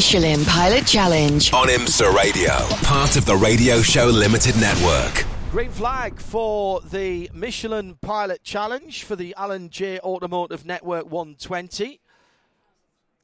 Michelin 0.00 0.42
Pilot 0.46 0.86
Challenge. 0.86 1.52
On 1.52 1.68
IMSA 1.68 2.14
Radio, 2.14 2.54
part 2.84 3.18
of 3.18 3.26
the 3.26 3.36
Radio 3.36 3.82
Show 3.82 4.06
Limited 4.06 4.56
Network. 4.56 5.26
Green 5.50 5.68
flag 5.68 6.18
for 6.18 6.80
the 6.80 7.30
Michelin 7.34 7.96
Pilot 7.96 8.42
Challenge 8.42 9.04
for 9.04 9.14
the 9.14 9.34
Alan 9.36 9.68
Jay 9.68 9.98
Automotive 10.00 10.64
Network 10.64 11.04
120. 11.04 12.00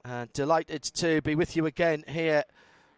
Uh, 0.05 0.27
delighted 0.34 0.83
to 0.83 1.23
be 1.23 1.34
with 1.34 1.57
you 1.57 1.65
again 1.65 2.05
here 2.09 2.45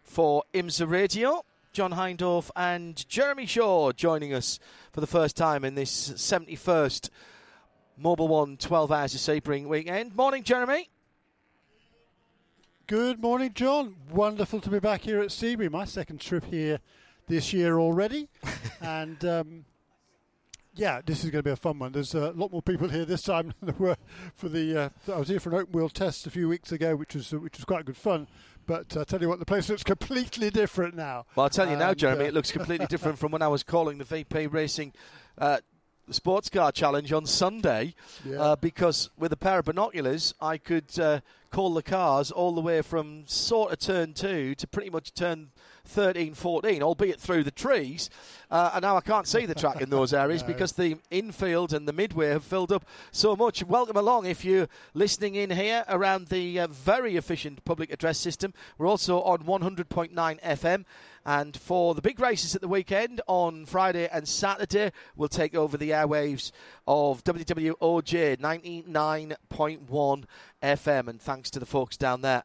for 0.03 0.43
IMSA 0.53 0.89
Radio. 0.89 1.45
John 1.71 1.93
Hindhaugh 1.93 2.49
and 2.57 3.07
Jeremy 3.07 3.45
Shaw 3.45 3.93
joining 3.93 4.33
us 4.33 4.59
for 4.91 4.99
the 4.99 5.07
first 5.07 5.37
time 5.37 5.63
in 5.63 5.75
this 5.75 6.09
71st 6.17 7.09
Mobil 7.97 8.27
One 8.27 8.57
12 8.57 8.91
Hours 8.91 9.15
of 9.15 9.21
Sebring 9.21 9.67
weekend. 9.67 10.17
Morning, 10.17 10.43
Jeremy. 10.43 10.89
Good 12.89 13.21
morning, 13.21 13.51
John. 13.53 13.97
Wonderful 14.11 14.61
to 14.61 14.69
be 14.71 14.79
back 14.79 15.01
here 15.01 15.21
at 15.21 15.29
Sebring. 15.29 15.69
My 15.69 15.85
second 15.85 16.19
trip 16.19 16.45
here 16.45 16.79
this 17.27 17.53
year 17.53 17.77
already. 17.77 18.29
and 18.81 19.23
um, 19.23 19.65
yeah, 20.73 20.99
this 21.05 21.23
is 21.23 21.29
going 21.29 21.43
to 21.43 21.47
be 21.47 21.51
a 21.51 21.55
fun 21.55 21.77
one. 21.77 21.91
There's 21.91 22.15
a 22.15 22.31
lot 22.31 22.51
more 22.51 22.63
people 22.63 22.89
here 22.89 23.05
this 23.05 23.21
time 23.21 23.53
than 23.61 23.67
there 23.67 23.75
were 23.77 23.95
for 24.33 24.49
the. 24.49 24.75
Uh, 24.75 24.89
I 25.13 25.19
was 25.19 25.27
here 25.27 25.39
for 25.39 25.49
an 25.49 25.57
open 25.57 25.71
wheel 25.71 25.89
test 25.89 26.25
a 26.25 26.31
few 26.31 26.49
weeks 26.49 26.71
ago, 26.71 26.95
which 26.95 27.13
was 27.13 27.31
uh, 27.31 27.37
which 27.37 27.57
was 27.57 27.65
quite 27.65 27.85
good 27.85 27.95
fun. 27.95 28.27
But 28.65 28.97
I 28.97 29.01
uh, 29.01 29.05
tell 29.05 29.21
you 29.21 29.29
what, 29.29 29.37
the 29.37 29.45
place 29.45 29.69
looks 29.69 29.83
completely 29.83 30.49
different 30.49 30.95
now. 30.95 31.27
Well, 31.35 31.43
I'll 31.43 31.51
tell 31.51 31.69
you 31.69 31.75
now, 31.75 31.93
Jeremy, 31.93 32.25
it 32.25 32.33
looks 32.33 32.51
completely 32.51 32.87
different 32.87 33.19
from 33.19 33.31
when 33.31 33.43
I 33.43 33.49
was 33.49 33.61
calling 33.61 33.99
the 33.99 34.03
VP 34.03 34.47
Racing 34.47 34.93
sports 36.11 36.49
car 36.49 36.71
challenge 36.71 37.11
on 37.13 37.25
Sunday 37.25 37.93
Yeah. 38.25 38.41
uh, 38.41 38.55
because 38.55 39.09
with 39.17 39.31
a 39.33 39.37
pair 39.37 39.59
of 39.59 39.65
binoculars, 39.65 40.33
I 40.41 40.57
could 40.57 40.97
uh, 40.99 41.19
call 41.51 41.73
the 41.73 41.83
cars 41.83 42.31
all 42.31 42.53
the 42.53 42.61
way 42.61 42.81
from 42.81 43.23
sort 43.27 43.71
of 43.71 43.79
turn 43.79 44.13
two 44.13 44.55
to 44.55 44.67
pretty 44.67 44.89
much 44.89 45.13
turn 45.13 45.49
13, 45.85 46.35
14, 46.35 46.83
albeit 46.83 47.19
through 47.19 47.43
the 47.43 47.49
trees. 47.49 48.11
Uh, 48.51 48.71
and 48.75 48.83
now 48.83 48.95
I 48.95 49.01
can't 49.01 49.27
see 49.27 49.47
the 49.47 49.55
track 49.55 49.81
in 49.81 49.89
those 49.89 50.13
areas 50.23 50.43
because 50.43 50.73
the 50.73 50.97
infield 51.09 51.73
and 51.73 51.87
the 51.87 51.93
midway 51.93 52.27
have 52.29 52.43
filled 52.43 52.71
up 52.71 52.85
so 53.11 53.35
much. 53.35 53.63
Welcome 53.63 53.97
along 53.97 54.27
if 54.27 54.45
you're 54.45 54.67
listening 54.93 55.33
in 55.33 55.49
here 55.49 55.85
around 55.89 56.27
the 56.27 56.59
uh, 56.59 56.67
very 56.67 57.15
efficient 57.15 57.65
public 57.65 57.91
address 57.91 58.19
system. 58.19 58.53
We're 58.77 58.85
also 58.87 59.21
on 59.23 59.39
100.9 59.39 60.13
FM. 60.41 60.85
And 61.29 61.55
for 61.55 61.93
the 61.93 62.01
big 62.01 62.19
races 62.19 62.55
at 62.55 62.61
the 62.61 62.67
weekend 62.67 63.21
on 63.27 63.67
Friday 63.67 64.09
and 64.11 64.27
Saturday, 64.27 64.91
we'll 65.15 65.29
take 65.29 65.53
over 65.53 65.77
the 65.77 65.91
airwaves 65.91 66.51
of 66.87 67.23
WWOJ 67.23 68.39
99.1 68.39 70.23
FM. 70.63 71.07
And 71.07 71.21
thanks 71.21 71.51
to 71.51 71.59
the 71.59 71.67
folks 71.67 71.97
down 71.97 72.21
there 72.21 72.41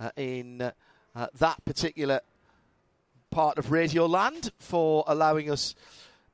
uh, 0.00 0.10
in 0.16 0.72
uh, 1.14 1.26
that 1.38 1.64
particular 1.64 2.20
part 3.30 3.58
of 3.58 3.70
Radio 3.70 4.06
Land 4.06 4.50
for 4.58 5.04
allowing 5.06 5.48
us 5.48 5.76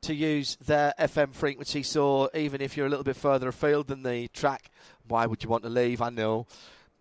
to 0.00 0.14
use 0.14 0.56
their 0.64 0.94
FM 0.98 1.34
frequency. 1.34 1.82
So 1.82 2.31
even 2.32 2.62
if 2.62 2.75
you're 2.75 2.86
a 2.86 2.88
little 2.88 3.04
bit 3.04 3.16
further 3.16 3.48
afield 3.48 3.88
than 3.88 4.02
the 4.02 4.28
track, 4.28 4.70
why 5.08 5.26
would 5.26 5.44
you 5.44 5.50
want 5.50 5.64
to 5.64 5.69
leave? 5.69 6.00
I 6.00 6.08
know. 6.08 6.47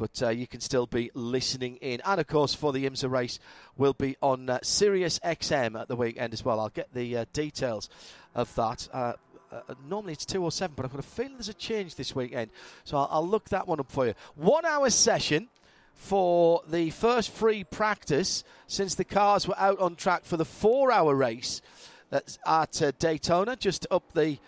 But 0.02 0.24
uh, 0.24 0.30
you 0.30 0.48
can 0.48 0.62
still 0.62 0.88
be 0.88 1.12
listening 1.14 1.76
in. 1.76 2.02
And 2.04 2.20
of 2.20 2.26
course, 2.26 2.56
for 2.56 2.74
the 2.74 2.90
IMSA 2.90 3.08
race, 3.08 3.38
we'll 3.78 3.94
be 3.94 4.18
on 4.20 4.50
uh, 4.50 4.58
Sirius 4.64 5.20
XM 5.20 5.80
at 5.80 5.90
the 5.90 5.96
weekend 5.96 6.34
as 6.34 6.44
well. 6.44 6.60
I'll 6.60 6.70
get 6.70 6.92
the 6.92 7.18
uh, 7.18 7.26
details 7.34 7.88
of 8.34 8.54
that. 8.56 8.90
Uh, 8.92 9.14
uh, 9.52 9.62
normally 9.88 10.14
it's 10.14 10.26
207, 10.26 10.74
but 10.76 10.86
I've 10.86 10.92
got 10.92 11.02
a 11.02 11.04
feeling 11.04 11.34
there's 11.34 11.50
a 11.50 11.54
change 11.54 11.94
this 11.98 12.16
weekend. 12.16 12.50
So 12.84 12.98
I'll, 12.98 13.10
I'll 13.12 13.28
look 13.28 13.50
that 13.50 13.68
one 13.68 13.80
up 13.80 13.92
for 13.92 14.08
you. 14.08 14.16
One 14.34 14.66
hour 14.66 14.90
session 14.90 15.50
for 15.94 16.64
the 16.68 16.90
first 16.90 17.30
free 17.30 17.64
practice 17.64 18.44
since 18.66 18.96
the 18.96 19.06
cars 19.06 19.48
were 19.48 19.60
out 19.60 19.78
on 19.78 19.96
track 19.96 20.26
for 20.26 20.36
the 20.36 20.46
four 20.46 20.92
hour 20.92 21.14
race 21.14 21.62
that's 22.10 22.40
at 22.48 22.82
uh, 22.82 22.92
Daytona, 22.98 23.56
just 23.56 23.86
up 23.92 24.14
the 24.14 24.40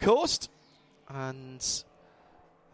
coast. 0.00 0.48
And 1.10 1.62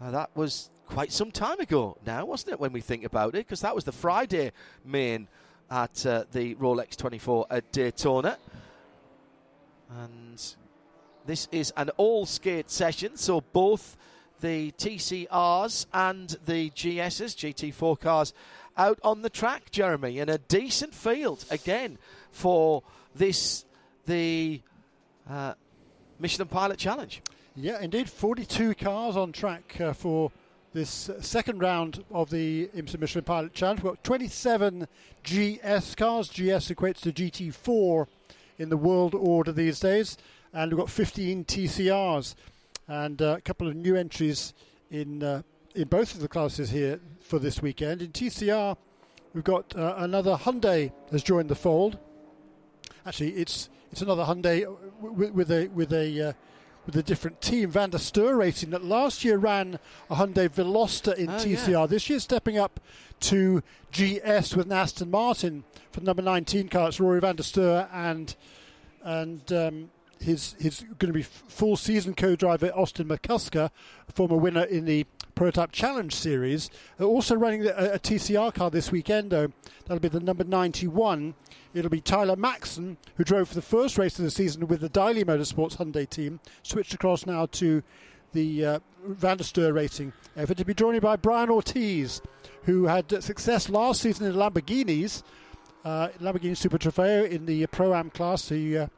uh, 0.01 0.13
that 0.13 0.31
was 0.37 0.71
quite 0.91 1.13
some 1.13 1.31
time 1.31 1.61
ago 1.61 1.97
now, 2.05 2.25
wasn't 2.25 2.53
it, 2.53 2.61
when 2.61 2.73
we 2.73 2.81
think 2.81 3.05
about 3.05 3.35
it? 3.35 3.47
Because 3.47 3.61
that 3.61 3.75
was 3.75 3.85
the 3.85 3.93
Friday 3.93 4.51
main 4.85 5.29
at 5.71 6.05
uh, 6.05 6.25
the 6.33 6.57
Rolex 6.57 6.97
24 6.97 7.47
at 7.49 7.71
Daytona. 7.71 8.37
And 9.89 10.43
this 11.27 11.47
is 11.53 11.73
an 11.77 11.91
all 11.97 12.27
skate 12.27 12.71
session, 12.71 13.17
so 13.17 13.41
both 13.41 13.97
the 14.41 14.73
TCRs 14.73 15.87
and 15.93 16.37
the 16.45 16.71
GSs, 16.71 17.37
GT4 17.37 18.01
cars, 18.01 18.35
out 18.77 18.99
on 19.05 19.23
the 19.23 19.31
track, 19.31 19.71
Jeremy, 19.71 20.19
in 20.19 20.29
a 20.29 20.39
decent 20.39 20.95
field 20.95 21.45
again 21.51 21.99
for 22.33 22.83
this, 23.15 23.65
the 24.07 24.61
uh, 25.29 25.55
Michelin 26.19 26.49
Pilot 26.49 26.79
Challenge. 26.79 27.23
Yeah, 27.55 27.81
indeed. 27.81 28.09
42 28.09 28.75
cars 28.75 29.17
on 29.17 29.33
track 29.33 29.77
uh, 29.81 29.93
for 29.93 30.33
this 30.73 31.09
uh, 31.09 31.21
second 31.21 31.61
round 31.61 32.05
of 32.11 32.31
the 32.31 32.69
IMSA 32.77 33.01
Michelin 33.01 33.25
Pilot 33.25 33.55
Challenge. 33.55 33.83
We've 33.83 33.93
got 33.93 34.05
27 34.05 34.87
GS 35.25 35.95
cars. 35.95 36.29
GS 36.29 36.71
equates 36.71 37.01
to 37.01 37.13
GT4 37.13 38.07
in 38.59 38.69
the 38.69 38.77
world 38.77 39.15
order 39.15 39.53
these 39.53 39.81
days. 39.81 40.17
And 40.53 40.71
we've 40.71 40.79
got 40.79 40.91
15 40.91 41.45
TCRs 41.45 42.35
and 42.89 43.21
uh, 43.23 43.37
a 43.39 43.41
couple 43.41 43.69
of 43.69 43.77
new 43.77 43.97
entries 43.97 44.53
in 44.91 45.23
uh, 45.23 45.43
in 45.75 45.87
both 45.87 46.15
of 46.15 46.21
the 46.21 46.29
classes 46.29 46.71
here 46.71 46.99
for 47.21 47.39
this 47.39 47.63
weekend. 47.63 48.03
In 48.03 48.11
TCR, 48.11 48.77
we've 49.33 49.45
got 49.45 49.77
uh, 49.77 49.95
another 49.99 50.37
Hyundai 50.37 50.93
has 51.13 51.23
joined 51.23 51.49
the 51.49 51.55
fold. 51.55 51.99
Actually, 53.07 53.31
it's 53.35 53.69
it's 53.93 54.03
another 54.03 54.25
Hyundai 54.25 54.67
with, 55.01 55.31
with 55.33 55.51
a 55.53 55.69
with 55.69 55.93
a 55.93 56.31
uh, 56.31 56.33
with 56.95 57.05
a 57.05 57.07
different 57.07 57.41
team. 57.41 57.71
Van 57.71 57.91
der 57.91 57.99
Steur 57.99 58.37
Racing 58.37 58.71
that 58.71 58.85
last 58.85 59.25
year 59.25 59.39
ran 59.39 59.79
a 60.11 60.17
Hyundai 60.17 60.49
Veloster 60.49 61.15
in 61.15 61.31
Oh, 61.31 61.35
TCR. 61.35 61.69
yeah. 61.69 61.87
This 61.87 62.11
year 62.11 62.19
stepping 62.19 62.59
up 62.59 62.81
to 63.21 63.63
GS 63.93 64.57
with 64.57 64.67
an 64.67 64.73
Aston 64.73 65.11
Martin 65.11 65.63
for 65.93 66.01
the 66.01 66.07
number 66.07 66.23
19 66.23 66.69
car. 66.69 66.89
It's 66.89 66.99
Rory 66.99 67.21
Van 67.21 67.37
der 67.37 67.43
Steur 67.45 67.89
and 67.93 68.35
and 69.05 69.53
um, 69.53 69.91
his 70.21 70.55
his 70.59 70.83
going 70.99 71.13
to 71.13 71.13
be 71.13 71.23
full 71.23 71.77
season 71.77 72.15
co-driver 72.15 72.69
Austin 72.69 73.09
McCusker, 73.09 73.71
former 74.13 74.37
winner 74.37 74.65
in 74.65 74.85
the 74.85 75.07
Prototype 75.35 75.73
Challenge 75.73 76.15
Series. 76.15 76.71
Also 77.01 77.35
running 77.35 77.67
a, 77.67 77.95
a 77.95 77.99
TCR 77.99 78.53
car 78.53 78.71
this 78.71 78.93
weekend, 78.93 79.31
though. 79.31 79.53
That'll 79.87 80.01
be 80.01 80.09
the 80.09 80.21
number 80.21 80.45
91. 80.45 81.35
It'll 81.73 81.91
be 81.91 82.01
Tyler 82.01 82.37
Maxson, 82.37 82.99
who 83.17 83.25
drove 83.25 83.49
for 83.49 83.55
the 83.55 83.63
first 83.63 83.97
race 83.97 84.19
of 84.19 84.25
the 84.25 84.31
season 84.31 84.67
with 84.67 84.81
the 84.81 84.89
Daily 84.89 85.25
Motorsports 85.25 85.77
Hyundai 85.77 86.09
team, 86.09 86.41
switched 86.63 86.93
across 86.93 87.27
now 87.27 87.47
to 87.47 87.83
the 88.33 88.65
uh, 88.65 88.79
Van 89.07 89.39
der 89.39 89.45
Steur 89.45 89.73
Racing 89.73 90.13
effort 90.37 90.57
to 90.59 90.65
be 90.65 90.75
joined 90.75 91.01
by 91.01 91.17
Brian 91.17 91.51
Ortiz, 91.51 92.21
who 92.65 92.85
had 92.85 93.23
success 93.23 93.69
last 93.69 94.03
season 94.03 94.27
in 94.27 94.35
Lamborghinis, 94.35 95.23
uh, 95.85 96.09
Lamborghini 96.21 96.57
Super 96.57 96.79
Trofeo 96.79 97.29
in 97.29 97.47
the 97.47 97.67
Pro 97.69 97.95
Am 97.95 98.11
class. 98.11 98.49
He 98.49 98.77
uh, 98.77 98.89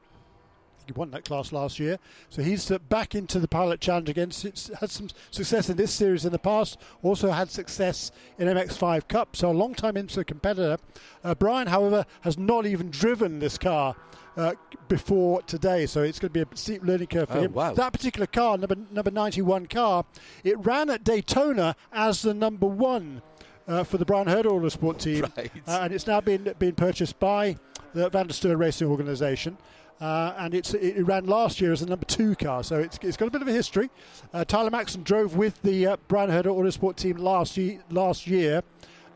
he 0.86 0.92
won 0.92 1.10
that 1.12 1.24
class 1.24 1.52
last 1.52 1.78
year, 1.78 1.98
so 2.30 2.42
he's 2.42 2.70
uh, 2.70 2.78
back 2.78 3.14
into 3.14 3.38
the 3.38 3.48
Pilot 3.48 3.80
Challenge 3.80 4.08
again. 4.08 4.28
S- 4.28 4.70
Had 4.80 4.90
some 4.90 5.08
success 5.30 5.68
in 5.70 5.76
this 5.76 5.92
series 5.92 6.24
in 6.24 6.32
the 6.32 6.38
past. 6.38 6.78
Also 7.02 7.30
had 7.30 7.50
success 7.50 8.10
in 8.38 8.48
MX5 8.48 9.08
Cup. 9.08 9.36
So 9.36 9.50
a 9.50 9.52
long-time 9.52 9.94
IMSA 9.94 10.26
competitor. 10.26 10.78
Uh, 11.24 11.34
Brian, 11.34 11.66
however, 11.68 12.04
has 12.22 12.36
not 12.38 12.66
even 12.66 12.90
driven 12.90 13.38
this 13.38 13.58
car. 13.58 13.94
Uh, 14.34 14.54
before 14.88 15.42
today, 15.42 15.84
so 15.84 16.00
it's 16.02 16.18
going 16.18 16.32
to 16.32 16.32
be 16.32 16.40
a 16.40 16.56
steep 16.56 16.82
learning 16.82 17.06
curve 17.06 17.28
for 17.28 17.36
Oh, 17.36 17.40
him. 17.42 17.52
wow. 17.52 17.74
That 17.74 17.92
particular 17.92 18.26
car, 18.26 18.56
number 18.56 18.76
number 18.90 19.10
91 19.10 19.66
car, 19.66 20.06
it 20.42 20.58
ran 20.64 20.88
at 20.88 21.04
Daytona 21.04 21.76
as 21.92 22.22
the 22.22 22.32
number 22.32 22.66
one 22.66 23.20
uh, 23.68 23.84
for 23.84 23.98
the 23.98 24.06
Bryan 24.06 24.28
Herta 24.28 24.46
Autosport 24.46 24.98
team, 24.98 25.26
Right. 25.36 25.52
uh, 25.68 25.80
and 25.82 25.92
it's 25.92 26.06
now 26.06 26.22
been 26.22 26.54
been 26.58 26.74
purchased 26.74 27.20
by 27.20 27.58
the 27.92 28.08
Van 28.08 28.26
der 28.26 28.32
Steur 28.32 28.56
Racing 28.58 28.88
Organisation. 28.88 29.58
Uh, 30.02 30.34
and 30.36 30.52
it 30.52 31.06
ran 31.06 31.26
last 31.26 31.60
year 31.60 31.70
as 31.70 31.80
a 31.80 31.86
number 31.86 32.04
two 32.06 32.34
car, 32.34 32.64
so 32.64 32.80
it's, 32.80 32.98
it's 33.02 33.16
got 33.16 33.28
a 33.28 33.30
bit 33.30 33.40
of 33.40 33.46
a 33.46 33.52
history. 33.52 33.88
Uh, 34.34 34.44
Tyler 34.44 34.70
Maxson 34.70 35.04
drove 35.04 35.36
with 35.36 35.62
the 35.62 35.86
uh, 35.86 35.96
Bryan 36.08 36.28
Herta 36.28 36.46
Autosport 36.46 36.96
team 36.96 37.18
last 37.18 37.56
year, 37.56 37.80
last 37.88 38.26
year 38.26 38.64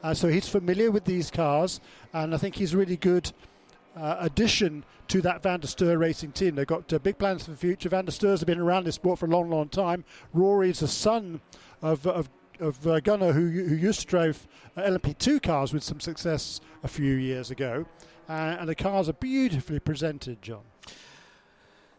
Uh, 0.05 0.15
so 0.15 0.29
he's 0.29 0.49
familiar 0.49 0.93
with 0.93 1.05
these 1.05 1.29
cars, 1.29 1.81
and 2.13 2.33
I 2.33 2.39
think 2.39 2.55
he's 2.55 2.75
a 2.75 2.77
really 2.77 2.97
good 2.97 3.33
uh, 3.97 4.17
addition 4.21 4.85
to 5.09 5.21
that 5.23 5.43
Van 5.43 5.59
der 5.59 5.67
Steur 5.67 5.99
racing 5.99 6.31
team. 6.31 6.55
They've 6.55 6.67
got 6.67 6.93
uh, 6.93 7.01
big 7.01 7.19
plans 7.19 7.45
for 7.45 7.51
the 7.51 7.57
future. 7.57 7.89
Van 7.89 8.05
der 8.05 8.13
Steur's 8.13 8.39
have 8.39 8.47
been 8.47 8.61
around 8.61 8.85
this 8.85 8.95
sport 8.95 9.19
for 9.19 9.27
a 9.27 9.29
long, 9.31 9.51
long 9.51 9.69
time. 9.69 10.05
Rory's 10.33 10.79
the 10.79 10.89
son 10.89 11.41
of, 11.83 12.07
of 12.07 12.31
of 12.61 12.87
uh, 12.87 13.01
Gunnar, 13.01 13.33
who, 13.33 13.49
who 13.49 13.75
used 13.75 14.01
to 14.01 14.07
drive 14.07 14.47
uh, 14.77 14.83
LMP2 14.83 15.43
cars 15.43 15.75
with 15.75 15.83
some 15.83 16.01
success 16.01 16.61
a 16.85 16.89
few 16.89 17.15
years 17.15 17.51
ago. 17.51 17.87
Uh, 18.29 18.57
and 18.61 18.69
the 18.69 18.75
cars 18.75 19.09
are 19.09 19.15
beautifully 19.15 19.79
presented, 19.79 20.41
John. 20.41 20.63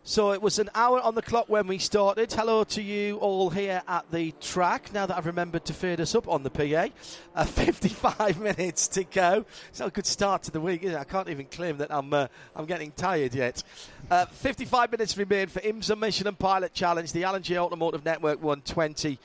So 0.07 0.31
it 0.31 0.41
was 0.41 0.57
an 0.57 0.69
hour 0.73 1.01
on 1.01 1.15
the 1.15 1.21
clock 1.21 1.49
when 1.49 1.67
we 1.67 1.79
started. 1.79 2.31
Hello 2.31 2.63
to 2.63 2.81
you 2.81 3.17
all 3.17 3.49
here 3.49 3.83
at 3.89 4.09
the 4.09 4.31
track. 4.39 4.93
Now 4.93 5.05
that 5.05 5.17
I've 5.17 5.25
remembered 5.25 5.65
to 5.65 5.73
fade 5.73 5.99
us 5.99 6.15
up 6.15 6.29
on 6.29 6.43
the 6.43 6.49
PA, 6.49 6.87
uh, 7.35 7.43
55 7.45 8.39
minutes 8.39 8.87
to 8.87 9.03
go. 9.03 9.43
It's 9.67 9.81
a 9.81 9.89
good 9.89 10.05
start 10.05 10.43
to 10.43 10.51
the 10.51 10.61
week. 10.61 10.85
I 10.85 11.03
can't 11.03 11.27
even 11.27 11.47
claim 11.47 11.79
that 11.79 11.91
I'm 11.91 12.13
uh, 12.13 12.27
I'm 12.55 12.65
getting 12.65 12.91
tired 12.91 13.35
yet. 13.35 13.61
Uh, 14.09 14.27
55 14.27 14.93
minutes 14.93 15.17
remain 15.17 15.47
for 15.47 15.59
IMSA 15.59 15.97
Michelin 15.97 16.35
Pilot 16.35 16.73
Challenge, 16.73 17.11
the 17.11 17.25
Alan 17.25 17.43
Automotive 17.45 18.05
Network 18.05 18.41
120. 18.41 19.19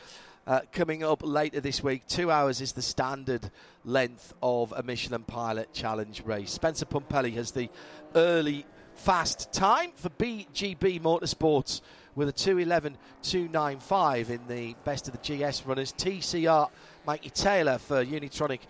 Uh, 0.45 0.63
coming 0.73 1.05
up 1.05 1.23
later 1.23 1.61
this 1.61 1.85
week. 1.85 2.05
Two 2.09 2.29
hours 2.29 2.61
is 2.61 2.73
the 2.73 2.83
standard 2.83 3.49
length 3.85 4.35
of 4.43 4.73
a 4.73 4.83
Michelin 4.83 5.23
Pilot 5.23 5.73
Challenge 5.73 6.21
race. 6.25 6.51
Spencer 6.51 6.85
Pumpelly 6.85 7.33
has 7.35 7.53
the 7.53 7.71
early 8.17 8.67
fast 9.03 9.53
time 9.53 9.91
for 9.97 10.11
BGB 10.11 11.01
Motorsports 11.01 11.81
with 12.15 12.29
a 12.29 12.33
211.295 12.33 14.31
in 14.31 14.41
the 14.47 14.77
best 14.85 15.09
of 15.09 15.15
the 15.15 15.19
GS 15.19 15.67
runners. 15.67 15.93
TCR 15.93 16.71
Mikey 17.05 17.31
Taylor 17.31 17.79
for 17.79 18.05
Unitronic 18.05 18.61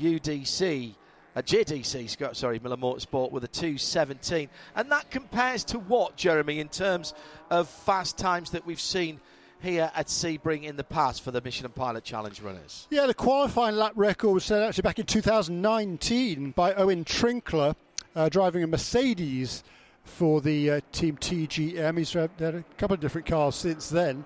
UDC. 0.00 0.92
Uh, 1.36 1.42
JDC, 1.42 2.34
sorry, 2.34 2.58
Miller 2.58 2.76
Motorsport 2.76 3.30
with 3.30 3.44
a 3.44 3.48
217. 3.48 4.48
And 4.74 4.90
that 4.90 5.08
compares 5.08 5.62
to 5.64 5.78
what, 5.78 6.16
Jeremy, 6.16 6.58
in 6.58 6.68
terms 6.68 7.14
of 7.48 7.68
fast 7.68 8.18
times 8.18 8.50
that 8.50 8.66
we've 8.66 8.80
seen 8.80 9.20
here 9.60 9.92
at 9.94 10.08
Sebring 10.08 10.64
in 10.64 10.76
the 10.76 10.82
past 10.82 11.22
for 11.22 11.30
the 11.30 11.40
Michelin 11.40 11.70
Pilot 11.70 12.02
Challenge 12.02 12.40
runners? 12.40 12.88
Yeah, 12.90 13.06
the 13.06 13.14
qualifying 13.14 13.76
lap 13.76 13.92
record 13.94 14.32
was 14.32 14.44
set 14.46 14.62
actually 14.62 14.82
back 14.82 14.98
in 14.98 15.06
2019 15.06 16.50
by 16.50 16.74
Owen 16.74 17.04
Trinkler, 17.04 17.76
uh, 18.16 18.28
driving 18.28 18.64
a 18.64 18.66
Mercedes 18.66 19.62
for 20.02 20.40
the 20.40 20.70
uh, 20.70 20.80
team 20.90 21.16
TGM. 21.16 21.98
He's 21.98 22.12
had 22.12 22.30
a 22.40 22.64
couple 22.78 22.94
of 22.94 23.00
different 23.00 23.26
cars 23.26 23.54
since 23.54 23.88
then, 23.88 24.24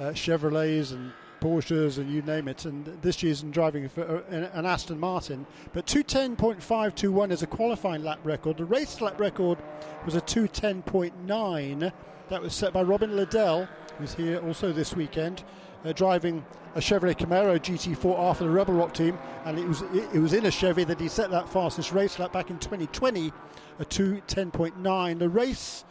uh, 0.00 0.06
Chevrolets 0.06 0.92
and 0.92 1.12
Porsches 1.40 1.98
and 1.98 2.10
you 2.10 2.20
name 2.22 2.48
it. 2.48 2.64
And 2.64 2.84
this 3.00 3.22
year's 3.22 3.42
driving 3.42 3.88
for 3.88 4.02
uh, 4.04 4.48
an 4.52 4.66
Aston 4.66 4.98
Martin. 4.98 5.46
But 5.72 5.86
210.521 5.86 7.30
is 7.30 7.42
a 7.42 7.46
qualifying 7.46 8.02
lap 8.02 8.18
record. 8.24 8.56
The 8.56 8.64
race 8.64 9.00
lap 9.00 9.20
record 9.20 9.58
was 10.04 10.16
a 10.16 10.20
210.9. 10.20 11.92
That 12.28 12.42
was 12.42 12.54
set 12.54 12.74
by 12.74 12.82
Robin 12.82 13.16
Liddell 13.16 13.68
who's 13.98 14.14
here 14.14 14.38
also 14.46 14.72
this 14.72 14.94
weekend, 14.94 15.42
uh, 15.84 15.92
driving 15.92 16.44
a 16.74 16.80
Chevrolet 16.80 17.16
Camaro 17.16 17.58
GT4R 17.58 18.36
for 18.36 18.44
the 18.44 18.50
Rebel 18.50 18.74
Rock 18.74 18.94
team, 18.94 19.18
and 19.44 19.58
it 19.58 19.66
was 19.66 19.82
it, 19.82 20.18
was 20.18 20.32
in 20.32 20.46
a 20.46 20.50
Chevy 20.50 20.84
that 20.84 21.00
he 21.00 21.08
set 21.08 21.30
that 21.30 21.48
fastest 21.48 21.92
race 21.92 22.18
lap 22.18 22.32
back 22.32 22.50
in 22.50 22.58
2020, 22.58 23.32
a 23.78 23.84
210.9. 23.84 25.18
The 25.18 25.28
race 25.28 25.84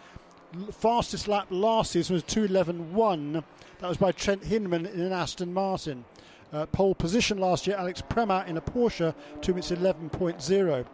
fastest 0.71 1.27
lap 1.27 1.47
last 1.49 1.91
season 1.91 2.13
was 2.13 2.23
211.1. 2.23 3.43
That 3.79 3.87
was 3.87 3.97
by 3.97 4.11
Trent 4.11 4.43
Hinman 4.43 4.85
in 4.85 5.01
an 5.01 5.11
Aston 5.11 5.53
Martin. 5.53 6.05
Uh, 6.53 6.65
pole 6.67 6.95
position 6.95 7.37
last 7.39 7.67
year, 7.67 7.75
Alex 7.75 8.01
Premat 8.01 8.47
in 8.47 8.55
a 8.55 8.61
Porsche, 8.61 9.13
2 9.41 9.51
minutes 9.51 9.71
11.0 9.71 10.85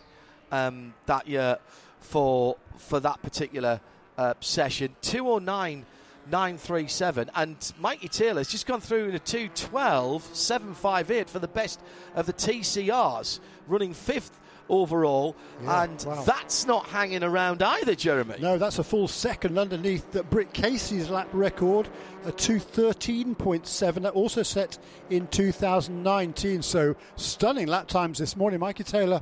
um, 0.52 0.96
that 1.06 1.28
year 1.28 1.60
for 2.00 2.58
for 2.78 3.00
that 3.00 3.22
particular 3.22 3.80
uh, 4.18 4.34
session. 4.40 4.96
209 5.02 5.86
937. 6.30 7.30
And 7.36 7.74
Mikey 7.80 8.08
Taylor's 8.08 8.48
just 8.48 8.66
gone 8.66 8.82
through 8.82 9.10
in 9.10 9.16
a 9.16 9.20
212 9.20 10.24
758 10.36 11.30
for 11.30 11.40
the 11.40 11.48
best 11.48 11.82
of 12.16 12.26
the 12.26 12.34
TCRs, 12.34 13.40
running 13.68 13.94
fifth 13.94 14.40
overall. 14.70 15.36
Yeah, 15.64 15.84
and 15.84 16.04
wow. 16.08 16.24
that's 16.24 16.66
not 16.66 16.88
hanging 16.88 17.24
around 17.24 17.62
either, 17.62 17.94
Jeremy. 17.94 18.36
No, 18.40 18.58
that's 18.58 18.80
a 18.80 18.84
full 18.84 19.08
second 19.08 19.60
underneath 19.60 20.10
that 20.12 20.30
Britt 20.30 20.54
Casey's 20.54 21.10
lap 21.10 21.28
record, 21.34 21.88
a 22.26 22.32
213.7, 22.32 24.02
that 24.02 24.14
also 24.14 24.42
set 24.42 24.80
in 25.10 25.28
2019. 25.28 26.62
So 26.62 26.96
stunning 27.18 27.68
lap 27.68 27.88
times 27.88 28.18
this 28.18 28.36
morning. 28.36 28.60
Mikey 28.60 28.84
Taylor 28.84 29.22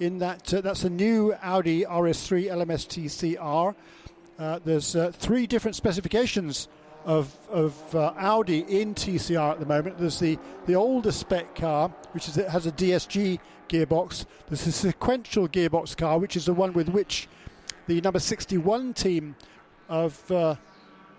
in 0.00 0.18
that, 0.18 0.52
uh, 0.52 0.60
that's 0.60 0.84
a 0.84 0.90
new 0.90 1.34
Audi 1.42 1.82
RS3 1.82 2.50
LMS 2.50 2.86
TCR. 2.86 3.74
Uh, 4.38 4.58
there's 4.64 4.96
uh, 4.96 5.12
three 5.12 5.46
different 5.46 5.76
specifications 5.76 6.68
of, 7.04 7.36
of 7.50 7.94
uh, 7.94 8.12
Audi 8.16 8.60
in 8.60 8.94
TCR 8.94 9.52
at 9.52 9.60
the 9.60 9.66
moment. 9.66 9.98
There's 9.98 10.18
the, 10.18 10.38
the 10.66 10.74
older 10.74 11.12
spec 11.12 11.54
car, 11.54 11.88
which 12.12 12.28
is, 12.28 12.34
has 12.36 12.66
a 12.66 12.72
DSG 12.72 13.38
gearbox. 13.68 14.26
There's 14.48 14.66
a 14.66 14.72
sequential 14.72 15.48
gearbox 15.48 15.96
car, 15.96 16.18
which 16.18 16.36
is 16.36 16.46
the 16.46 16.54
one 16.54 16.72
with 16.72 16.88
which 16.88 17.28
the 17.86 18.00
number 18.00 18.18
61 18.18 18.94
team 18.94 19.36
of 19.88 20.30
uh, 20.30 20.56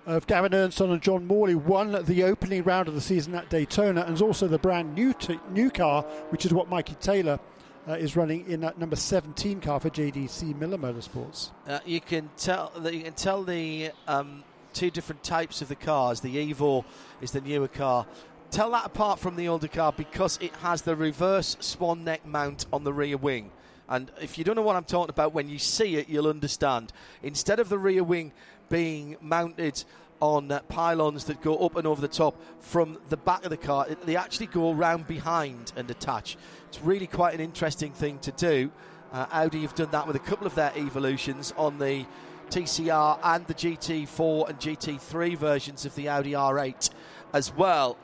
of 0.06 0.28
Gavin 0.28 0.54
Ernstone 0.54 0.92
and 0.92 1.02
John 1.02 1.26
Morley 1.26 1.56
won 1.56 2.04
the 2.06 2.24
opening 2.24 2.64
round 2.64 2.88
of 2.88 2.94
the 2.94 3.02
season 3.02 3.34
at 3.34 3.50
Daytona, 3.50 4.02
and 4.02 4.22
also 4.22 4.48
the 4.48 4.60
brand 4.60 4.94
new 4.94 5.14
t- 5.14 5.40
new 5.52 5.72
car, 5.72 6.04
which 6.30 6.46
is 6.46 6.54
what 6.54 6.70
Mikey 6.70 6.96
Taylor 6.96 7.40
uh, 7.88 7.94
is 7.94 8.16
running 8.16 8.50
in 8.50 8.62
that 8.62 8.78
number 8.80 8.96
17 8.96 9.62
car 9.62 9.80
for 9.80 9.90
JDC 9.90 10.58
Miller 10.58 10.78
Motorsports. 10.78 11.52
Uh, 11.68 11.80
you 11.86 12.02
can 12.02 12.30
tell 12.38 12.72
that 12.78 12.94
you 12.94 13.04
can 13.04 13.14
tell 13.14 13.44
the 13.44 13.92
um, 14.08 14.44
two 14.74 14.90
different 14.90 15.24
types 15.24 15.62
of 15.62 15.68
the 15.68 15.76
cars. 15.76 16.22
The 16.22 16.54
Evo 16.54 16.86
is 17.22 17.32
the 17.32 17.42
newer 17.42 17.68
car. 17.68 18.06
Tell 18.52 18.72
that 18.72 18.86
apart 18.86 19.20
from 19.20 19.36
the 19.36 19.48
older 19.48 19.68
car 19.68 19.92
because 19.92 20.38
it 20.42 20.56
has 20.58 20.84
the 20.84 20.96
reverse 20.96 21.58
swan 21.60 22.04
neck 22.04 22.26
mount 22.26 22.66
on 22.72 22.84
the 22.84 22.94
rear 22.94 23.18
wing. 23.18 23.52
And 23.88 24.12
if 24.20 24.38
you 24.38 24.44
don't 24.44 24.56
know 24.56 24.62
what 24.62 24.76
I'm 24.76 24.84
talking 24.84 25.10
about, 25.10 25.34
when 25.34 25.50
you 25.50 25.60
see 25.60 25.96
it, 25.98 26.10
you'll 26.10 26.28
understand. 26.28 26.92
Instead 27.22 27.60
of 27.60 27.70
the 27.70 27.78
rear 27.78 28.04
wing 28.04 28.32
being 28.70 29.18
mounted 29.22 29.84
on 30.26 30.52
uh, 30.52 30.60
pylons 30.68 31.26
that 31.26 31.42
go 31.42 31.58
up 31.58 31.76
and 31.76 31.86
over 31.86 32.02
the 32.02 32.08
top 32.08 32.36
from 32.60 32.98
the 33.10 33.18
back 33.18 33.44
of 33.44 33.52
the 33.52 33.58
car. 33.58 33.88
They 34.06 34.16
actually 34.16 34.48
go 34.48 34.72
around 34.72 35.08
behind 35.08 35.72
and 35.76 35.90
attach. 35.90 36.38
It's 36.68 36.82
really 36.82 37.08
quite 37.08 37.34
an 37.34 37.40
interesting 37.40 37.92
thing 37.92 38.20
to 38.20 38.32
do. 38.32 38.72
Uh, 39.14 39.28
Audi 39.32 39.62
have 39.62 39.76
done 39.76 39.92
that 39.92 40.08
with 40.08 40.16
a 40.16 40.20
couple 40.20 40.48
of 40.48 40.56
their 40.56 40.74
evolutions 40.76 41.54
on 41.58 41.78
the 41.78 42.06
TCR 42.50 43.20
and 43.24 43.46
the 43.48 43.54
GT4 43.54 44.50
and 44.50 44.60
GT3 44.60 45.38
versions 45.38 45.86
of 45.86 45.96
the 45.96 46.10
Audi 46.10 46.32
R8 46.32 46.90
as 47.34 47.54
well. 47.54 47.98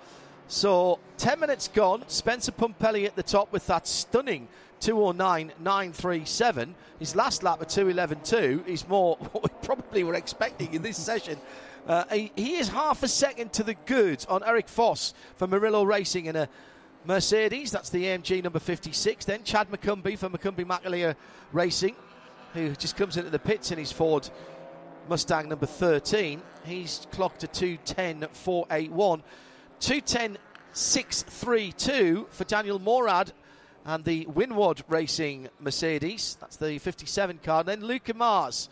So 0.48 1.00
10 1.18 1.40
minutes 1.40 1.68
gone. 1.68 2.04
Spencer 2.08 2.52
Pumpelly 2.52 3.06
at 3.06 3.16
the 3.16 3.24
top 3.24 3.52
with 3.52 3.68
that 3.68 3.88
stunning 3.88 4.48
209.937. 4.82 6.74
His 7.00 7.16
last 7.16 7.44
lap 7.44 7.62
at 7.62 7.70
211.2 7.70 8.68
is 8.68 8.88
more 8.88 9.16
what 9.32 9.44
we 9.44 9.50
probably 9.64 10.04
were 10.04 10.16
expecting 10.16 10.74
in 10.74 10.82
this 10.82 10.98
session 10.98 11.38
uh, 11.92 12.06
he, 12.12 12.32
he, 12.38 12.56
is 12.56 12.70
half 12.70 13.04
a 13.04 13.08
second 13.08 13.52
to 13.52 13.64
the 13.64 13.74
good 13.74 14.26
on 14.30 14.42
Eric 14.46 14.70
Foss 14.70 15.14
for 15.36 15.46
Murillo 15.46 15.84
Racing 15.84 16.28
in 16.28 16.38
a 16.38 16.48
Mercedes. 17.04 17.70
That's 17.70 17.90
the 17.90 18.06
AMG 18.06 18.44
number 18.44 18.60
56. 18.60 19.26
Then 19.26 19.44
Chad 19.44 19.70
McCumbee 19.70 20.18
for 20.18 20.30
McCumbee 20.30 20.66
McAleer 20.66 21.16
Racing, 21.52 21.98
who 22.54 22.74
just 22.78 22.96
comes 22.96 23.18
into 23.18 23.30
the 23.30 23.40
pits 23.40 23.72
in 23.72 23.78
his 23.78 23.92
Ford 23.92 24.30
Mustang 25.10 25.50
number 25.50 25.66
13. 25.66 26.42
He's 26.64 27.08
clocked 27.12 27.44
a 27.44 27.48
210.481. 27.48 29.22
210.632 29.82 32.30
for 32.30 32.44
Daniel 32.46 32.80
Morad 32.80 33.34
and 33.86 34.06
the 34.06 34.24
Winward 34.28 34.82
Racing 34.88 35.50
Mercedes. 35.60 36.38
That's 36.40 36.56
the 36.56 36.78
57 36.78 37.40
car. 37.44 37.60
And 37.60 37.68
then 37.68 37.82
Luca 37.82 38.14
Mars 38.14 38.70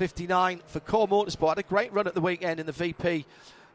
59 0.00 0.62
for 0.64 0.80
KohR 0.80 1.10
Motorsport. 1.10 1.48
Had 1.50 1.58
a 1.58 1.62
great 1.62 1.92
run 1.92 2.06
at 2.06 2.14
the 2.14 2.22
weekend 2.22 2.58
in 2.58 2.64
the 2.64 2.72
VP 2.72 3.26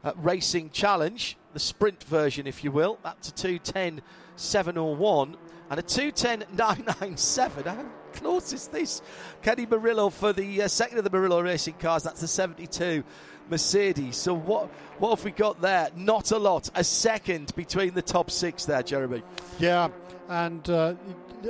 uh, 0.02 0.12
Racing 0.16 0.70
Challenge, 0.70 1.36
the 1.52 1.60
sprint 1.60 2.02
version, 2.02 2.48
if 2.48 2.64
you 2.64 2.72
will. 2.72 2.98
That's 3.04 3.28
a 3.28 3.32
210 3.32 4.02
701 4.34 5.36
and 5.70 5.78
a 5.78 5.82
210 5.84 6.48
997. 6.56 7.64
How 7.66 7.84
close 8.12 8.52
is 8.52 8.66
this? 8.66 9.02
Kenny 9.40 9.66
Murillo 9.66 10.10
for 10.10 10.32
the 10.32 10.62
uh, 10.62 10.66
second 10.66 10.98
of 10.98 11.04
the 11.04 11.10
Murillo 11.10 11.40
racing 11.42 11.74
cars. 11.74 12.02
That's 12.02 12.22
the 12.22 12.26
72 12.26 13.04
Mercedes. 13.48 14.16
So 14.16 14.34
what 14.34 14.66
what 14.98 15.10
have 15.10 15.24
we 15.24 15.30
got 15.30 15.60
there? 15.60 15.90
Not 15.94 16.32
a 16.32 16.38
lot. 16.38 16.68
A 16.74 16.82
second 16.82 17.54
between 17.54 17.94
the 17.94 18.02
top 18.02 18.32
six 18.32 18.64
there, 18.64 18.82
Jeremy. 18.82 19.22
Yeah, 19.60 19.90
and 20.28 20.68
uh, 20.68 20.94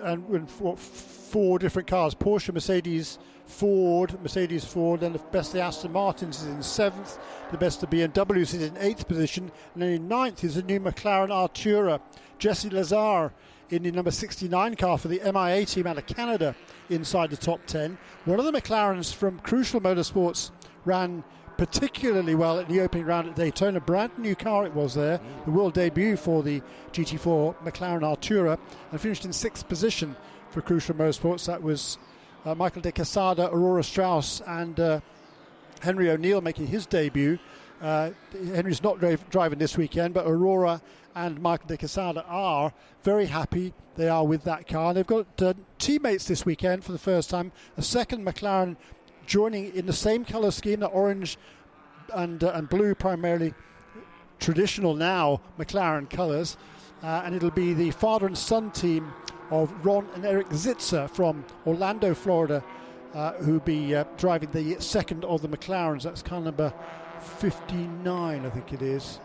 and, 0.02 0.50
four, 0.50 0.76
four 0.76 1.58
different 1.58 1.88
cars: 1.88 2.14
Porsche, 2.14 2.52
Mercedes, 2.52 3.18
Ford, 3.46 4.20
Mercedes, 4.22 4.64
Ford. 4.64 5.00
Then 5.00 5.12
the 5.12 5.18
best 5.18 5.52
the 5.52 5.60
Aston 5.60 5.92
Martins 5.92 6.42
is 6.42 6.48
in 6.48 6.62
seventh. 6.62 7.18
The 7.50 7.58
best 7.58 7.82
of 7.82 7.90
BMWs 7.90 8.54
is 8.54 8.62
in 8.62 8.76
eighth 8.78 9.08
position, 9.08 9.50
and 9.74 9.82
then 9.82 9.90
in 9.90 10.08
ninth 10.08 10.44
is 10.44 10.56
the 10.56 10.62
new 10.62 10.80
McLaren 10.80 11.28
Artura. 11.28 12.00
Jesse 12.38 12.70
Lazare 12.70 13.30
in 13.70 13.82
the 13.82 13.90
number 13.90 14.10
69 14.10 14.76
car 14.76 14.98
for 14.98 15.08
the 15.08 15.20
MIA 15.24 15.64
team 15.64 15.86
out 15.86 15.98
of 15.98 16.06
Canada 16.06 16.54
inside 16.90 17.30
the 17.30 17.36
top 17.36 17.64
10. 17.66 17.98
One 18.24 18.38
of 18.38 18.44
the 18.44 18.52
McLarens 18.52 19.14
from 19.14 19.40
Crucial 19.40 19.80
Motorsports 19.80 20.50
ran 20.84 21.24
particularly 21.56 22.34
well 22.34 22.60
at 22.60 22.68
the 22.68 22.80
opening 22.80 23.06
round 23.06 23.28
at 23.28 23.34
Daytona. 23.34 23.80
Brand 23.80 24.16
new 24.18 24.34
car 24.34 24.66
it 24.66 24.74
was 24.74 24.94
there, 24.94 25.20
the 25.44 25.50
world 25.50 25.74
debut 25.74 26.16
for 26.16 26.42
the 26.42 26.60
GT4 26.92 27.56
McLaren 27.64 28.02
Artura, 28.02 28.58
and 28.90 29.00
finished 29.00 29.24
in 29.24 29.32
sixth 29.32 29.66
position 29.68 30.14
for 30.50 30.60
Crucial 30.60 30.94
Motorsports. 30.94 31.46
That 31.46 31.62
was 31.62 31.98
uh, 32.46 32.54
Michael 32.54 32.82
de 32.82 32.92
Quesada, 32.92 33.50
Aurora 33.50 33.82
Strauss, 33.82 34.40
and 34.46 34.78
uh, 34.78 35.00
Henry 35.82 36.10
O'Neill 36.10 36.40
making 36.40 36.68
his 36.68 36.86
debut. 36.86 37.38
Uh, 37.82 38.10
Henry's 38.32 38.82
not 38.82 38.98
driving 39.30 39.58
this 39.58 39.76
weekend, 39.76 40.14
but 40.14 40.26
Aurora 40.26 40.80
and 41.14 41.40
Michael 41.40 41.66
de 41.66 41.76
Quesada 41.76 42.24
are 42.28 42.72
very 43.02 43.26
happy 43.26 43.74
they 43.96 44.08
are 44.08 44.24
with 44.24 44.44
that 44.44 44.66
car. 44.66 44.94
They've 44.94 45.06
got 45.06 45.26
uh, 45.42 45.54
teammates 45.78 46.26
this 46.26 46.46
weekend 46.46 46.84
for 46.84 46.92
the 46.92 46.98
first 46.98 47.30
time. 47.30 47.50
A 47.76 47.82
second 47.82 48.24
McLaren 48.24 48.76
joining 49.26 49.74
in 49.74 49.86
the 49.86 49.92
same 49.92 50.24
colour 50.24 50.50
scheme, 50.50 50.80
the 50.80 50.86
orange 50.86 51.38
and 52.14 52.44
uh, 52.44 52.52
and 52.54 52.68
blue 52.68 52.94
primarily 52.94 53.54
traditional 54.38 54.94
now 54.94 55.40
McLaren 55.58 56.08
colours, 56.08 56.56
uh, 57.02 57.22
and 57.24 57.34
it'll 57.34 57.50
be 57.50 57.74
the 57.74 57.90
father 57.90 58.26
and 58.26 58.36
son 58.36 58.70
team 58.70 59.12
of 59.50 59.72
Ron 59.84 60.08
and 60.14 60.24
Eric 60.24 60.48
Zitza 60.48 61.08
from 61.10 61.44
Orlando, 61.66 62.14
Florida, 62.14 62.64
uh, 63.14 63.32
who'll 63.34 63.60
be 63.60 63.94
uh, 63.94 64.04
driving 64.16 64.50
the 64.50 64.80
second 64.80 65.24
of 65.24 65.42
the 65.42 65.48
McLarens. 65.48 66.02
That's 66.02 66.22
car 66.22 66.40
number 66.40 66.72
59, 67.38 68.44
I 68.44 68.50
think 68.50 68.72
it 68.72 68.82
is. 68.82 69.20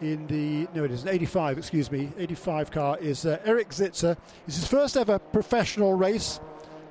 In 0.00 0.26
the 0.26 0.68
no, 0.74 0.84
it 0.84 0.90
is 0.90 1.04
an 1.04 1.08
85. 1.08 1.56
Excuse 1.56 1.90
me, 1.90 2.10
85 2.18 2.70
car 2.70 2.98
is 2.98 3.24
uh, 3.24 3.38
Eric 3.44 3.70
Zitza. 3.70 4.18
It's 4.46 4.56
his 4.56 4.66
first 4.66 4.94
ever 4.96 5.18
professional 5.18 5.94
race 5.94 6.38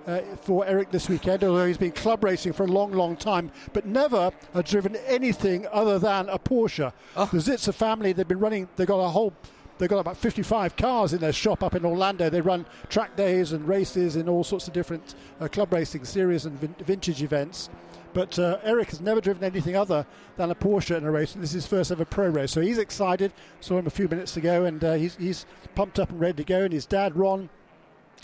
uh, 0.08 0.22
for 0.42 0.66
Eric 0.66 0.90
this 0.92 1.08
weekend, 1.08 1.44
although 1.44 1.68
he's 1.68 1.78
been 1.78 1.92
club 1.92 2.24
racing 2.24 2.54
for 2.54 2.64
a 2.64 2.68
long, 2.68 2.92
long 2.92 3.16
time, 3.16 3.52
but 3.74 3.86
never 3.86 4.32
had 4.54 4.66
driven 4.66 4.96
anything 5.08 5.68
other 5.72 6.00
than 6.00 6.30
a 6.30 6.40
Porsche. 6.40 6.92
Oh. 7.16 7.30
The 7.32 7.38
Zitza 7.38 7.74
family, 7.74 8.14
they've 8.14 8.28
been 8.28 8.40
running, 8.40 8.70
they've 8.76 8.88
got 8.88 9.00
a 9.00 9.10
whole 9.10 9.34
They've 9.78 9.90
got 9.90 10.00
about 10.00 10.18
55 10.18 10.78
cars 10.78 11.14
in 11.14 11.20
their 11.20 11.34
shop 11.34 11.62
up 11.62 11.76
in 11.76 11.86
Orlando. 11.86 12.30
They 12.30 12.42
run 12.42 12.66
track 12.90 13.16
days 13.16 13.52
and 13.52 13.68
races 13.68 14.16
in 14.16 14.30
all 14.30 14.44
sorts 14.44 14.68
of 14.68 14.74
different 14.74 15.16
uh, 15.40 15.48
club 15.48 15.74
racing 15.74 16.06
series 16.06 16.46
and 16.46 16.58
vin- 16.58 16.76
vintage 16.80 17.22
events. 17.22 17.70
But 18.14 18.40
uh, 18.40 18.60
Eric 18.64 18.92
has 18.92 19.02
never 19.02 19.20
driven 19.20 19.44
anything 19.44 19.76
other 19.76 20.06
than 20.38 20.50
a 20.50 20.56
Porsche 20.56 20.96
in 20.96 21.04
a 21.04 21.12
race, 21.12 21.34
and 21.36 21.44
this 21.44 21.50
is 21.50 21.64
his 21.64 21.68
first 21.68 21.92
ever 21.92 22.06
pro 22.06 22.30
race. 22.30 22.52
So 22.52 22.62
he's 22.62 22.78
excited. 22.78 23.34
Saw 23.60 23.78
him 23.78 23.88
a 23.88 23.90
few 23.90 24.08
minutes 24.08 24.38
ago, 24.38 24.64
and 24.64 24.82
uh, 24.82 24.94
he's, 24.94 25.18
he's 25.18 25.46
pumped 25.76 26.00
up 26.00 26.10
and 26.10 26.22
ready 26.22 26.38
to 26.38 26.44
go. 26.46 26.62
And 26.64 26.72
his 26.72 26.86
dad, 26.86 27.18
Ron, 27.18 27.50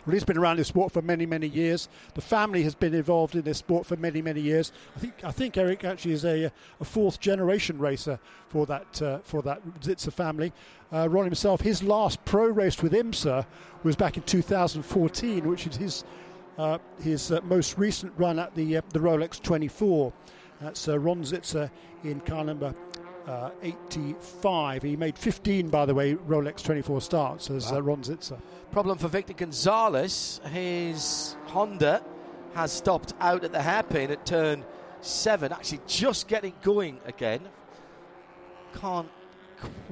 well, 0.05 0.13
he's 0.13 0.23
been 0.23 0.37
around 0.37 0.57
this 0.57 0.67
sport 0.67 0.91
for 0.91 1.01
many, 1.01 1.25
many 1.25 1.47
years. 1.47 1.87
The 2.15 2.21
family 2.21 2.63
has 2.63 2.73
been 2.73 2.93
involved 2.93 3.35
in 3.35 3.43
this 3.43 3.59
sport 3.59 3.85
for 3.85 3.95
many, 3.97 4.21
many 4.21 4.41
years. 4.41 4.71
I 4.95 4.99
think 4.99 5.13
I 5.23 5.31
think 5.31 5.57
Eric 5.57 5.83
actually 5.83 6.13
is 6.13 6.25
a, 6.25 6.51
a 6.79 6.85
fourth 6.85 7.19
generation 7.19 7.77
racer 7.77 8.19
for 8.49 8.65
that 8.65 9.01
uh, 9.01 9.19
for 9.19 9.41
that 9.43 9.61
Zitza 9.81 10.11
family. 10.11 10.53
Uh, 10.91 11.07
Ron 11.07 11.25
himself, 11.25 11.61
his 11.61 11.83
last 11.83 12.23
pro 12.25 12.47
race 12.47 12.81
with 12.81 12.93
IMSA 12.93 13.45
was 13.83 13.95
back 13.95 14.17
in 14.17 14.23
2014, 14.23 15.47
which 15.47 15.67
is 15.67 15.75
his 15.77 16.03
uh, 16.57 16.79
his 16.99 17.31
uh, 17.31 17.39
most 17.43 17.77
recent 17.77 18.11
run 18.17 18.39
at 18.39 18.55
the 18.55 18.77
uh, 18.77 18.81
the 18.89 18.99
Rolex 18.99 19.41
24. 19.41 20.11
That's 20.61 20.87
uh, 20.87 20.97
Ron 20.99 21.23
Zitza 21.23 21.69
in 22.03 22.19
car 22.21 22.43
number 22.43 22.73
uh, 23.27 23.51
85. 23.61 24.83
He 24.83 24.95
made 24.95 25.17
15, 25.17 25.69
by 25.69 25.85
the 25.85 25.93
way, 25.93 26.15
Rolex 26.15 26.63
24 26.63 27.01
starts 27.01 27.49
as 27.49 27.71
wow. 27.71 27.77
uh, 27.77 27.81
Ron 27.81 28.01
Zitza. 28.03 28.39
Problem 28.71 28.97
for 28.97 29.07
Victor 29.07 29.33
Gonzalez. 29.33 30.41
His 30.51 31.35
Honda 31.47 32.03
has 32.53 32.71
stopped 32.71 33.13
out 33.19 33.43
at 33.43 33.51
the 33.51 33.61
hairpin 33.61 34.11
at 34.11 34.25
turn 34.25 34.65
seven, 35.01 35.51
actually 35.51 35.81
just 35.87 36.27
getting 36.27 36.53
going 36.61 36.99
again. 37.05 37.41
Can't 38.79 39.09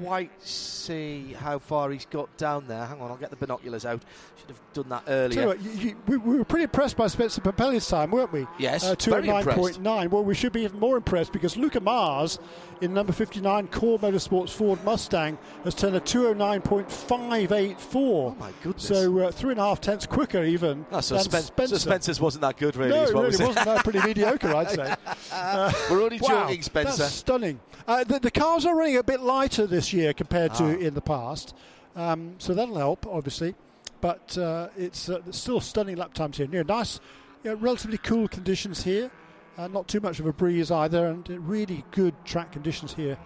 quite 0.01 0.31
see 0.45 1.35
how 1.39 1.59
far 1.59 1.91
he's 1.91 2.05
got 2.05 2.35
down 2.37 2.67
there. 2.67 2.85
Hang 2.85 3.01
on, 3.01 3.11
I'll 3.11 3.17
get 3.17 3.29
the 3.29 3.35
binoculars 3.35 3.85
out. 3.85 4.01
Should 4.39 4.49
have 4.49 4.59
done 4.73 4.89
that 4.89 5.03
earlier. 5.07 5.47
What, 5.47 5.61
you, 5.61 5.71
you, 5.71 5.95
we, 6.07 6.17
we, 6.17 6.37
were 6.37 6.45
pretty 6.45 6.63
impressed 6.63 6.97
by 6.97 7.07
Spencer 7.07 7.41
Pumpelly's 7.41 7.87
time, 7.87 8.11
weren't 8.11 8.31
we? 8.31 8.47
Yes, 8.57 8.83
uh, 8.83 8.95
209.9. 8.95 10.09
Well, 10.09 10.23
we 10.23 10.33
should 10.35 10.53
be 10.53 10.63
even 10.63 10.79
more 10.79 10.97
impressed 10.97 11.33
because 11.33 11.57
Luca 11.57 11.79
Mars 11.79 12.39
in 12.81 12.93
number 12.93 13.11
59 13.13 13.67
KohR 13.67 13.99
Motorsports 13.99 14.51
Ford 14.51 14.83
Mustang 14.83 15.37
has 15.63 15.75
turned 15.75 15.95
a 15.95 15.99
209.584. 15.99 17.95
Oh, 17.95 18.35
my 18.39 18.51
goodness. 18.63 18.83
So 18.83 19.19
uh, 19.19 19.31
three 19.31 19.51
and 19.51 19.59
a 19.59 19.63
half 19.63 19.81
tenths 19.81 20.05
quicker, 20.05 20.43
even. 20.43 20.85
Oh, 20.91 21.01
so, 21.01 21.17
Spen- 21.17 21.41
Spencer. 21.43 21.75
so 21.75 21.89
Spencer's 21.89 22.21
wasn't 22.21 22.41
that 22.41 22.57
good, 22.57 22.75
really. 22.75 22.91
No, 22.91 23.03
it 23.03 23.13
really 23.13 23.25
was 23.25 23.39
not 23.39 23.55
that 23.55 23.83
pretty 23.83 23.99
mediocre, 23.99 24.53
I'd 24.55 24.71
say. 24.71 24.95
Uh, 25.31 25.71
we're 25.89 26.01
only 26.01 26.19
wow, 26.19 26.47
joking, 26.47 26.61
Spencer. 26.61 27.03
That's 27.03 27.13
stunning. 27.13 27.59
Uh, 27.87 28.03
the, 28.03 28.19
the, 28.19 28.31
cars 28.31 28.65
are 28.65 28.75
running 28.75 28.97
a 28.97 29.03
bit 29.03 29.19
lighter 29.21 29.58
this 29.67 29.93
year 29.93 30.13
compared 30.13 30.53
to 30.55 30.63
ah. 30.63 30.79
in 30.79 30.93
the 30.93 31.01
past. 31.01 31.55
Um, 31.95 32.35
so 32.37 32.53
that'll 32.53 32.77
help, 32.77 33.05
obviously. 33.07 33.55
But 34.01 34.37
uh, 34.37 34.69
it's 34.77 35.09
uh, 35.09 35.19
still 35.31 35.59
stunning 35.59 35.97
lap 35.97 36.13
times 36.13 36.37
here. 36.37 36.47
You 36.47 36.63
know, 36.63 36.75
nice, 36.75 36.99
you 37.43 37.51
know, 37.51 37.57
relatively 37.57 37.97
cool 37.97 38.27
conditions 38.27 38.83
here. 38.83 39.11
Uh, 39.57 39.67
not 39.67 39.89
too 39.89 39.99
much 39.99 40.19
of 40.19 40.25
a 40.25 40.31
breeze 40.31 40.71
either, 40.71 41.07
and 41.07 41.27
really 41.47 41.83
good 41.91 42.13
track 42.23 42.53
conditions 42.53 42.93
here 42.93 43.17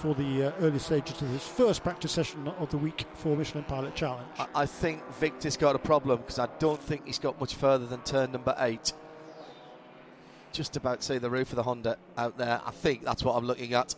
for 0.00 0.14
the 0.14 0.44
uh, 0.44 0.52
early 0.60 0.78
stages 0.78 1.20
of 1.20 1.30
this 1.32 1.46
first 1.46 1.82
practice 1.82 2.12
session 2.12 2.46
of 2.46 2.70
the 2.70 2.78
week 2.78 3.04
for 3.14 3.36
Michelin 3.36 3.64
Pilot 3.64 3.94
Challenge. 3.94 4.26
I, 4.38 4.46
I 4.54 4.66
think 4.66 5.02
Victor's 5.16 5.56
got 5.56 5.74
a 5.74 5.78
problem 5.78 6.20
because 6.20 6.38
I 6.38 6.48
don't 6.58 6.80
think 6.80 7.06
he's 7.06 7.18
got 7.18 7.38
much 7.40 7.54
further 7.54 7.86
than 7.86 8.00
turn 8.02 8.32
number 8.32 8.54
eight. 8.60 8.92
Just 10.52 10.76
about 10.76 11.00
to 11.00 11.06
see 11.06 11.18
the 11.18 11.28
roof 11.28 11.50
of 11.50 11.56
the 11.56 11.62
Honda 11.62 11.98
out 12.16 12.38
there. 12.38 12.60
I 12.64 12.70
think 12.70 13.04
that's 13.04 13.22
what 13.22 13.36
I'm 13.36 13.46
looking 13.46 13.74
at. 13.74 13.94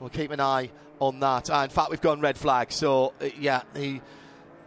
We'll 0.00 0.10
keep 0.10 0.30
an 0.30 0.40
eye 0.40 0.70
on 1.00 1.20
that. 1.20 1.48
In 1.48 1.70
fact, 1.70 1.90
we've 1.90 2.00
gone 2.00 2.20
red 2.20 2.38
flag, 2.38 2.72
so 2.72 3.12
uh, 3.20 3.28
yeah, 3.38 3.62
he 3.76 4.00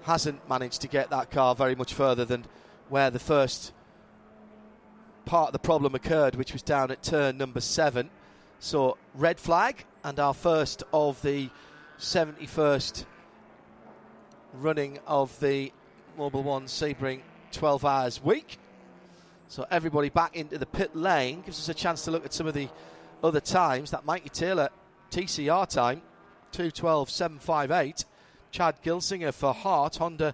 hasn't 0.03 0.48
managed 0.48 0.81
to 0.81 0.88
get 0.88 1.10
that 1.10 1.31
car 1.31 1.55
very 1.55 1.75
much 1.75 1.93
further 1.93 2.25
than 2.25 2.46
where 2.89 3.10
the 3.10 3.19
first 3.19 3.74
part 5.25 5.50
of 5.50 5.53
the 5.53 5.60
problem 5.60 5.93
occurred, 5.93 6.36
which 6.36 6.53
was 6.53 6.62
down 6.62 6.89
at 6.89 7.03
turn 7.03 7.38
number 7.38 7.60
seven. 7.60 8.10
So, 8.60 8.98
red 9.13 9.39
flag, 9.39 9.86
and 10.03 10.19
our 10.19 10.34
first 10.34 10.84
of 10.93 11.22
the 11.22 11.50
71st 12.00 13.05
running 14.53 15.00
of 15.05 15.39
the 15.39 15.72
Mobil 16.17 16.43
One 16.43 16.65
Sebring 16.65 17.22
12 17.51 17.86
hours 17.86 18.24
week. 18.24 18.57
So, 19.50 19.65
everybody 19.69 20.10
back 20.10 20.36
into 20.36 20.57
the 20.57 20.65
pit 20.65 20.96
lane 20.96 21.41
gives 21.41 21.60
us 21.60 21.69
a 21.69 21.74
chance 21.74 22.03
to 22.05 22.12
look 22.12 22.25
at 22.25 22.34
some 22.34 22.48
of 22.48 22.53
the 22.53 22.69
other 23.24 23.41
times. 23.41 23.91
That 23.91 24.05
Mikey 24.05 24.29
Taylor 24.29 24.69
TCR 25.12 25.67
time, 25.67 26.01
212.758. 26.51 28.06
Chad 28.51 28.75
Gilsinger 28.84 29.34
for 29.34 29.54
Hart, 29.54 29.98
Honda 29.98 30.34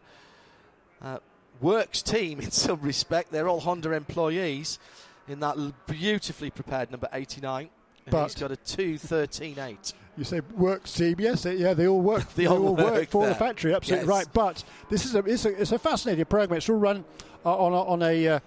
uh, 1.01 1.17
works 1.61 2.01
team 2.01 2.39
in 2.41 2.51
some 2.51 2.81
respect. 2.81 3.31
They're 3.31 3.47
all 3.47 3.59
Honda 3.59 3.91
employees 3.91 4.79
in 5.27 5.39
that 5.39 5.57
beautifully 5.87 6.49
prepared 6.49 6.91
number 6.91 7.09
89. 7.11 7.69
But 8.09 8.23
he's 8.23 8.35
got 8.35 8.51
a 8.51 8.55
213.8. 8.55 9.93
You 10.17 10.23
say 10.23 10.41
works 10.55 10.93
team, 10.93 11.15
yes, 11.19 11.45
yeah, 11.45 11.73
they 11.73 11.87
all 11.87 12.01
work. 12.01 12.31
they, 12.33 12.43
they, 12.43 12.47
all, 12.47 12.67
all 12.67 12.75
work, 12.75 12.93
work, 12.93 13.09
for 13.09 13.23
there. 13.23 13.33
the 13.33 13.39
factory, 13.39 13.73
absolutely 13.73 14.07
yes. 14.07 14.17
right. 14.17 14.27
But 14.31 14.63
this 14.89 15.05
is 15.05 15.15
a 15.15 15.19
it's 15.19 15.45
a, 15.45 15.59
it's 15.59 15.71
a 15.71 15.79
fascinating 15.79 16.25
program. 16.25 16.57
It's 16.57 16.69
all 16.69 16.75
run 16.75 17.03
uh, 17.45 17.57
on 17.57 17.73
a, 17.73 17.81
on 17.81 18.03
a 18.03 18.27
uh, 18.27 18.39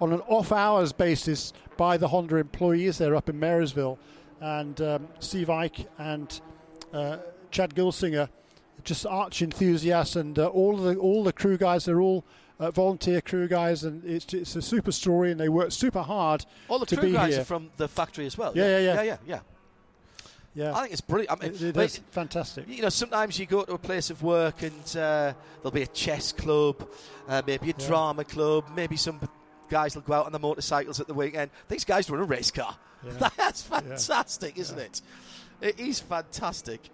on 0.00 0.12
an 0.12 0.20
off 0.22 0.52
hours 0.52 0.92
basis 0.92 1.54
by 1.76 1.96
the 1.96 2.08
Honda 2.08 2.36
employees. 2.36 2.98
They're 2.98 3.16
up 3.16 3.30
in 3.30 3.40
Marysville, 3.40 3.98
and 4.40 4.78
um, 4.82 5.08
Steve 5.18 5.46
Eich 5.46 5.86
and 5.98 6.40
uh, 6.94 7.18
Chad 7.50 7.74
Gilsinger, 7.74 8.28
just 8.84 9.04
arch 9.04 9.42
enthusiasts, 9.42 10.16
and 10.16 10.38
uh, 10.38 10.46
all 10.46 10.76
the 10.76 10.96
all 10.96 11.24
the 11.24 11.32
crew 11.32 11.58
guys. 11.58 11.84
They're 11.84 12.00
all 12.00 12.24
uh, 12.58 12.70
volunteer 12.70 13.20
crew 13.20 13.48
guys, 13.48 13.84
and 13.84 14.04
it's, 14.04 14.32
it's 14.32 14.56
a 14.56 14.62
super 14.62 14.92
story, 14.92 15.30
and 15.30 15.38
they 15.40 15.48
work 15.48 15.72
super 15.72 16.02
hard. 16.02 16.46
All 16.68 16.78
the 16.78 16.86
crew 16.96 17.12
guys 17.12 17.34
here. 17.34 17.42
are 17.42 17.44
from 17.44 17.70
the 17.76 17.88
factory 17.88 18.26
as 18.26 18.38
well. 18.38 18.52
Yeah, 18.54 18.66
yeah, 18.66 18.78
yeah, 18.78 18.94
yeah, 18.94 19.02
yeah. 19.02 19.16
yeah. 19.26 19.40
Yeah, 20.56 20.72
I 20.72 20.82
think 20.82 20.92
it's 20.92 21.00
brilliant. 21.00 21.32
I 21.32 21.48
mean, 21.48 21.56
it, 21.60 22.00
fantastic. 22.12 22.68
You 22.68 22.82
know, 22.82 22.88
sometimes 22.88 23.40
you 23.40 23.46
go 23.46 23.64
to 23.64 23.72
a 23.72 23.78
place 23.78 24.10
of 24.10 24.22
work 24.22 24.62
and 24.62 24.82
uh, 24.96 25.32
there'll 25.60 25.72
be 25.72 25.82
a 25.82 25.86
chess 25.88 26.30
club, 26.30 26.88
uh, 27.26 27.42
maybe 27.44 27.70
a 27.70 27.74
Yeah. 27.76 27.86
drama 27.88 28.22
club, 28.24 28.64
maybe 28.76 28.96
some 28.96 29.18
guys 29.68 29.96
will 29.96 30.02
go 30.02 30.12
out 30.12 30.26
on 30.26 30.32
the 30.32 30.38
motorcycles 30.38 31.00
at 31.00 31.08
the 31.08 31.14
weekend. 31.14 31.50
These 31.68 31.84
guys 31.84 32.08
run 32.08 32.20
a 32.20 32.24
race 32.24 32.52
car. 32.52 32.76
Yeah. 33.04 33.30
That's 33.36 33.62
fantastic, 33.62 34.56
isn't 34.56 34.78
it? 34.78 35.02
It 35.60 35.78
is 35.78 36.00
fantastic. 36.00 36.90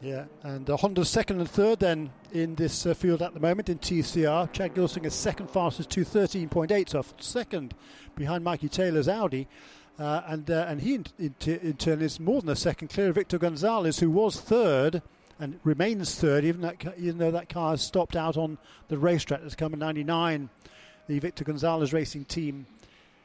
Yeah, 0.00 0.26
and 0.42 0.70
uh, 0.70 0.76
Honda's 0.76 1.08
second 1.08 1.40
and 1.40 1.50
third 1.50 1.80
then 1.80 2.10
in 2.32 2.54
this 2.54 2.86
uh, 2.86 2.94
field 2.94 3.20
at 3.20 3.34
the 3.34 3.40
moment 3.40 3.68
in 3.68 3.78
TCR. 3.78 4.52
Chad 4.52 4.74
Gilsing 4.74 5.04
is 5.04 5.14
second 5.14 5.50
fastest, 5.50 5.90
213.8, 5.90 6.88
so 6.88 7.04
second 7.18 7.74
behind 8.14 8.44
Mikey 8.44 8.68
Taylor's 8.68 9.08
Audi. 9.08 9.48
Uh, 9.98 10.22
and 10.26 10.48
uh, 10.48 10.66
and 10.68 10.80
he 10.80 10.94
in, 10.94 11.06
in, 11.18 11.34
in 11.44 11.72
turn 11.74 12.00
is 12.00 12.20
more 12.20 12.40
than 12.40 12.50
a 12.50 12.56
second 12.56 12.88
clear 12.88 13.08
of 13.08 13.16
Victor 13.16 13.38
Gonzalez, 13.38 13.98
who 13.98 14.08
was 14.08 14.40
third 14.40 15.02
and 15.40 15.58
remains 15.64 16.14
third, 16.14 16.44
even, 16.44 16.60
that, 16.60 16.94
even 16.96 17.18
though 17.18 17.30
that 17.30 17.48
car 17.48 17.70
has 17.70 17.82
stopped 17.82 18.16
out 18.16 18.36
on 18.36 18.58
the 18.88 18.98
racetrack. 18.98 19.42
That's 19.42 19.54
come 19.54 19.72
in 19.72 19.78
99. 19.78 20.48
The 21.06 21.18
Victor 21.18 21.44
Gonzalez 21.44 21.92
racing 21.92 22.24
team, 22.24 22.66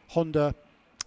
Honda 0.10 0.56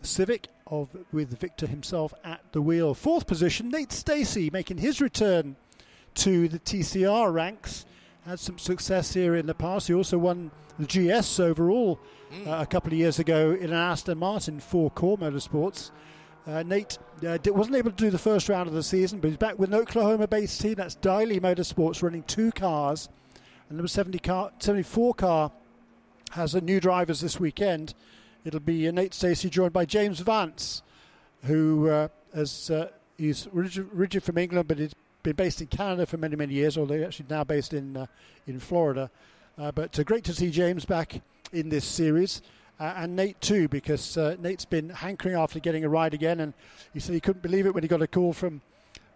Civic, 0.03 0.49
of 0.67 0.89
with 1.13 1.39
Victor 1.39 1.67
himself 1.67 2.13
at 2.25 2.41
the 2.53 2.61
wheel. 2.61 2.95
Fourth 2.95 3.27
position, 3.27 3.69
Nate 3.69 3.93
Stacey 3.93 4.51
making 4.51 4.79
his 4.79 5.01
return 5.01 5.57
to 6.15 6.49
the 6.49 6.59
TCR 6.59 7.33
ranks. 7.33 7.87
Had 8.25 8.41
some 8.41 8.59
success 8.59 9.15
here 9.15 9.37
in 9.37 9.47
the 9.47 9.55
past. 9.55 9.87
He 9.87 9.95
also 9.95 10.19
won 10.19 10.51
the 10.79 10.87
GS 10.87 11.39
overall 11.39 12.01
uh, 12.47 12.59
a 12.61 12.67
couple 12.67 12.93
of 12.93 12.99
years 12.99 13.19
ago 13.19 13.53
in 13.53 13.67
an 13.67 13.73
Aston 13.73 14.19
Martin 14.19 14.59
for 14.59 14.91
KohR 14.91 15.19
Motorsports. 15.19 15.91
Uh, 16.47 16.63
Nate 16.63 16.99
uh, 17.27 17.39
wasn't 17.47 17.77
able 17.77 17.91
to 17.91 17.97
do 17.97 18.11
the 18.11 18.19
first 18.19 18.49
round 18.49 18.69
of 18.69 18.75
the 18.75 18.83
season, 18.83 19.21
but 19.21 19.29
he's 19.29 19.37
back 19.37 19.59
with 19.59 19.73
an 19.73 19.75
Oklahoma-based 19.75 20.61
team. 20.61 20.75
That's 20.75 20.97
Diley 20.97 21.41
Motorsports 21.41 22.03
running 22.03 22.23
two 22.25 22.53
cars. 22.53 23.09
And 23.69 23.79
number 23.79 23.89
70 23.89 24.19
car, 24.21 24.53
74 24.59 25.15
car 25.15 25.53
has 26.33 26.55
a 26.55 26.61
new 26.61 26.81
drivers 26.81 27.21
this 27.21 27.41
weekend. 27.41 27.95
It'll 28.47 28.61
be 28.61 28.87
uh, 28.87 28.93
Nate 28.93 29.13
Stacey 29.13 29.51
joined 29.51 29.73
by 29.73 29.85
James 29.85 30.21
Vance, 30.21 30.83
who 31.43 31.89
uh, 31.89 32.09
has 32.33 32.71
uh, 32.71 32.91
he's 33.19 33.47
origi- 33.49 33.93
originally 33.93 34.25
from 34.25 34.39
England, 34.39 34.69
but 34.69 34.79
he's 34.79 34.95
been 35.25 35.35
based 35.35 35.61
in 35.61 35.67
Canada 35.67 36.07
for 36.07 36.17
many 36.17 36.37
many 36.37 36.55
years. 36.55 36.79
Although 36.79 36.95
he's 36.95 37.07
actually 37.07 37.27
now 37.29 37.43
based 37.43 37.75
in 37.75 37.97
uh, 37.97 38.07
in 38.47 38.61
Florida. 38.61 39.11
Uh, 39.59 39.73
but 39.73 39.99
uh, 39.99 40.05
great 40.05 40.23
to 40.25 40.33
see 40.33 40.51
James 40.51 40.85
back 40.85 41.23
in 41.53 41.71
this 41.71 41.85
series. 41.85 42.41
Uh, 42.79 42.93
and 42.99 43.17
Nate 43.17 43.41
too, 43.41 43.67
because 43.69 44.17
uh, 44.17 44.37
Nate's 44.39 44.67
been 44.67 44.91
hankering 44.91 45.35
after 45.35 45.59
getting 45.59 45.85
a 45.85 45.89
ride 45.89 46.15
again, 46.15 46.41
and 46.41 46.53
he 46.93 47.01
said 47.01 47.15
he 47.15 47.21
couldn't 47.21 47.43
believe 47.43 47.67
it 47.67 47.75
when 47.75 47.83
he 47.83 47.89
got 47.89 48.01
a 48.03 48.07
call 48.07 48.33
from 48.33 48.61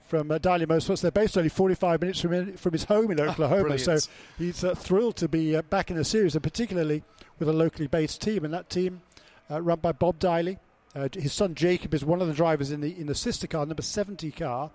from 0.02 0.28
uh, 0.32 0.38
Daly 0.38 0.66
Motorsports. 0.66 1.02
They're 1.02 1.12
based 1.12 1.38
only 1.38 1.50
45 1.50 2.00
minutes 2.00 2.20
from 2.20 2.56
from 2.56 2.72
his 2.72 2.84
home 2.84 3.12
in 3.12 3.20
Oklahoma, 3.20 3.78
so 3.78 3.96
he's 4.38 4.64
uh, 4.64 4.74
thrilled 4.74 5.14
to 5.16 5.28
be 5.28 5.54
uh, 5.54 5.62
back 5.62 5.88
in 5.90 5.96
the 5.96 6.04
series, 6.04 6.34
and 6.34 6.42
particularly 6.42 7.04
with 7.38 7.48
a 7.48 7.52
locally 7.52 7.86
based 7.86 8.20
team. 8.22 8.44
And 8.44 8.52
that 8.54 8.70
team, 8.70 9.02
uh, 9.50 9.60
run 9.60 9.78
by 9.80 9.92
Bob 9.92 10.18
Diley, 10.18 10.58
uh, 10.94 11.08
his 11.12 11.32
son 11.32 11.54
Jacob 11.54 11.94
is 11.94 12.04
one 12.04 12.20
of 12.20 12.28
the 12.28 12.34
drivers 12.34 12.70
in 12.70 12.80
the 12.80 12.98
in 12.98 13.06
the 13.06 13.14
sister 13.14 13.46
car, 13.46 13.64
number 13.64 13.82
70 13.82 14.30
car, 14.32 14.70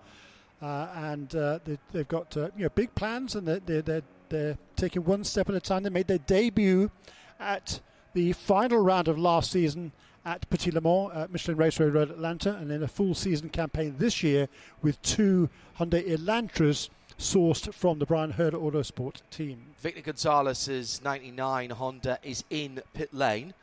uh, 0.62 0.88
and 0.94 1.34
uh, 1.34 1.58
they, 1.64 1.78
they've 1.92 2.08
got 2.08 2.36
uh, 2.36 2.48
you 2.56 2.64
know 2.64 2.68
big 2.70 2.94
plans, 2.94 3.34
and 3.34 3.46
they're, 3.46 3.60
they're 3.60 3.82
they're 3.82 4.02
they're 4.28 4.58
taking 4.76 5.04
one 5.04 5.24
step 5.24 5.48
at 5.48 5.54
a 5.54 5.60
time. 5.60 5.82
They 5.82 5.90
made 5.90 6.06
their 6.06 6.18
debut 6.18 6.90
at 7.38 7.80
the 8.14 8.32
final 8.32 8.78
round 8.78 9.08
of 9.08 9.18
last 9.18 9.50
season 9.50 9.92
at 10.24 10.48
Petit 10.50 10.72
Le 10.72 10.80
Mans 10.80 11.12
at 11.14 11.30
Michelin 11.30 11.56
Raceway 11.56 11.86
Road 11.86 12.10
Atlanta, 12.10 12.56
and 12.56 12.70
then 12.70 12.82
a 12.82 12.88
full 12.88 13.14
season 13.14 13.50
campaign 13.50 13.96
this 13.98 14.22
year 14.22 14.48
with 14.82 15.00
two 15.02 15.50
Hyundai 15.78 16.08
Elantras 16.08 16.88
sourced 17.18 17.72
from 17.72 17.98
the 17.98 18.06
Bryan 18.06 18.32
Herta 18.32 18.54
Autosport 18.54 19.20
team. 19.30 19.58
Victor 19.78 20.02
Gonzalez's 20.02 21.02
99 21.02 21.70
Honda 21.70 22.18
is 22.22 22.44
in 22.50 22.82
pit 22.94 23.12
lane. 23.14 23.54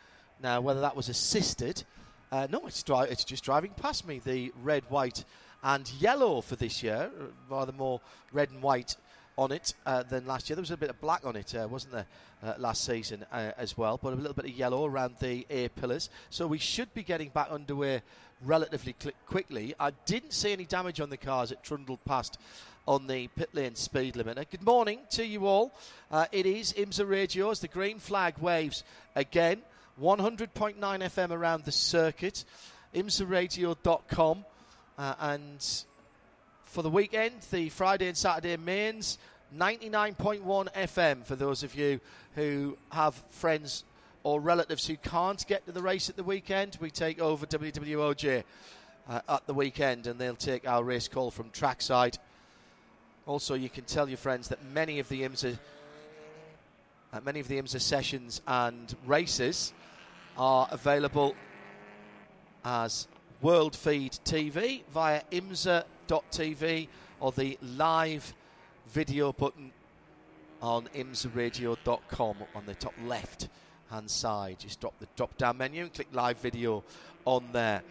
Now, 0.44 0.60
whether 0.60 0.82
that 0.82 0.98
was 0.98 1.08
assisted, 1.08 1.86
uh, 2.30 2.48
no, 2.52 2.68
it's, 2.68 2.84
dri- 2.84 3.08
it's 3.10 3.24
just 3.24 3.46
driving 3.46 3.72
past 3.72 4.06
me. 4.06 4.20
The 4.20 4.52
red, 4.62 4.84
white, 4.90 5.24
and 5.64 5.90
yellow 6.02 6.42
for 6.42 6.58
this 6.58 6.84
year, 6.84 7.10
uh, 7.18 7.24
rather 7.50 7.72
more 7.72 8.02
red 8.34 8.50
and 8.52 8.62
white 8.62 8.98
on 9.38 9.54
it 9.54 9.74
uh, 9.86 10.04
than 10.04 10.28
last 10.28 10.50
year. 10.50 10.58
There 10.58 10.62
was 10.62 10.72
a 10.72 10.76
bit 10.76 10.90
of 10.90 11.00
black 11.00 11.26
on 11.26 11.38
it, 11.38 11.56
uh, 11.56 11.66
wasn't 11.70 11.94
there, 11.94 12.06
uh, 12.44 12.56
last 12.58 12.84
season 12.84 13.26
uh, 13.32 13.52
as 13.58 13.78
well, 13.78 13.98
but 14.04 14.12
a 14.12 14.18
little 14.18 14.34
bit 14.34 14.44
of 14.44 14.52
yellow 14.52 14.86
around 14.86 15.16
the 15.22 15.48
A 15.50 15.70
pillars. 15.70 16.10
So 16.30 16.46
we 16.46 16.58
should 16.58 16.94
be 16.94 17.04
getting 17.04 17.30
back 17.30 17.50
underway 17.50 18.02
relatively 18.44 18.96
cl- 19.00 19.16
quickly. 19.26 19.74
I 19.80 19.92
didn't 20.06 20.34
see 20.34 20.52
any 20.52 20.66
damage 20.66 21.00
on 21.00 21.10
the 21.10 21.16
cars. 21.16 21.54
It 21.54 21.64
trundled 21.64 22.04
past 22.04 22.38
on 22.86 23.08
the 23.08 23.30
pit 23.30 23.50
lane 23.54 23.76
speed 23.76 24.16
limiter. 24.16 24.46
Good 24.52 24.64
morning 24.64 25.00
to 25.12 25.26
you 25.26 25.48
all. 25.48 25.74
Uh, 26.12 26.26
it 26.34 26.46
is 26.46 26.74
IMSA 26.74 27.08
Radio 27.10 27.50
as 27.50 27.62
the 27.62 27.70
green 27.70 27.98
flag 27.98 28.38
waves 28.40 28.84
again. 29.16 29.62
100.9 30.02 30.76
FM 30.78 31.32
around 31.32 31.66
the 31.66 31.72
circuit. 31.72 32.46
IMSARadio.com. 32.94 34.46
Uh, 34.98 35.16
and 35.20 35.84
for 36.64 36.82
the 36.82 36.90
weekend, 36.90 37.34
the 37.52 37.70
Friday 37.70 38.08
and 38.08 38.18
Saturday 38.18 38.58
mains, 38.58 39.18
99.1 39.56 40.74
FM 40.74 41.26
for 41.26 41.36
those 41.36 41.64
of 41.64 41.76
you 41.76 42.00
who 42.36 42.78
have 42.92 43.16
friends 43.30 43.84
or 44.24 44.40
relatives 44.40 44.88
who 44.88 44.96
can't 44.98 45.46
get 45.48 45.66
to 45.66 45.72
the 45.72 45.82
race 45.82 46.10
at 46.10 46.16
the 46.16 46.24
weekend. 46.24 46.78
We 46.80 46.90
take 46.90 47.20
over 47.20 47.46
WWOJ 47.46 48.44
uh, 49.10 49.22
at 49.28 49.46
the 49.46 49.54
weekend 49.54 50.08
and 50.08 50.20
they'll 50.20 50.36
take 50.36 50.68
our 50.68 50.84
race 50.84 51.08
call 51.08 51.30
from 51.30 51.50
trackside. 51.50 52.18
Also, 53.26 53.54
you 53.54 53.70
can 53.70 53.84
tell 53.84 54.08
your 54.08 54.18
friends 54.18 54.48
that 54.50 54.64
many 54.74 55.00
of 55.00 55.08
the 55.10 55.22
IMSA 55.22 55.58
uh, 57.14 57.20
many 57.24 57.40
of 57.40 57.48
the 57.48 57.62
IMSA 57.62 57.80
sessions 57.80 58.42
and 58.48 58.96
races 59.06 59.74
are 60.36 60.68
available 60.72 61.36
as 62.66 63.08
World 63.42 63.76
Feed 63.76 64.14
TV 64.26 64.84
via 64.92 65.22
imsa.tv 65.32 66.88
or 67.20 67.32
the 67.32 67.58
live 67.62 68.34
video 68.88 69.32
button 69.32 69.72
on 70.62 70.88
imsaradio.com 70.96 72.38
on 72.56 72.66
the 72.66 72.76
top 72.76 72.94
left 73.06 73.50
hand 73.92 74.10
side. 74.10 74.58
Just 74.60 74.80
drop 74.80 74.98
the 75.00 75.08
drop 75.16 75.38
down 75.38 75.58
menu 75.58 75.84
and 75.84 75.94
click 75.94 76.08
live 76.14 76.40
video 76.40 76.84
on 77.26 77.44
there. 77.52 77.84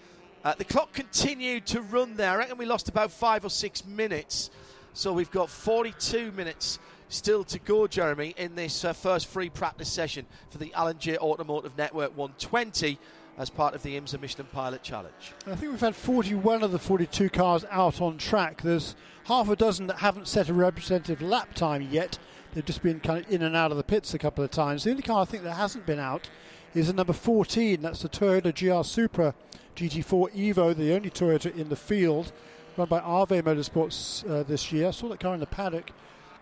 Uh, 0.44 0.54
the 0.54 0.64
clock 0.64 0.92
continued 0.92 1.66
to 1.66 1.80
run 1.80 2.16
there. 2.16 2.30
I 2.30 2.36
reckon 2.36 2.58
we 2.58 2.66
lost 2.66 2.88
about 2.88 3.12
five 3.12 3.44
or 3.44 3.50
six 3.50 3.84
minutes. 3.86 4.50
So 4.94 5.12
we've 5.14 5.30
got 5.30 5.48
42 5.48 6.32
minutes 6.32 6.78
still 7.08 7.44
to 7.44 7.58
go, 7.58 7.86
Jeremy, 7.86 8.34
in 8.36 8.54
this 8.54 8.84
uh, 8.84 8.92
first 8.92 9.26
free 9.26 9.48
practice 9.48 9.88
session 9.88 10.26
for 10.50 10.58
the 10.58 10.72
Alan 10.74 10.98
Jay 10.98 11.16
Automotive 11.16 11.78
Network 11.78 12.14
120 12.16 12.98
as 13.38 13.48
part 13.48 13.74
of 13.74 13.82
the 13.82 13.98
IMSA 13.98 14.20
Michelin 14.20 14.46
Pilot 14.52 14.82
Challenge. 14.82 15.32
I 15.46 15.54
think 15.54 15.72
we've 15.72 15.80
had 15.80 15.96
41 15.96 16.62
of 16.62 16.72
the 16.72 16.78
42 16.78 17.30
cars 17.30 17.64
out 17.70 18.02
on 18.02 18.18
track. 18.18 18.60
There's 18.60 18.94
half 19.24 19.48
a 19.48 19.56
dozen 19.56 19.86
that 19.86 19.98
haven't 19.98 20.28
set 20.28 20.50
a 20.50 20.54
representative 20.54 21.22
lap 21.22 21.54
time 21.54 21.88
yet. 21.90 22.18
They've 22.52 22.64
just 22.64 22.82
been 22.82 23.00
kind 23.00 23.24
of 23.24 23.32
in 23.32 23.40
and 23.40 23.56
out 23.56 23.70
of 23.70 23.78
the 23.78 23.82
pits 23.82 24.12
a 24.12 24.18
couple 24.18 24.44
of 24.44 24.50
times. 24.50 24.84
The 24.84 24.90
only 24.90 25.02
car 25.02 25.22
I 25.22 25.24
think 25.24 25.42
that 25.44 25.54
hasn't 25.54 25.86
been 25.86 25.98
out 25.98 26.28
is 26.74 26.88
the 26.88 26.92
number 26.92 27.14
14. 27.14 27.80
That's 27.80 28.02
the 28.02 28.10
Toyota 28.10 28.52
GR 28.54 28.84
Supra 28.84 29.34
GT4 29.74 30.34
Evo, 30.34 30.76
the 30.76 30.92
only 30.92 31.08
Toyota 31.08 31.56
in 31.56 31.70
the 31.70 31.76
field, 31.76 32.32
run 32.76 32.88
by 32.88 33.00
Arve 33.00 33.28
Motorsports 33.28 34.28
uh, 34.28 34.42
this 34.42 34.72
year. 34.72 34.88
I 34.88 34.90
saw 34.90 35.08
that 35.08 35.20
car 35.20 35.34
in 35.34 35.40
the 35.40 35.46
paddock 35.46 35.90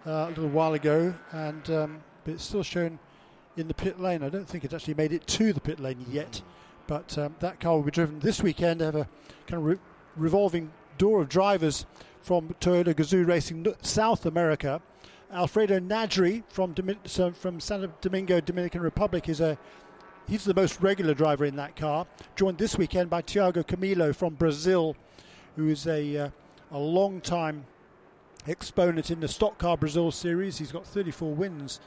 uh, 0.07 0.11
a 0.11 0.29
little 0.29 0.49
while 0.49 0.75
ago, 0.75 1.14
and 1.33 1.71
um, 1.71 2.01
but 2.25 2.35
it's 2.35 2.45
still 2.45 2.62
shown 2.62 2.99
in 3.57 3.69
the 3.69 3.75
pit 3.75 4.01
lane. 4.01 4.23
I 4.23 4.29
don't 4.29 4.49
think 4.49 4.64
it's 4.64 4.75
actually 4.75 4.95
made 4.95 5.12
it 5.12 5.27
to 5.27 5.53
the 5.53 5.61
pit 5.61 5.81
lane 5.81 6.05
yet. 6.09 6.43
But 6.87 7.16
um, 7.19 7.37
that 7.40 7.61
car 7.61 7.75
will 7.77 7.83
be 7.83 7.90
driven 7.90 8.19
this 8.21 8.43
weekend. 8.43 8.81
They 8.81 8.85
have 8.87 8.97
a 8.97 9.09
kind 9.47 9.61
of 9.61 9.64
re- 9.64 9.79
revolving 10.16 10.73
door 10.99 11.23
of 11.23 11.29
drivers 11.29 11.87
from 12.21 12.55
Toyota 12.61 12.95
Gazoo 12.95 13.27
Racing 13.27 13.66
South 13.83 14.27
America. 14.27 14.83
Alfredo 15.33 15.79
Najri 15.79 16.43
from 16.49 16.75
Domin- 16.75 17.37
from 17.37 17.61
Santo 17.61 17.93
Domingo, 18.01 18.40
Dominican 18.40 18.81
Republic, 18.81 19.29
is 19.29 19.40
a 19.40 19.57
he's 20.27 20.45
the 20.45 20.55
most 20.55 20.81
regular 20.81 21.14
driver 21.14 21.45
in 21.45 21.57
that 21.57 21.77
car. 21.77 22.07
Joined 22.35 22.59
this 22.59 22.77
weekend 22.77 23.11
by 23.11 23.23
Thiago 23.23 23.64
Camilo 23.64 24.14
from 24.14 24.35
Brazil, 24.35 24.97
who 25.56 25.68
is 25.68 25.86
a 25.86 26.16
uh, 26.16 26.30
a 26.72 26.78
long 26.78 27.20
time 27.20 27.64
exponent 28.46 29.10
in 29.10 29.20
the 29.20 29.28
Stock 29.28 29.58
Car 29.58 29.76
Brazil 29.76 30.10
series. 30.10 30.58
He's 30.58 30.72
got 30.72 30.86
34 30.86 31.34
wins 31.34 31.80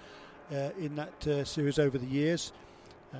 uh, 0.52 0.70
in 0.80 0.96
that 0.96 1.28
uh, 1.28 1.44
series 1.44 1.80
over 1.80 1.98
the 1.98 2.06
years. 2.06 2.54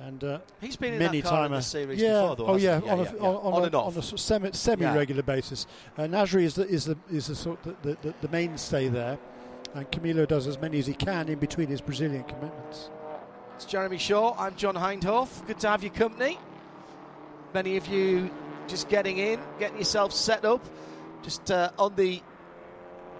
And 0.06 0.24
uh, 0.24 0.38
He's 0.60 0.76
been 0.76 0.94
in 0.94 0.98
many 0.98 1.20
that 1.20 1.28
car 1.28 1.46
in 1.46 1.62
series 1.62 2.00
yeah. 2.00 2.20
before, 2.20 2.36
though. 2.36 2.46
oh 2.46 2.56
yeah, 2.56 2.80
hasn't 2.80 2.90
on, 2.90 2.98
yeah, 2.98 3.04
a, 3.04 3.04
yeah, 3.04 3.12
yeah. 3.14 3.28
on, 3.28 3.52
On 3.52 3.62
a, 3.62 3.66
and 3.66 3.74
off. 3.76 3.86
on 3.86 3.98
a 3.98 4.02
sort 4.02 4.12
of 4.14 4.20
semi, 4.20 4.50
semi-regular 4.50 5.22
basis. 5.22 5.66
Uh, 5.96 6.02
Najri 6.02 6.42
is 6.42 6.54
the 6.56 6.66
is 6.66 6.84
the 6.84 6.96
is 7.12 7.28
the 7.28 7.36
sort 7.36 7.62
the, 7.62 7.76
the, 7.82 7.96
the, 8.02 8.14
the 8.22 8.28
mainstay 8.28 8.88
there, 8.88 9.16
and 9.74 9.88
Camilo 9.92 10.26
does 10.26 10.48
as 10.48 10.60
many 10.60 10.80
as 10.80 10.86
he 10.86 10.94
can 10.94 11.28
in 11.28 11.38
between 11.38 11.68
his 11.68 11.80
Brazilian 11.80 12.24
commitments. 12.24 12.90
It's 13.54 13.66
Jeremy 13.66 13.98
Shaw. 13.98 14.34
I'm 14.36 14.56
John 14.56 14.74
Hindhaugh. 14.74 15.46
Good 15.46 15.60
to 15.60 15.68
have 15.68 15.84
your 15.84 15.92
company. 15.92 16.40
Many 17.52 17.76
of 17.76 17.86
you 17.86 18.32
just 18.68 18.88
getting 18.88 19.18
in, 19.18 19.40
getting 19.58 19.78
yourself 19.78 20.12
set 20.12 20.44
up. 20.44 20.64
Just 21.22 21.50
uh, 21.50 21.70
on 21.78 21.94
the 21.96 22.22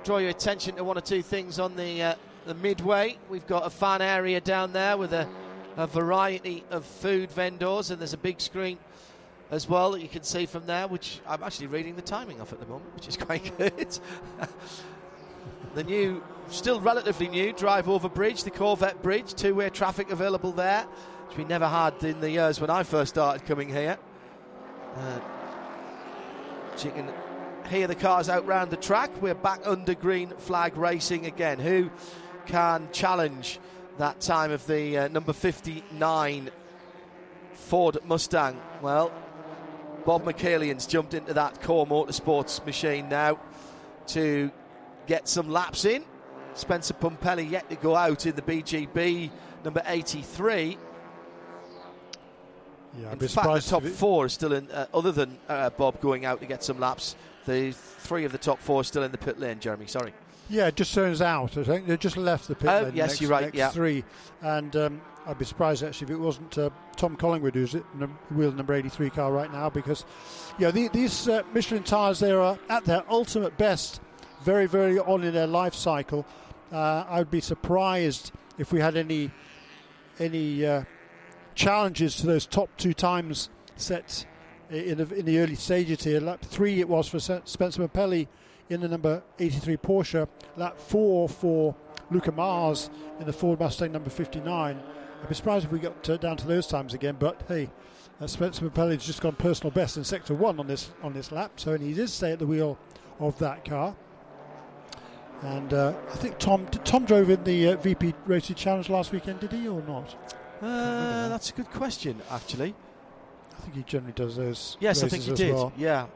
draw 0.05 0.19
your 0.19 0.31
attention 0.31 0.77
to 0.77 0.85
one 0.85 0.99
or 0.99 1.01
two 1.01 1.23
things 1.23 1.59
on 1.59 1.77
the 1.77 2.03
uh, 2.03 2.15
the 2.47 2.55
midway. 2.55 3.17
We've 3.29 3.47
got 3.47 3.67
a 3.67 3.71
fan 3.71 4.03
area 4.03 4.41
down 4.41 4.73
there 4.73 4.97
with 4.97 5.13
a, 5.13 5.29
a 5.77 5.87
variety 5.87 6.65
of 6.71 6.85
food 6.85 7.31
vendors, 7.31 7.91
and 7.91 8.01
there's 8.01 8.13
a 8.13 8.19
big 8.19 8.41
screen 8.41 8.79
as 9.51 9.69
well 9.69 9.93
that 9.93 10.03
you 10.03 10.09
can 10.09 10.23
see 10.23 10.47
from 10.47 10.67
there, 10.67 10.89
which 10.89 11.21
I'm 11.27 11.43
actually 11.43 11.69
reading 11.69 11.97
the 11.97 12.03
timing 12.03 12.41
off 12.41 12.53
at 12.53 12.61
the 12.61 12.67
moment, 12.67 12.95
which 12.95 13.09
is 13.09 13.17
quite 13.19 13.57
good. 13.57 13.99
the 15.75 15.85
new, 15.85 16.23
still 16.49 16.81
relatively 16.81 17.29
new, 17.29 17.53
drive 17.53 17.89
over 17.89 18.09
bridge, 18.09 18.45
the 18.45 18.51
Corvette 18.51 19.03
Bridge, 19.03 19.35
two 19.35 19.55
way 19.55 19.71
traffic 19.71 20.11
available 20.11 20.53
there, 20.53 20.83
which 21.29 21.39
we 21.39 21.45
never 21.45 21.69
had 21.69 22.03
in 22.05 22.21
the 22.21 22.31
years 22.31 22.61
when 22.61 22.71
I 22.71 22.83
first 22.83 23.15
started 23.15 23.47
coming 23.47 23.69
here. 23.69 23.99
Uh, 24.97 25.21
so 26.77 26.89
you 26.89 26.95
can 26.95 27.13
hear 27.69 27.87
the 27.87 27.95
cars 27.95 28.29
out 28.29 28.47
round 28.47 28.71
the 28.71 28.77
track. 28.77 29.11
We're 29.23 29.35
back 29.35 29.61
under 29.65 29.95
green 29.95 30.31
flag 30.31 30.77
racing 30.77 31.27
again. 31.27 31.59
Who 31.59 31.91
can 32.47 32.89
challenge 32.93 33.61
that 33.99 34.21
time 34.21 34.51
of 34.51 34.67
the 34.67 34.99
uh, 34.99 35.09
number 35.09 35.33
59 35.33 36.51
Ford 37.53 37.99
Mustang? 38.05 38.61
Well, 38.83 39.13
Bob 40.05 40.25
Michaelian's 40.25 40.87
jumped 40.87 41.15
into 41.15 41.35
that 41.35 41.63
KohR 41.63 41.87
Motorsports 41.87 42.65
machine 42.67 43.09
now 43.09 43.39
to 44.09 44.51
get 45.07 45.29
some 45.29 45.49
laps 45.49 45.85
in. 45.85 46.05
Spencer 46.55 46.95
Pumpelly 46.95 47.51
yet 47.51 47.69
to 47.71 47.77
go 47.77 47.97
out 47.97 48.27
in 48.27 48.37
the 48.37 48.43
BGB 48.43 49.31
number 49.65 49.83
83. 49.87 50.77
Yeah, 53.01 53.13
in 53.13 53.19
fact, 53.19 53.53
the 53.55 53.61
top 53.61 53.83
four 53.85 54.27
are 54.27 54.29
still 54.29 54.53
in, 54.53 54.71
uh, 54.71 54.87
other 54.95 55.13
than 55.13 55.37
uh, 55.49 55.71
Bob 55.71 56.01
going 56.01 56.25
out 56.25 56.41
to 56.41 56.47
get 56.47 56.63
some 56.63 56.79
laps, 56.79 57.17
the 57.47 57.73
three 57.73 58.25
of 58.25 58.33
the 58.33 58.39
top 58.39 58.61
four 58.61 58.81
are 58.81 58.85
still 58.85 59.03
in 59.03 59.11
the 59.13 59.19
pit 59.19 59.39
lane, 59.39 59.59
Jeremy. 59.59 59.87
Sorry. 59.87 60.13
Yeah, 60.49 60.67
it 60.69 60.77
just 60.77 60.95
turns 60.95 61.23
out. 61.23 61.57
I 61.57 61.65
think 61.65 61.87
they 61.87 61.97
just 61.97 62.17
left 62.17 62.49
the 62.49 62.55
pit 62.55 62.69
oh, 62.71 62.83
lane. 62.83 62.93
yes, 62.95 63.09
next, 63.09 63.21
you're 63.21 63.31
right. 63.31 63.45
Next 63.45 63.57
yeah. 63.57 63.71
three. 63.71 64.05
And 64.43 64.77
um, 64.77 65.01
I'd 65.27 65.39
be 65.39 65.45
surprised 65.45 65.83
actually 65.83 66.07
if 66.07 66.11
it 66.11 66.19
wasn't 66.19 66.57
uh, 66.59 66.71
Tom 66.97 67.17
Collingwood 67.17 67.55
who's 67.55 67.75
num- 67.95 68.19
wheel 68.31 68.53
number 68.53 68.75
83 68.75 69.11
car 69.11 69.33
right 69.33 69.51
now 69.51 69.71
because, 69.71 70.05
yeah, 70.59 70.71
the, 70.71 70.89
these 70.89 71.29
uh, 71.29 71.43
Michelin 71.55 71.83
tyres, 71.83 72.21
they 72.21 72.33
are 72.33 72.59
at 72.69 72.85
their 72.85 73.05
ultimate 73.09 73.57
best 73.57 74.01
very, 74.43 74.67
very 74.67 74.99
on 74.99 75.25
in 75.25 75.33
their 75.33 75.47
life 75.47 75.75
cycle. 75.75 76.27
Uh, 76.71 77.05
I'd 77.09 77.31
be 77.31 77.41
surprised 77.41 78.33
if 78.59 78.73
we 78.73 78.81
had 78.81 78.97
any 78.97 79.31
any 80.21 80.65
uh, 80.65 80.85
challenges 81.55 82.17
to 82.17 82.27
those 82.27 82.47
top 82.47 82.71
two 82.77 82.95
times 82.95 83.49
set 83.77 84.27
in 84.71 84.99
the, 84.99 85.15
in 85.15 85.25
the 85.25 85.39
early 85.39 85.55
stages 85.55 86.05
here. 86.05 86.21
Lap 86.21 86.41
three 86.43 86.81
it 86.81 86.89
was 86.89 87.09
for 87.09 87.21
Spencer 87.21 87.87
Pumpelly 87.87 88.29
in 88.69 88.81
the 88.81 88.89
number 88.89 89.23
83 89.39 89.77
Porsche. 89.77 90.29
Lap 90.57 90.79
four 90.79 91.29
for 91.29 91.75
Luca 92.11 92.33
Mars 92.33 92.91
in 93.21 93.27
the 93.27 93.33
Ford 93.33 93.61
Mustang 93.61 93.93
number 93.93 94.11
59. 94.11 94.81
I'd 95.23 95.29
be 95.29 95.35
surprised 95.35 95.67
if 95.67 95.73
we 95.73 95.79
got 95.79 96.03
to, 96.05 96.19
down 96.19 96.37
to 96.37 96.47
those 96.47 96.67
times 96.67 96.93
again, 96.93 97.17
but 97.19 97.43
hey, 97.49 97.71
uh, 98.21 98.27
Spencer 98.27 98.69
Pumpelly's 98.69 99.05
just 99.05 99.21
gone 99.21 99.35
personal 99.35 99.71
best 99.71 99.97
in 99.97 100.05
sector 100.05 100.35
one 100.35 100.61
on 100.61 100.67
this 100.67 100.91
on 101.03 101.13
this 101.13 101.33
lap, 101.33 101.53
so 101.57 101.73
and 101.73 101.83
he 101.83 101.93
did 101.93 102.11
stay 102.11 102.33
at 102.33 102.39
the 102.39 102.47
wheel 102.47 102.79
of 103.19 103.39
that 103.39 103.65
car. 103.65 103.97
And 105.43 105.73
uh, 105.75 105.95
I 106.13 106.17
think 106.17 106.39
Tom 106.39 106.67
Tom 106.85 107.05
drove 107.05 107.31
in 107.31 107.43
the 107.45 107.69
uh, 107.69 107.77
VP 107.77 108.15
Racing 108.27 108.57
Challenge 108.57 108.89
last 108.89 109.13
weekend, 109.13 109.41
did 109.41 109.53
he 109.53 109.67
or 109.67 109.83
not? 109.83 110.15
Uh, 110.65 111.29
that's 111.29 111.51
a 111.51 111.53
good 111.53 111.71
question, 111.71 112.21
actually. 112.31 112.75
I 113.57 113.61
think 113.61 113.77
he 113.77 113.83
generally 113.83 114.15
does 114.15 114.37
those. 114.37 114.77
Yes, 114.81 115.03
I 115.03 115.09
think 115.09 115.25
he 115.25 115.35
did. 115.35 115.55
Well. 115.55 115.73
Yeah, 115.77 116.07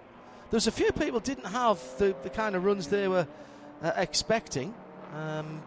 there's 0.50 0.66
a 0.66 0.72
few 0.72 0.90
people 0.92 1.20
didn't 1.20 1.46
have 1.46 1.80
the, 1.98 2.14
the 2.22 2.30
kind 2.30 2.56
of 2.56 2.64
runs 2.64 2.88
they 2.88 3.08
were 3.08 3.26
uh, 3.82 3.92
expecting, 3.96 4.74
um, 5.14 5.62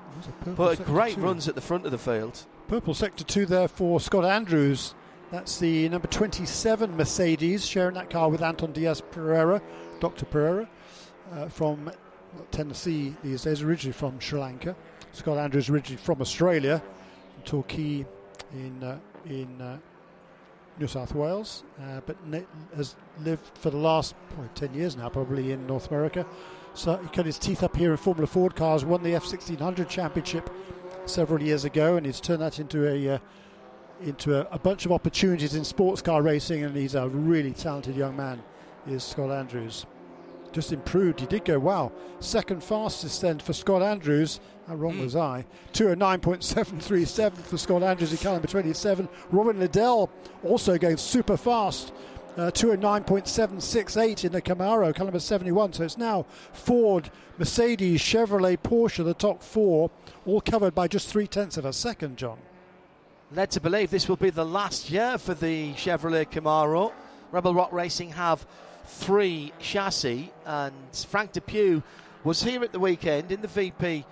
but 0.55 0.83
great 0.85 1.15
two. 1.15 1.21
runs 1.21 1.47
at 1.47 1.55
the 1.55 1.61
front 1.61 1.85
of 1.85 1.91
the 1.91 1.97
field. 1.97 2.45
Purple 2.67 2.93
sector 2.93 3.23
two 3.23 3.45
there 3.45 3.67
for 3.67 3.99
Scott 3.99 4.25
Andrews. 4.25 4.95
That's 5.31 5.59
the 5.59 5.87
number 5.87 6.07
27 6.07 6.97
Mercedes, 6.97 7.65
sharing 7.65 7.93
that 7.95 8.09
car 8.09 8.29
with 8.29 8.41
Anton 8.41 8.73
Dias 8.73 9.01
Perera, 9.01 9.61
Dr. 9.99 10.25
Perera, 10.25 10.67
uh, 11.31 11.47
from 11.47 11.91
Tennessee 12.51 13.15
these 13.23 13.43
days, 13.43 13.61
originally 13.61 13.93
from 13.93 14.19
Sri 14.19 14.39
Lanka. 14.39 14.75
Scott 15.13 15.37
Andrews 15.37 15.69
originally 15.69 16.01
from 16.01 16.19
Australia, 16.19 16.81
Torquay 17.45 18.05
in 18.53 18.83
uh, 18.83 18.99
in 19.25 19.61
uh, 19.61 19.77
New 20.79 20.87
South 20.87 21.13
Wales, 21.13 21.63
uh, 21.79 22.01
but 22.05 22.17
has 22.75 22.95
lived 23.23 23.57
for 23.57 23.69
the 23.69 23.77
last 23.77 24.15
probably 24.29 24.49
10 24.55 24.73
years 24.73 24.95
now, 24.95 25.09
probably 25.09 25.51
in 25.51 25.67
North 25.67 25.89
America. 25.89 26.25
So 26.73 26.97
he 26.97 27.09
cut 27.09 27.25
his 27.25 27.37
teeth 27.37 27.63
up 27.63 27.75
here 27.75 27.91
in 27.91 27.97
Formula 27.97 28.27
Ford 28.27 28.55
cars, 28.55 28.85
won 28.85 29.03
the 29.03 29.11
F1600 29.11 29.89
Championship 29.89 30.49
several 31.05 31.41
years 31.41 31.65
ago, 31.65 31.97
and 31.97 32.05
he's 32.05 32.21
turned 32.21 32.41
that 32.41 32.59
into 32.59 32.87
a 32.87 33.15
uh, 33.15 33.19
into 34.01 34.39
a, 34.39 34.47
a, 34.51 34.57
bunch 34.57 34.85
of 34.85 34.91
opportunities 34.91 35.53
in 35.53 35.63
sports 35.63 36.01
car 36.01 36.23
racing, 36.23 36.63
and 36.63 36.75
he's 36.75 36.95
a 36.95 37.07
really 37.07 37.51
talented 37.51 37.95
young 37.95 38.15
man. 38.15 38.41
Is 38.87 39.03
Scott 39.03 39.29
Andrews 39.29 39.85
just 40.51 40.71
improved? 40.71 41.19
He 41.19 41.27
did 41.27 41.45
go 41.45 41.59
wow, 41.59 41.91
second 42.19 42.63
fastest 42.63 43.21
then 43.21 43.39
for 43.39 43.53
Scott 43.53 43.83
Andrews. 43.83 44.39
How 44.71 44.77
wrong 44.77 44.93
mm. 44.93 45.03
was 45.03 45.17
I? 45.17 45.43
209.737 45.73 47.33
for 47.39 47.57
Scott 47.57 47.83
Andrews 47.83 48.13
in 48.13 48.19
car 48.19 48.31
number 48.31 48.47
27. 48.47 49.09
Robin 49.29 49.59
Liddell 49.59 50.09
also 50.45 50.77
going 50.77 50.95
super 50.95 51.35
fast. 51.35 51.91
Uh, 52.37 52.51
209.768 52.51 54.23
in 54.23 54.31
the 54.31 54.41
Camaro, 54.41 54.95
car 54.95 55.03
number 55.03 55.19
71. 55.19 55.73
So 55.73 55.83
it's 55.83 55.97
now 55.97 56.25
Ford, 56.53 57.11
Mercedes, 57.37 57.99
Chevrolet, 57.99 58.55
Porsche, 58.59 59.03
the 59.03 59.13
top 59.13 59.43
four, 59.43 59.91
all 60.25 60.39
covered 60.39 60.73
by 60.73 60.87
just 60.87 61.09
three 61.09 61.27
tenths 61.27 61.57
of 61.57 61.65
a 61.65 61.73
second, 61.73 62.15
John. 62.15 62.37
Led 63.33 63.51
to 63.51 63.59
believe 63.59 63.91
this 63.91 64.07
will 64.07 64.15
be 64.15 64.29
the 64.29 64.45
last 64.45 64.89
year 64.89 65.17
for 65.17 65.33
the 65.33 65.73
Chevrolet 65.73 66.29
Camaro. 66.29 66.93
Rebel 67.33 67.53
Rock 67.53 67.73
Racing 67.73 68.11
have 68.11 68.47
three 68.85 69.51
chassis, 69.59 70.31
and 70.45 70.73
Frank 70.93 71.33
Depew 71.33 71.83
was 72.23 72.43
here 72.43 72.63
at 72.63 72.71
the 72.71 72.79
weekend 72.79 73.33
in 73.33 73.41
the 73.41 73.49
VP 73.49 74.05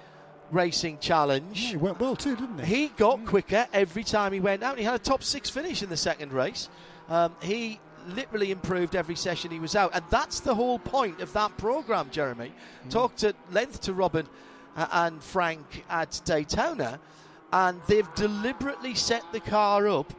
Racing 0.52 1.00
Challenge. 1.00 1.60
Yeah, 1.60 1.70
he 1.70 1.78
went 1.78 2.00
well 2.00 2.16
too, 2.16 2.36
didn't 2.36 2.60
he? 2.60 2.76
He 2.76 2.88
got 2.90 3.26
quicker 3.26 3.68
every 3.74 4.04
time 4.04 4.34
he 4.34 4.40
went 4.40 4.64
out. 4.64 4.78
He 4.78 4.84
had 4.84 4.96
a 4.96 5.00
top 5.00 5.24
six 5.24 5.50
finish 5.50 5.84
in 5.84 5.90
the 5.90 5.98
second 5.98 6.34
race. 6.34 6.70
Um, 7.10 7.36
he 7.42 7.80
literally 8.08 8.52
improved 8.52 8.96
every 8.96 9.16
session 9.16 9.52
he 9.52 9.60
was 9.60 9.76
out, 9.76 9.92
and 9.94 10.04
that's 10.10 10.40
the 10.40 10.56
whole 10.56 10.80
point 10.80 11.22
of 11.22 11.32
that 11.34 11.56
program. 11.58 12.10
Jeremy 12.12 12.52
mm. 12.86 12.90
talked 12.90 13.24
at 13.24 13.36
length 13.52 13.82
to 13.82 13.94
Robin 13.94 14.28
uh, 14.76 14.88
and 14.92 15.24
Frank 15.24 15.86
at 15.90 16.22
Daytona, 16.26 17.00
and 17.52 17.80
they've 17.88 18.14
deliberately 18.16 18.96
set 18.96 19.24
the 19.32 19.40
car 19.40 19.88
up 19.88 20.14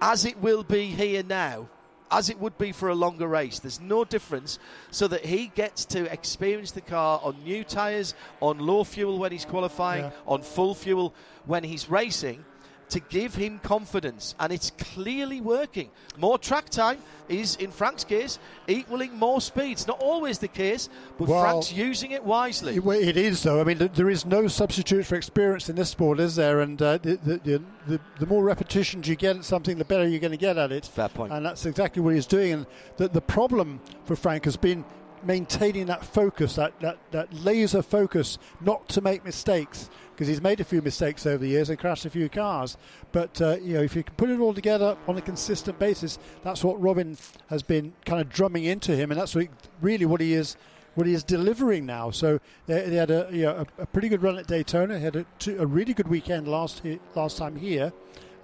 as 0.00 0.24
it 0.24 0.38
will 0.38 0.62
be 0.62 0.86
here 0.86 1.22
now 1.22 1.68
as 2.10 2.30
it 2.30 2.38
would 2.38 2.56
be 2.58 2.72
for 2.72 2.88
a 2.88 2.94
longer 2.94 3.26
race. 3.26 3.58
There's 3.58 3.80
no 3.80 4.04
difference, 4.04 4.58
so 4.90 5.08
that 5.08 5.24
he 5.24 5.48
gets 5.48 5.84
to 5.86 6.10
experience 6.12 6.72
the 6.72 6.80
car 6.80 7.20
on 7.22 7.42
new 7.42 7.64
tyres, 7.64 8.14
on 8.40 8.58
low 8.58 8.84
fuel 8.84 9.18
when 9.18 9.32
he's 9.32 9.44
qualifying, 9.44 10.04
yeah. 10.04 10.10
on 10.26 10.42
full 10.42 10.74
fuel 10.74 11.14
when 11.46 11.64
he's 11.64 11.90
racing. 11.90 12.44
To 12.90 13.00
give 13.00 13.34
him 13.34 13.58
confidence, 13.58 14.36
and 14.38 14.52
it's 14.52 14.70
clearly 14.70 15.40
working. 15.40 15.90
More 16.16 16.38
track 16.38 16.68
time 16.68 16.98
is, 17.28 17.56
in 17.56 17.72
Frank's 17.72 18.04
case, 18.04 18.38
equaling 18.68 19.18
more 19.18 19.40
speed. 19.40 19.72
It's 19.72 19.88
not 19.88 20.00
always 20.00 20.38
the 20.38 20.48
case, 20.48 20.88
but 21.18 21.26
well, 21.26 21.42
Frank's 21.42 21.72
using 21.72 22.12
it 22.12 22.22
wisely. 22.22 22.76
It 22.76 23.16
is, 23.16 23.42
though. 23.42 23.60
I 23.60 23.64
mean, 23.64 23.78
there 23.78 24.08
is 24.08 24.24
no 24.24 24.46
substitute 24.46 25.04
for 25.04 25.16
experience 25.16 25.68
in 25.68 25.74
this 25.74 25.90
sport, 25.90 26.20
is 26.20 26.36
there? 26.36 26.60
And 26.60 26.80
uh, 26.80 26.98
the, 26.98 27.16
the, 27.16 27.62
the, 27.88 28.00
the, 28.20 28.26
more 28.26 28.44
repetitions 28.44 29.08
you 29.08 29.16
get 29.16 29.36
at 29.36 29.44
something, 29.44 29.78
the 29.78 29.84
better 29.84 30.06
you're 30.06 30.20
going 30.20 30.30
to 30.30 30.36
get 30.36 30.56
at 30.56 30.70
it. 30.70 30.86
Fair 30.86 31.08
point. 31.08 31.32
And 31.32 31.44
that's 31.44 31.66
exactly 31.66 32.00
what 32.02 32.14
he's 32.14 32.26
doing. 32.26 32.52
And 32.52 32.66
the, 32.98 33.08
the 33.08 33.20
problem 33.20 33.80
for 34.04 34.14
Frank 34.14 34.44
has 34.44 34.56
been 34.56 34.84
maintaining 35.24 35.86
that 35.86 36.04
focus, 36.04 36.56
that, 36.56 36.78
that, 36.80 36.98
that 37.12 37.32
laser 37.32 37.82
focus, 37.82 38.38
not 38.60 38.88
to 38.88 39.00
make 39.00 39.24
mistakes 39.24 39.90
because 40.16 40.28
he's 40.28 40.40
made 40.40 40.60
a 40.60 40.64
few 40.64 40.80
mistakes 40.80 41.26
over 41.26 41.38
the 41.38 41.48
years 41.48 41.68
and 41.68 41.78
crashed 41.78 42.06
a 42.06 42.10
few 42.10 42.28
cars. 42.28 42.78
But 43.12 43.40
uh, 43.40 43.58
you 43.60 43.74
know, 43.74 43.82
if 43.82 43.94
you 43.94 44.02
can 44.02 44.14
put 44.14 44.30
it 44.30 44.40
all 44.40 44.54
together 44.54 44.96
on 45.06 45.18
a 45.18 45.20
consistent 45.20 45.78
basis, 45.78 46.18
that's 46.42 46.64
what 46.64 46.80
Robin 46.80 47.18
has 47.48 47.62
been 47.62 47.92
kind 48.06 48.20
of 48.20 48.30
drumming 48.30 48.64
into 48.64 48.96
him, 48.96 49.10
and 49.10 49.20
that's 49.20 49.34
what, 49.34 49.48
really 49.80 50.06
what 50.06 50.20
he 50.20 50.32
is. 50.32 50.56
What 50.94 51.06
he 51.06 51.12
is 51.12 51.24
delivering 51.24 51.84
now. 51.84 52.10
So 52.10 52.40
they, 52.64 52.88
they 52.88 52.96
had 52.96 53.10
a, 53.10 53.28
you 53.30 53.42
know, 53.42 53.66
a, 53.78 53.82
a, 53.82 53.86
pretty 53.86 54.08
good 54.08 54.22
run 54.22 54.38
at 54.38 54.46
Daytona. 54.46 54.96
He 54.96 55.04
had 55.04 55.14
a, 55.14 55.26
two, 55.38 55.60
a 55.60 55.66
really 55.66 55.92
good 55.92 56.08
weekend 56.08 56.48
last 56.48 56.80
last 57.14 57.36
time 57.36 57.54
here, 57.54 57.92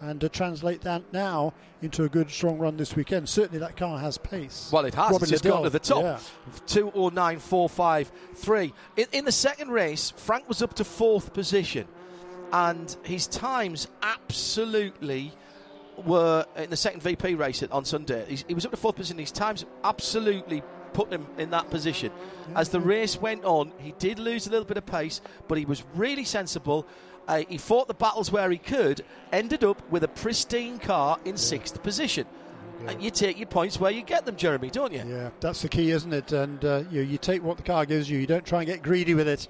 and 0.03 0.21
to 0.21 0.29
translate 0.29 0.83
that 0.83 1.03
now 1.12 1.55
into 1.81 2.05
a 2.05 2.09
good 2.09 2.31
strong 2.31 2.59
run 2.59 2.77
this 2.77 2.95
weekend. 2.97 3.29
Certainly 3.29 3.59
that 3.61 3.77
car 3.77 3.99
has 3.99 4.19
pace. 4.19 4.69
Well, 4.73 4.85
it 4.85 4.95
has. 4.95 5.12
Robin 5.12 5.33
it's 5.33 5.43
gone 5.43 5.62
to 5.62 5.71
the 5.71 5.79
top. 5.79 6.03
Yeah. 6.03 6.19
209.453. 6.67 8.73
In, 8.97 9.07
in 9.12 9.25
the 9.25 9.33
second 9.33 9.71
race, 9.71 10.12
Frank 10.17 10.49
was 10.49 10.61
up 10.61 10.75
to 10.75 10.83
fourth 10.85 11.33
position, 11.33 11.87
and 12.53 12.95
his 13.05 13.29
times 13.29 13.87
absolutely 14.03 15.33
were 16.05 16.45
in 16.57 16.71
the 16.71 16.77
second 16.77 17.01
VP 17.03 17.37
race 17.37 17.62
on 17.62 17.85
Sunday. 17.85 18.25
He's, 18.29 18.45
he 18.49 18.55
was 18.55 18.65
up 18.65 18.73
to 18.73 18.77
fourth 18.77 18.97
position. 18.97 19.19
His 19.19 19.31
times 19.31 19.65
absolutely 19.85 20.65
put 20.93 21.12
him 21.12 21.27
in 21.38 21.51
that 21.51 21.71
position. 21.71 22.12
As 22.55 22.69
the 22.69 22.79
mm-hmm. 22.79 22.88
race 22.88 23.21
went 23.21 23.45
on, 23.45 23.73
he 23.79 23.95
did 23.99 24.19
lose 24.19 24.47
a 24.47 24.51
little 24.51 24.65
bit 24.65 24.77
of 24.77 24.87
pace, 24.87 25.21
but 25.49 25.59
he 25.59 25.65
was 25.65 25.83
really 25.95 26.25
sensible. 26.25 26.87
Uh, 27.28 27.42
he 27.48 27.58
fought 27.58 27.88
the 27.88 27.94
battles 27.94 28.32
where 28.32 28.50
he 28.50 28.58
could, 28.58 29.04
ended 29.32 29.64
up 29.64 29.82
with 29.90 30.02
a 30.02 30.08
pristine 30.08 30.78
car 30.78 31.18
in 31.24 31.37
sixth 31.37 31.82
position. 31.82 32.26
And 32.87 33.00
you 33.00 33.11
take 33.11 33.38
your 33.38 33.46
points 33.46 33.78
where 33.78 33.92
you 33.92 34.02
get 34.02 34.26
them, 34.26 34.35
Jeremy, 34.35 34.68
don't 34.68 34.92
you? 34.92 35.04
Yeah, 35.06 35.30
that's 35.38 35.62
the 35.62 35.68
key, 35.68 35.92
isn't 35.92 36.12
it? 36.12 36.32
And 36.32 36.64
uh, 36.64 36.82
you, 36.90 37.02
you 37.02 37.16
take 37.16 37.42
what 37.42 37.56
the 37.56 37.62
car 37.62 37.87
gives 37.87 38.11
you. 38.11 38.18
You 38.18 38.26
don't 38.26 38.44
try 38.44 38.61
and 38.61 38.66
get 38.66 38.82
greedy 38.82 39.14
with 39.14 39.28
it 39.28 39.46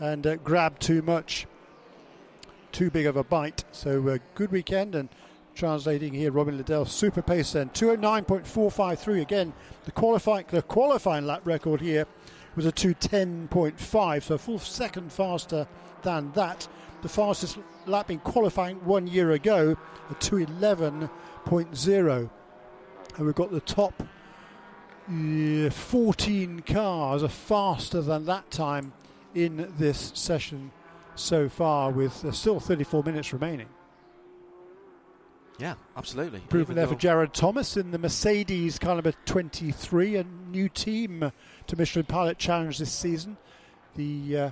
and 0.00 0.26
uh, 0.26 0.36
grab 0.36 0.78
too 0.78 1.00
much, 1.02 1.46
too 2.72 2.90
big 2.90 3.06
of 3.06 3.16
a 3.16 3.24
bite. 3.24 3.64
So 3.72 4.06
uh, 4.08 4.18
good 4.34 4.52
weekend 4.52 4.94
and 4.94 5.08
translating 5.54 6.12
here, 6.12 6.30
Robin 6.30 6.56
Liddell, 6.56 6.84
super 6.84 7.22
pace 7.22 7.52
then, 7.52 7.70
209.453 7.70 9.22
again. 9.22 9.52
The 9.84 9.92
qualifying 9.92 10.46
the 10.50 10.62
qualifying 10.62 11.26
lap 11.26 11.42
record 11.44 11.80
here 11.80 12.06
was 12.56 12.66
a 12.66 12.72
210.5, 12.72 14.22
so 14.22 14.34
a 14.34 14.38
full 14.38 14.58
second 14.58 15.12
faster 15.12 15.66
than 16.02 16.32
that. 16.32 16.68
The 17.04 17.10
fastest 17.10 17.58
lap 17.84 18.10
in 18.10 18.18
qualifying 18.20 18.82
one 18.82 19.06
year 19.06 19.32
ago, 19.32 19.76
a 20.08 20.14
211.0 20.14 22.30
and 23.16 23.26
we've 23.26 23.34
got 23.34 23.50
the 23.50 23.60
top 23.60 24.02
uh, 25.10 25.68
14 25.68 26.60
cars 26.60 27.22
are 27.22 27.28
faster 27.28 28.00
than 28.00 28.24
that 28.24 28.50
time 28.50 28.94
in 29.34 29.70
this 29.76 30.12
session 30.14 30.72
so 31.14 31.50
far, 31.50 31.90
with 31.90 32.24
uh, 32.24 32.32
still 32.32 32.58
34 32.58 33.02
minutes 33.02 33.34
remaining. 33.34 33.68
Yeah, 35.58 35.74
absolutely. 35.98 36.40
Proven 36.48 36.74
there 36.74 36.86
for 36.86 36.94
Jared 36.94 37.34
Thomas 37.34 37.76
in 37.76 37.90
the 37.90 37.98
Mercedes 37.98 38.78
Caliber 38.78 39.12
23, 39.26 40.16
a 40.16 40.24
new 40.24 40.70
team 40.70 41.30
to 41.66 41.76
Michelin 41.76 42.06
Pilot 42.06 42.38
Challenge 42.38 42.78
this 42.78 42.92
season. 42.92 43.36
The 43.94 44.38
uh, 44.38 44.50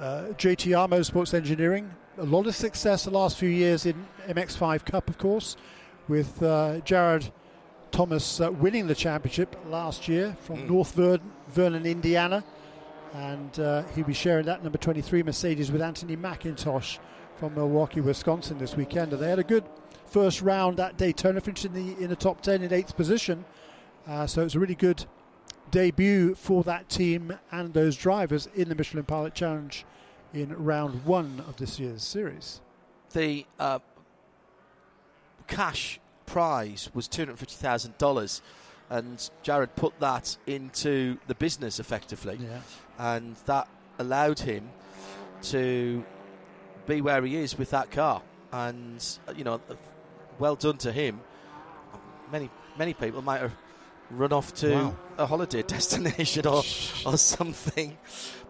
uh, 0.00 0.32
JTR 0.36 0.88
Motorsports 0.88 1.34
Engineering, 1.34 1.94
a 2.18 2.24
lot 2.24 2.46
of 2.46 2.54
success 2.54 3.04
the 3.04 3.10
last 3.10 3.38
few 3.38 3.50
years 3.50 3.86
in 3.86 4.06
MX5 4.28 4.84
Cup, 4.84 5.08
of 5.08 5.18
course 5.18 5.56
with 6.10 6.42
uh, 6.42 6.80
Jared 6.80 7.32
Thomas 7.92 8.40
uh, 8.40 8.50
winning 8.50 8.86
the 8.86 8.94
championship 8.94 9.56
last 9.66 10.08
year 10.08 10.36
from 10.40 10.58
mm. 10.58 10.68
North 10.68 10.92
Vernon, 10.92 11.32
Vernon, 11.48 11.86
Indiana. 11.86 12.44
And 13.14 13.58
uh, 13.58 13.84
he'll 13.94 14.04
be 14.04 14.12
sharing 14.12 14.46
that 14.46 14.62
number 14.62 14.78
23 14.78 15.22
Mercedes 15.22 15.72
with 15.72 15.80
Anthony 15.80 16.16
McIntosh 16.16 16.98
from 17.36 17.54
Milwaukee, 17.54 18.00
Wisconsin 18.00 18.58
this 18.58 18.76
weekend. 18.76 19.12
And 19.12 19.22
they 19.22 19.30
had 19.30 19.38
a 19.38 19.44
good 19.44 19.64
first 20.06 20.42
round 20.42 20.78
at 20.78 20.96
Daytona, 20.96 21.40
finished 21.40 21.64
in 21.64 21.72
the, 21.72 22.02
in 22.02 22.10
the 22.10 22.16
top 22.16 22.40
10 22.40 22.62
in 22.62 22.72
eighth 22.72 22.96
position. 22.96 23.44
Uh, 24.06 24.26
so 24.26 24.44
it's 24.44 24.54
a 24.54 24.60
really 24.60 24.74
good 24.74 25.04
debut 25.70 26.34
for 26.34 26.62
that 26.64 26.88
team 26.88 27.38
and 27.50 27.74
those 27.74 27.96
drivers 27.96 28.48
in 28.54 28.68
the 28.68 28.74
Michelin 28.74 29.04
Pilot 29.04 29.34
Challenge 29.34 29.84
in 30.32 30.52
round 30.56 31.04
one 31.04 31.42
of 31.48 31.56
this 31.56 31.78
year's 31.78 32.02
series. 32.02 32.60
The 33.12 33.46
uh, 33.58 33.80
cash 35.46 36.00
prize 36.26 36.90
was 36.94 37.08
$250,000 37.08 38.40
and 38.90 39.30
Jared 39.42 39.74
put 39.76 39.98
that 40.00 40.36
into 40.46 41.18
the 41.26 41.34
business 41.34 41.78
effectively. 41.80 42.38
Yeah. 42.40 42.60
And 42.98 43.36
that 43.46 43.68
allowed 43.98 44.40
him 44.40 44.68
to 45.42 46.04
be 46.86 47.00
where 47.00 47.22
he 47.24 47.36
is 47.36 47.56
with 47.56 47.70
that 47.70 47.90
car. 47.90 48.22
And, 48.52 49.04
you 49.36 49.44
know, 49.44 49.60
well 50.38 50.56
done 50.56 50.78
to 50.78 50.92
him. 50.92 51.20
Many, 52.32 52.50
many 52.76 52.94
people 52.94 53.22
might 53.22 53.40
have 53.40 53.52
run 54.10 54.32
off 54.32 54.52
to 54.54 54.72
wow. 54.72 54.96
a 55.18 55.26
holiday 55.26 55.62
destination 55.66 56.46
or, 56.46 56.62
or 57.06 57.16
something. 57.16 57.96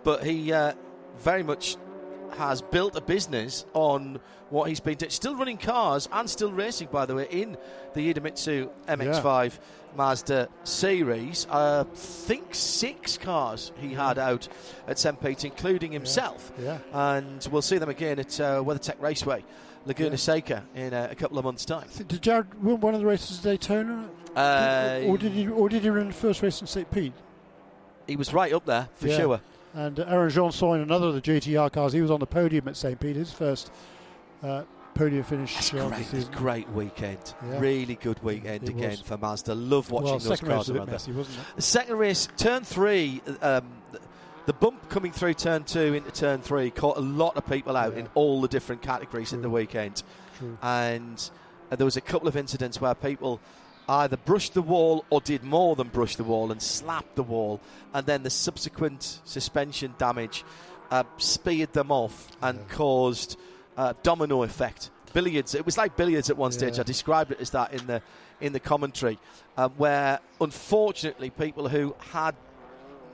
But 0.03 0.25
he 0.25 0.53
uh, 0.53 0.73
very 1.19 1.43
much 1.43 1.77
has 2.37 2.63
built 2.63 2.97
a 2.97 3.01
business 3.01 3.67
on 3.75 4.21
what 4.51 4.69
he's 4.69 4.81
been 4.81 4.97
doing. 4.97 5.11
Still 5.11 5.37
running 5.37 5.59
cars 5.59 6.09
and 6.13 6.29
still 6.29 6.53
racing, 6.53 6.89
by 6.91 7.07
the 7.07 7.15
way, 7.15 7.27
in 7.31 7.57
the 7.95 8.13
Idemitsu 8.13 8.71
MX5 8.87 9.53
yeah. 9.53 9.59
Mazda 9.97 10.49
series. 10.65 11.47
I 11.51 11.85
think 11.95 12.55
six 12.55 13.19
cars 13.19 13.73
he 13.81 13.95
had 13.95 14.19
out 14.19 14.49
at 14.87 14.99
St. 14.99 15.21
Pete, 15.21 15.45
including 15.45 15.93
himself. 15.93 16.53
Yeah. 16.59 16.79
yeah. 16.93 17.17
And 17.17 17.47
we'll 17.51 17.63
see 17.63 17.79
them 17.79 17.89
again 17.89 18.19
at 18.19 18.41
uh, 18.41 18.63
WeatherTech 18.63 19.01
Raceway. 19.01 19.45
Laguna 19.87 20.11
yeah. 20.11 20.17
Seca 20.17 20.65
in 20.75 20.93
a, 20.93 21.09
a, 21.13 21.15
couple 21.15 21.39
of 21.39 21.45
months' 21.45 21.65
time. 21.65 21.89
Did 22.07 22.21
Jared 22.21 22.63
win 22.63 22.81
one 22.81 22.95
of 22.95 23.01
the 23.01 23.07
races 23.07 23.39
at 23.39 23.45
Daytona? 23.45 24.11
Uh, 24.37 25.01
or 25.07 25.19
did 25.19 25.33
he? 25.33 25.49
Or 25.49 25.69
did 25.69 25.83
he 25.83 25.91
run 25.91 26.09
the 26.09 26.15
first 26.15 26.43
race 26.43 26.61
in 26.61 26.67
St. 26.67 26.91
Pete? 26.91 27.13
He 28.07 28.17
was 28.17 28.33
right 28.33 28.53
up 28.53 28.65
there 28.65 28.89
for 28.95 29.09
yeah. 29.09 29.17
sure. 29.17 29.41
And 29.75 29.99
Aaron 30.01 30.31
Jeansonne 30.31 30.77
in 30.77 30.83
another 30.83 31.09
of 31.09 31.15
the 31.15 31.21
GTR 31.21 31.73
cars, 31.73 31.93
he 31.93 32.01
was 32.01 32.11
on 32.11 32.19
the 32.19 32.27
podium 32.27 32.67
at 32.67 32.77
St. 32.77 32.99
Peter's 32.99 33.33
first 33.33 33.71
uh, 34.43 34.65
podium 34.95 35.23
finish. 35.23 35.55
That's 35.55 35.71
great, 35.71 36.33
great 36.33 36.69
weekend. 36.71 37.35
Yeah. 37.47 37.61
Really 37.61 37.95
good 37.95 38.23
weekend 38.23 38.65
it 38.65 38.71
again 38.71 38.91
was. 38.91 39.01
for 39.01 39.17
Mazda. 39.17 39.55
Love 39.55 39.91
watching 39.91 40.11
well, 40.11 40.19
those 40.19 40.41
cars 40.41 40.71
around 40.71 40.91
messy, 40.91 41.13
there. 41.13 41.25
The 41.55 41.63
second 41.63 41.97
race, 41.99 42.29
turn 42.37 42.65
three, 42.65 43.23
um, 43.43 43.71
the 44.47 44.53
bump 44.53 44.89
coming 44.89 45.13
through 45.13 45.35
turn 45.35 45.63
two 45.65 45.95
into 45.95 46.11
turn 46.11 46.41
three 46.41 46.71
caught 46.71 46.97
a 46.97 47.01
lot 47.01 47.37
of 47.37 47.47
people 47.47 47.77
out 47.77 47.93
yeah. 47.93 48.01
in 48.01 48.09
all 48.15 48.41
the 48.41 48.49
different 48.49 48.83
categories 48.83 49.29
True. 49.29 49.39
in 49.39 49.43
the 49.43 49.51
weekend. 49.51 50.03
True. 50.39 50.59
And 50.63 51.31
uh, 51.71 51.77
there 51.77 51.85
was 51.85 51.97
a 51.97 52.01
couple 52.01 52.27
of 52.27 52.37
incidents 52.37 52.81
where 52.81 52.95
people 52.95 53.41
either 53.91 54.17
brushed 54.17 54.55
the 54.55 54.63
wall 54.63 55.05
or 55.11 55.21
did 55.21 55.43
more 55.43 55.75
than 55.75 55.89
brush 55.89 56.15
the 56.17 56.25
wall 56.25 56.53
and 56.53 56.63
slapped 56.63 57.17
the 57.17 57.23
wall, 57.23 57.61
and 57.93 58.07
then 58.07 58.23
the 58.23 58.31
subsequent 58.31 59.21
suspension 59.25 59.95
damage 59.99 60.45
uh, 60.91 61.03
speared 61.19 61.73
them 61.73 61.91
off 61.91 62.29
and 62.41 62.59
yeah. 62.59 62.75
caused 62.75 63.37
uh, 63.77 63.95
domino 64.03 64.43
effect. 64.45 64.91
Billiards. 65.13 65.57
It 65.57 65.67
was 65.67 65.77
like 65.77 65.97
billiards 65.97 66.31
at 66.31 66.37
one 66.37 66.53
stage. 66.53 66.75
Yeah. 66.77 66.83
I 66.83 66.85
described 66.85 67.33
it 67.33 67.41
as 67.41 67.51
that 67.51 67.73
in 67.73 67.87
the 67.87 68.01
in 68.41 68.53
the 68.53 68.61
commentary, 68.61 69.19
uh, 69.57 69.69
where 69.71 70.21
unfortunately 70.41 71.31
people 71.31 71.69
who 71.69 71.95
had 72.13 72.35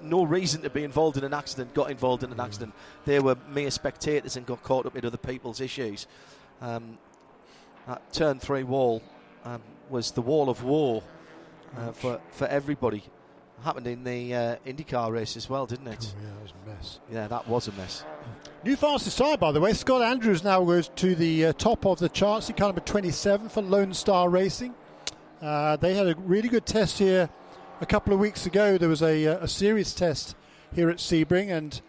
no 0.02 0.24
reason 0.24 0.62
to 0.62 0.70
be 0.70 0.84
involved 0.84 1.16
in 1.16 1.24
an 1.24 1.32
accident 1.32 1.72
got 1.72 1.90
involved 1.90 2.22
in 2.22 2.30
an 2.30 2.38
accident. 2.38 2.74
They 3.06 3.18
were 3.18 3.36
mere 3.48 3.70
spectators 3.70 4.36
and 4.36 4.44
got 4.44 4.62
caught 4.62 4.84
up 4.84 4.94
in 4.94 5.06
other 5.06 5.16
people's 5.16 5.60
issues. 5.60 6.06
Um, 6.60 6.98
that 7.88 8.12
turn 8.12 8.38
three 8.38 8.62
wall 8.62 9.02
um, 9.44 9.62
was 9.90 10.12
the 10.12 10.22
wall 10.22 10.48
of 10.48 10.62
war 10.62 11.02
uh, 11.76 11.92
for 11.92 12.20
for 12.30 12.46
everybody. 12.46 13.04
Happened 13.62 13.86
in 13.86 14.04
the 14.04 14.34
uh, 14.34 14.56
IndyCar 14.66 15.10
race 15.10 15.34
as 15.36 15.48
well, 15.48 15.64
didn't 15.64 15.88
it? 15.88 16.14
Oh, 16.14 16.22
yeah, 16.22 16.28
that 16.28 16.42
was 16.42 16.52
a 16.52 16.68
mess. 16.68 17.00
Yeah, 17.10 17.28
that 17.28 17.48
was 17.48 17.68
a 17.68 17.72
mess. 17.72 18.04
New 18.64 18.76
fastest 18.76 19.16
time, 19.16 19.38
by 19.38 19.50
the 19.50 19.60
way. 19.60 19.72
Scott 19.72 20.02
Andrews 20.02 20.44
now 20.44 20.62
goes 20.62 20.90
to 20.96 21.14
the 21.14 21.46
uh, 21.46 21.52
top 21.54 21.86
of 21.86 21.98
the 21.98 22.10
charts. 22.10 22.48
He 22.48 22.54
of 22.54 22.76
a 22.76 22.80
27 22.80 23.48
for 23.48 23.62
Lone 23.62 23.94
Star 23.94 24.28
Racing. 24.28 24.74
Uh, 25.40 25.76
they 25.76 25.94
had 25.94 26.06
a 26.06 26.14
really 26.16 26.48
good 26.50 26.66
test 26.66 26.98
here 26.98 27.30
a 27.80 27.86
couple 27.86 28.12
of 28.12 28.20
weeks 28.20 28.44
ago. 28.44 28.76
There 28.76 28.88
was 28.88 29.02
a, 29.02 29.26
uh, 29.26 29.44
a 29.44 29.48
series 29.48 29.94
test 29.94 30.34
here 30.74 30.90
at 30.90 30.98
Sebring, 30.98 31.50
and 31.50 31.80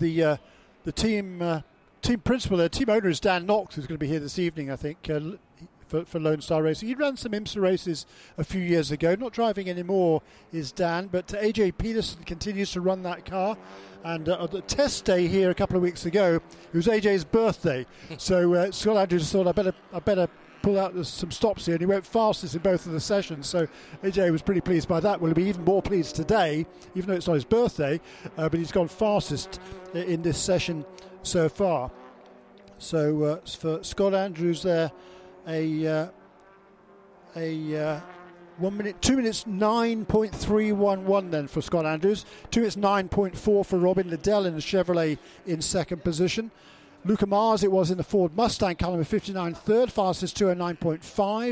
the 0.00 0.22
uh, 0.24 0.36
the 0.84 0.92
team 0.92 1.42
uh, 1.42 1.60
team 2.02 2.20
principal, 2.20 2.56
their 2.56 2.68
team 2.68 2.88
owner 2.88 3.08
is 3.08 3.20
Dan 3.20 3.46
Knox, 3.46 3.74
who's 3.74 3.86
going 3.86 3.98
to 3.98 4.04
be 4.04 4.08
here 4.08 4.20
this 4.20 4.38
evening, 4.38 4.70
I 4.70 4.76
think 4.76 5.08
for, 5.86 6.04
for 6.04 6.18
Lone 6.20 6.40
Star 6.40 6.62
Racing. 6.62 6.88
He 6.88 6.94
ran 6.94 7.16
some 7.16 7.32
IMSA 7.32 7.60
races 7.60 8.06
a 8.38 8.44
few 8.44 8.60
years 8.60 8.90
ago. 8.90 9.14
Not 9.14 9.32
driving 9.32 9.68
anymore 9.68 10.22
is 10.52 10.72
Dan, 10.72 11.08
but 11.08 11.28
AJ 11.28 11.78
Peterson 11.78 12.24
continues 12.24 12.72
to 12.72 12.80
run 12.80 13.02
that 13.04 13.24
car. 13.24 13.56
And 14.04 14.28
uh, 14.28 14.46
the 14.46 14.60
test 14.62 15.04
day 15.04 15.26
here 15.26 15.50
a 15.50 15.54
couple 15.54 15.76
of 15.76 15.82
weeks 15.82 16.06
ago, 16.06 16.36
it 16.72 16.76
was 16.76 16.86
AJ's 16.86 17.24
birthday. 17.24 17.86
so 18.18 18.54
uh, 18.54 18.70
Scott 18.70 18.96
Andrews 18.96 19.30
thought, 19.30 19.46
I 19.46 19.52
better, 19.52 19.74
I 19.92 19.98
better 19.98 20.28
pull 20.62 20.78
out 20.80 21.06
some 21.06 21.30
stops 21.30 21.66
here, 21.66 21.76
and 21.76 21.80
he 21.80 21.86
went 21.86 22.04
fastest 22.04 22.54
in 22.56 22.60
both 22.60 22.86
of 22.86 22.92
the 22.92 23.00
sessions. 23.00 23.46
So 23.46 23.68
AJ 24.02 24.32
was 24.32 24.42
pretty 24.42 24.60
pleased 24.60 24.88
by 24.88 25.00
that. 25.00 25.20
Will 25.20 25.32
be 25.32 25.44
even 25.44 25.64
more 25.64 25.82
pleased 25.82 26.16
today, 26.16 26.66
even 26.94 27.10
though 27.10 27.16
it's 27.16 27.26
not 27.28 27.34
his 27.34 27.44
birthday, 27.44 28.00
uh, 28.36 28.48
but 28.48 28.58
he's 28.58 28.72
gone 28.72 28.88
fastest 28.88 29.60
in 29.94 30.22
this 30.22 30.38
session 30.38 30.84
so 31.22 31.48
far. 31.48 31.90
So 32.78 33.22
uh, 33.22 33.36
for 33.46 33.82
Scott 33.82 34.14
Andrews 34.14 34.62
there, 34.62 34.90
a 35.46 35.86
uh, 35.86 36.08
a 37.36 37.76
uh, 37.76 38.00
one 38.58 38.76
minute, 38.76 39.00
two 39.02 39.16
minutes 39.16 39.46
nine 39.46 40.06
point 40.06 40.34
three 40.34 40.72
one 40.72 41.04
one 41.04 41.30
then 41.30 41.46
for 41.46 41.60
Scott 41.60 41.84
Andrews. 41.84 42.24
Two 42.50 42.60
minutes 42.60 42.76
nine 42.76 43.08
point 43.08 43.36
four 43.36 43.64
for 43.64 43.78
Robin 43.78 44.08
Liddell 44.08 44.46
in 44.46 44.54
the 44.54 44.60
Chevrolet 44.60 45.18
in 45.46 45.60
second 45.60 46.02
position. 46.02 46.50
Luca 47.04 47.26
Mars 47.26 47.62
it 47.62 47.70
was 47.70 47.90
in 47.90 47.98
the 47.98 48.04
Ford 48.04 48.34
Mustang 48.34 48.74
Caliber 48.74 49.04
59 49.04 49.54
third 49.54 49.92
fastest 49.92 50.36
209.5 50.38 51.46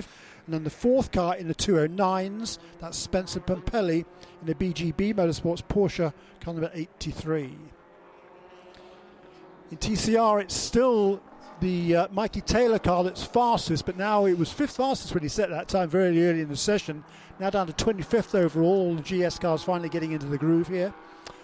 and 0.47 0.55
then 0.55 0.65
the 0.65 0.71
fourth 0.71 1.13
car 1.13 1.37
in 1.37 1.47
the 1.47 1.55
209s 1.55 2.59
that's 2.81 2.99
Spencer 2.99 3.39
Pumpelly 3.39 4.05
in 4.41 4.47
the 4.47 4.55
BGB 4.57 5.15
Motorsports 5.15 5.63
Porsche 5.63 6.13
car 6.41 6.55
number 6.55 6.73
83 6.75 7.57
in 9.71 9.77
TCR 9.77 10.43
it's 10.43 10.57
still 10.57 11.23
the 11.61 11.97
uh, 11.97 12.09
Mikey 12.11 12.41
Taylor 12.41 12.79
car 12.79 13.05
that's 13.05 13.25
fastest, 13.25 13.87
but 13.87 13.97
now 13.97 14.27
it 14.27 14.39
was 14.39 14.53
fifth 14.53 14.77
fastest 14.77 15.15
when 15.15 15.23
he 15.23 15.29
set 15.29 15.51
that 15.51 15.69
time 15.69 15.89
very 15.89 16.27
early 16.27 16.41
in 16.41 16.49
the 16.49 16.57
session. 16.57 17.05
Now 17.39 17.51
down 17.51 17.67
to 17.67 17.73
25th 17.73 18.35
overall. 18.35 18.89
All 18.89 18.95
the 18.95 19.03
GS 19.03 19.39
cars 19.39 19.63
finally 19.63 19.89
getting 19.89 20.13
into 20.13 20.27
the 20.27 20.39
groove 20.39 20.69
here. 20.69 20.93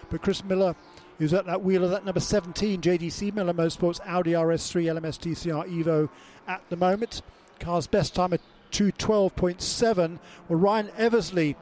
But 0.09 0.21
Chris 0.21 0.43
Miller, 0.43 0.75
who's 1.17 1.33
at 1.33 1.45
that 1.45 1.61
wheel 1.61 1.83
of 1.83 1.91
that 1.91 2.05
number 2.05 2.19
17 2.19 2.81
JDC 2.81 3.33
Miller 3.33 3.53
Motorsports 3.53 3.99
Audi 4.05 4.31
RS3 4.31 4.99
LMS 4.99 5.19
TCR 5.19 5.67
Evo 5.69 6.09
at 6.47 6.61
the 6.69 6.75
moment. 6.75 7.21
Car's 7.59 7.87
best 7.87 8.15
time 8.15 8.33
at 8.33 8.41
212.7. 8.71 10.19
Well, 10.47 10.59
Ryan 10.59 10.89
Eversley 10.97 11.55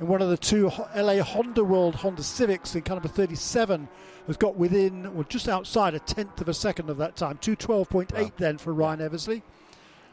in 0.00 0.08
one 0.08 0.20
of 0.20 0.28
the 0.28 0.36
two 0.36 0.70
LA 0.94 1.22
Honda 1.22 1.64
World 1.64 1.96
Honda 1.96 2.22
Civics 2.22 2.74
in 2.74 2.82
car 2.82 2.96
number 2.96 3.08
37 3.08 3.88
has 4.26 4.36
got 4.36 4.56
within, 4.56 5.14
well, 5.14 5.24
just 5.28 5.48
outside 5.48 5.94
a 5.94 5.98
tenth 5.98 6.40
of 6.40 6.48
a 6.48 6.54
second 6.54 6.90
of 6.90 6.96
that 6.98 7.16
time. 7.16 7.38
212.8 7.38 8.12
wow. 8.12 8.30
then 8.36 8.58
for 8.58 8.72
Ryan 8.72 9.00
Eversley. 9.00 9.42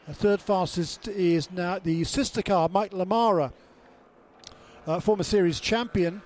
The 0.06 0.14
third 0.14 0.40
fastest 0.40 1.08
is 1.08 1.50
now 1.50 1.78
the 1.78 2.04
sister 2.04 2.42
car, 2.42 2.68
Mike 2.68 2.92
LaMarra, 2.92 3.52
uh, 4.86 5.00
former 5.00 5.22
series 5.22 5.60
champion, 5.60 6.22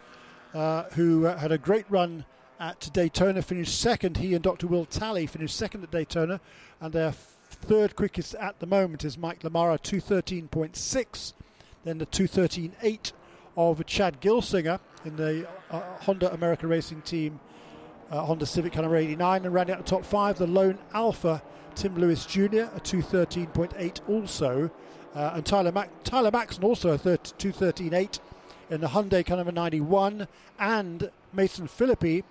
uh, 0.52 0.84
who 0.94 1.26
uh, 1.26 1.38
had 1.38 1.52
a 1.52 1.58
great 1.58 1.86
run 1.88 2.24
at 2.58 2.90
Daytona, 2.92 3.40
finished 3.40 3.80
second. 3.80 4.16
He 4.16 4.34
and 4.34 4.42
Dr. 4.42 4.66
Will 4.66 4.84
Talley 4.84 5.26
finished 5.26 5.56
second 5.56 5.84
at 5.84 5.90
Daytona, 5.90 6.40
and 6.80 6.92
their 6.92 7.12
third 7.12 7.94
quickest 7.96 8.34
at 8.34 8.58
the 8.58 8.66
moment 8.66 9.04
is 9.04 9.16
Mike 9.16 9.42
LaMarra, 9.42 9.78
213.6. 9.78 11.32
Then 11.84 11.98
the 11.98 12.06
213.8 12.06 13.12
of 13.56 13.86
Chad 13.86 14.20
Gilsinger 14.20 14.80
in 15.04 15.16
the 15.16 15.46
uh, 15.70 15.80
Honda 16.00 16.32
America 16.32 16.66
Racing 16.66 17.02
Team 17.02 17.38
uh, 18.10 18.24
Honda 18.24 18.46
Civic 18.46 18.74
Number 18.76 18.96
89 18.96 19.44
and 19.44 19.54
rounding 19.54 19.76
out 19.76 19.84
the 19.84 19.90
top 19.90 20.04
five, 20.04 20.38
the 20.38 20.46
lone 20.46 20.78
Alfa 20.94 21.42
Tim 21.74 21.96
Lewis 21.96 22.26
Jr. 22.26 22.66
a 22.74 22.80
213.8 22.80 24.00
also, 24.08 24.70
uh, 25.14 25.32
and 25.34 25.46
Tyler 25.46 25.72
Mac- 25.72 26.02
Tyler 26.02 26.30
Maxson 26.30 26.64
also 26.64 26.90
a 26.92 26.98
213.8 26.98 28.18
in 28.70 28.80
the 28.80 28.88
Hyundai 28.88 29.24
car 29.24 29.36
number 29.36 29.52
91, 29.52 30.26
and 30.58 31.10
Mason 31.32 31.66
Philippi. 31.68 32.24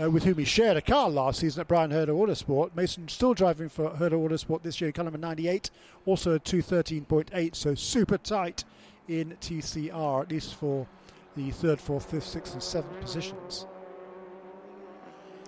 Uh, 0.00 0.08
with 0.08 0.22
whom 0.22 0.38
he 0.38 0.44
shared 0.44 0.76
a 0.76 0.80
car 0.80 1.10
last 1.10 1.40
season 1.40 1.60
at 1.60 1.66
Bryan 1.66 1.90
Herta 1.90 2.10
Autosport. 2.10 2.70
Mason 2.76 3.08
still 3.08 3.34
driving 3.34 3.68
for 3.68 3.90
Herta 3.90 4.12
Autosport 4.12 4.62
this 4.62 4.80
year, 4.80 4.92
number 4.96 5.18
98, 5.18 5.70
also 6.06 6.36
a 6.36 6.38
213.8, 6.38 7.56
so 7.56 7.74
super 7.74 8.16
tight 8.16 8.62
in 9.08 9.36
TCR, 9.40 10.22
at 10.22 10.30
least 10.30 10.54
for 10.54 10.86
the 11.34 11.50
third, 11.50 11.80
fourth, 11.80 12.08
fifth, 12.08 12.28
sixth, 12.28 12.52
and 12.52 12.62
seventh 12.62 13.00
positions 13.00 13.66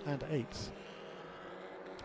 and 0.05 0.23
eighth. 0.31 0.71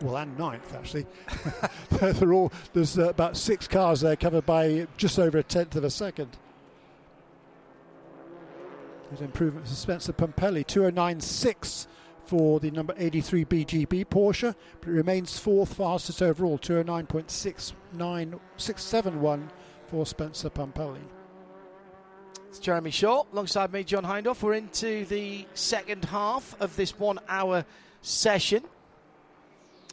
Well, 0.01 0.17
and 0.17 0.37
ninth 0.37 0.75
actually. 0.75 1.05
They're 1.89 2.33
all 2.33 2.51
there's 2.73 2.99
uh, 2.99 3.09
about 3.09 3.37
six 3.37 3.67
cars 3.67 4.01
there 4.01 4.15
covered 4.15 4.45
by 4.45 4.85
just 4.97 5.17
over 5.17 5.39
a 5.39 5.43
tenth 5.43 5.75
of 5.75 5.83
a 5.83 5.89
second. 5.89 6.37
There's 9.09 9.21
improvement 9.21 9.67
for 9.67 9.73
Spencer 9.73 10.13
Pumpelly, 10.13 10.63
209.6 10.65 11.87
for 12.25 12.59
the 12.59 12.69
number 12.71 12.93
83 12.97 13.45
BGB 13.45 14.05
Porsche, 14.05 14.53
but 14.81 14.89
it 14.89 14.91
remains 14.91 15.39
fourth 15.39 15.75
fastest 15.75 16.21
overall, 16.21 16.59
209.671 16.59 19.49
for 19.87 20.05
Spencer 20.05 20.49
Pumpelly. 20.49 20.99
It's 22.49 22.59
Jeremy 22.59 22.91
Shaw 22.91 23.23
alongside 23.31 23.71
me, 23.71 23.85
John 23.85 24.03
Hindhaugh. 24.03 24.41
We're 24.41 24.55
into 24.55 25.05
the 25.05 25.47
second 25.53 26.03
half 26.05 26.59
of 26.59 26.75
this 26.75 26.99
one 26.99 27.19
hour 27.29 27.63
session. 28.01 28.63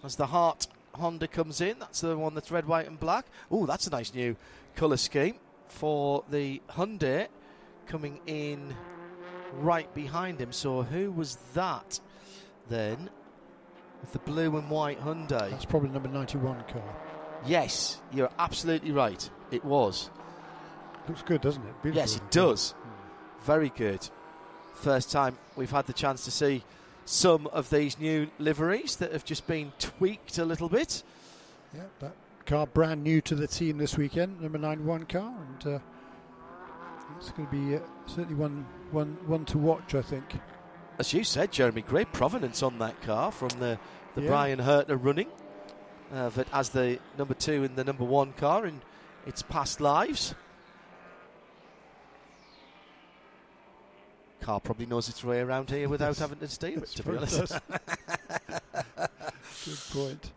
As 0.03 0.17
the 0.17 0.27
Hart 0.27 0.67
Honda 0.95 1.27
comes 1.27 1.61
in, 1.61 1.79
that's 1.79 2.01
the 2.01 2.17
one 2.17 2.35
that's 2.35 2.51
red, 2.51 2.67
white, 2.67 2.87
and 2.87 2.99
black. 3.01 3.27
Oh, 3.51 3.67
that's 3.67 3.87
a 3.87 3.91
nice 3.91 4.15
new 4.15 4.37
colour 4.77 4.97
scheme 4.97 5.37
for 5.69 6.25
the 6.31 6.61
Hyundai 6.71 7.29
coming 7.87 8.21
in 8.27 8.75
right 9.55 9.93
behind 9.95 10.41
him. 10.41 10.53
So 10.53 10.83
who 10.83 11.11
was 11.11 11.37
that 11.55 12.01
then? 12.69 13.11
With 14.01 14.13
the 14.13 14.19
blue 14.21 14.57
and 14.57 14.71
white 14.71 15.01
Hyundai. 15.01 15.51
That's 15.51 15.65
probably 15.65 15.89
number 15.89 16.09
91 16.09 16.65
car. 16.69 16.83
Yes, 17.47 18.01
you're 18.13 18.31
absolutely 18.39 18.93
right. 18.93 19.29
It 19.51 19.65
was. 19.65 20.11
Looks 21.09 21.23
good, 21.23 21.41
doesn't 21.41 21.63
it? 21.63 21.83
Beautiful 21.83 22.03
yes, 22.03 22.17
it 22.17 22.31
does. 22.31 22.73
Hmm. 22.73 23.45
Very 23.45 23.69
good. 23.71 24.09
First 24.75 25.11
time 25.11 25.39
we've 25.57 25.71
had 25.71 25.87
the 25.87 25.93
chance 25.93 26.25
to 26.25 26.31
see 26.31 26.65
some 27.05 27.47
of 27.49 27.71
these 27.71 27.99
new 27.99 28.29
liveries 28.39 28.97
that 28.97 29.13
have 29.13 29.25
just 29.25 29.47
been 29.47 29.73
tweaked 29.79 30.39
a 30.39 30.45
little 30.45 30.69
bit. 30.69 31.03
Yeah, 31.75 31.83
that 32.01 32.15
car 32.47 32.67
brand 32.67 33.03
new 33.03 33.21
to 33.23 33.35
the 33.35 33.47
team 33.47 33.79
this 33.79 33.97
weekend, 33.97 34.41
number 34.41 34.59
91 34.59 35.05
car, 35.05 35.35
and 35.49 35.75
uh, 35.75 35.79
it's 37.17 37.31
going 37.31 37.49
to 37.49 37.53
be 37.53 37.77
uh, 37.77 37.81
certainly 38.07 38.35
one, 38.35 38.67
one, 38.91 39.17
one 39.27 39.45
to 39.47 39.59
watch, 39.59 39.95
I 39.95 40.03
think. 40.03 40.25
As 40.99 41.13
you 41.13 41.25
said, 41.25 41.53
Jeremy, 41.53 41.83
great 41.83 42.13
provenance 42.13 42.63
on 42.63 42.79
that 42.79 43.01
car 43.03 43.33
from 43.33 43.49
the, 43.61 43.79
the 44.15 44.23
yeah. 44.23 44.29
Bryan 44.29 44.59
Herta 44.61 44.99
running 45.03 45.29
uh, 46.13 46.31
as 46.53 46.71
the 46.71 46.99
number 47.19 47.35
two 47.35 47.65
and 47.65 47.77
the 47.77 47.85
number 47.85 48.05
one 48.05 48.33
car 48.35 48.67
in 48.67 48.81
its 49.27 49.43
past 49.43 49.81
lives. 49.81 50.35
Car 54.45 54.61
probably 54.61 54.87
knows 54.87 55.09
its 55.09 55.25
way 55.25 55.41
around 55.41 55.71
here 55.71 55.89
without 55.89 56.19
having 56.19 56.39
to 56.39 56.49
steer 56.49 56.79
it, 56.79 56.87
to 56.89 57.03
be 57.03 57.17
honest. 57.17 57.39
Good 59.65 59.79
point. 59.91 60.33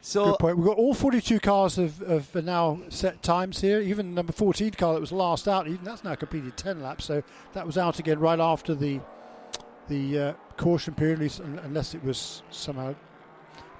So 0.00 0.30
Good 0.30 0.38
point. 0.38 0.56
We've 0.56 0.66
got 0.66 0.76
all 0.76 0.94
42 0.94 1.40
cars 1.40 1.76
have, 1.76 1.98
have 1.98 2.34
now 2.44 2.80
set 2.88 3.22
times 3.22 3.60
here. 3.60 3.80
Even 3.80 4.14
number 4.14 4.32
14 4.32 4.70
car 4.72 4.94
that 4.94 5.00
was 5.00 5.12
last 5.12 5.48
out, 5.48 5.66
even 5.66 5.84
that's 5.84 6.04
now 6.04 6.14
completed 6.14 6.56
10 6.56 6.82
laps. 6.82 7.04
So 7.04 7.22
that 7.52 7.66
was 7.66 7.76
out 7.76 7.98
again 7.98 8.20
right 8.20 8.40
after 8.40 8.74
the 8.74 9.00
the 9.88 10.18
uh, 10.18 10.32
caution 10.58 10.94
period, 10.94 11.18
least, 11.18 11.40
unless 11.40 11.94
it 11.94 12.04
was 12.04 12.42
somehow 12.50 12.94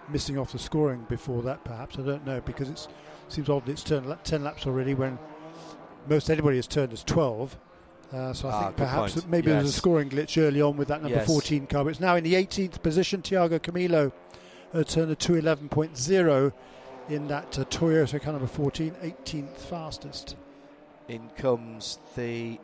missing 0.09 0.39
off 0.39 0.53
the 0.53 0.59
scoring 0.59 1.07
before 1.09 1.43
that. 1.43 1.63
Perhaps 1.65 1.99
I 1.99 2.03
don't 2.03 2.27
know 2.27 2.41
because 2.41 2.69
it 2.69 2.89
seems 3.29 3.49
odd 3.49 3.69
it's 3.69 3.85
turned 3.85 4.17
10 4.25 4.43
laps 4.43 4.67
already 4.67 4.95
when 4.95 5.19
most 6.09 6.31
anybody 6.31 6.57
has 6.57 6.67
turned 6.67 6.93
as 6.93 7.05
12. 7.05 7.59
Uh, 8.13 8.33
so 8.33 8.49
I 8.49 8.53
ah, 8.53 8.63
think 8.63 8.77
perhaps 8.77 9.27
maybe 9.27 9.49
yes. 9.49 9.55
there 9.55 9.63
was 9.63 9.71
a 9.71 9.77
scoring 9.77 10.09
glitch 10.09 10.41
early 10.41 10.63
on 10.63 10.77
with 10.77 10.89
that 10.89 11.03
number 11.03 11.19
yes. 11.19 11.27
14 11.27 11.67
car. 11.67 11.85
But 11.85 11.91
it's 11.91 12.01
now 12.01 12.17
in 12.17 12.25
the 12.25 12.35
18th 12.35 12.83
position. 12.83 13.21
Tiago 13.21 13.59
Camilo 13.59 14.13
uh, 14.73 14.83
turned 14.85 15.11
a 15.11 15.17
211.0 15.17 16.53
in 17.11 17.29
that 17.29 17.59
uh, 17.59 17.65
Toyota 17.65 18.21
car 18.21 18.33
number 18.33 18.47
14, 18.47 18.93
18th 19.03 19.57
fastest. 19.57 20.37
In 21.09 21.29
comes 21.37 21.99
the 22.17 22.59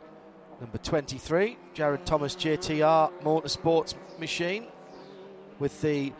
number 0.61 0.77
23, 0.77 1.57
Jared 1.73 2.05
Thomas 2.05 2.35
JTR 2.35 3.11
Motorsports 3.23 3.95
machine 4.19 4.65
with 5.59 5.81
the 5.81 6.13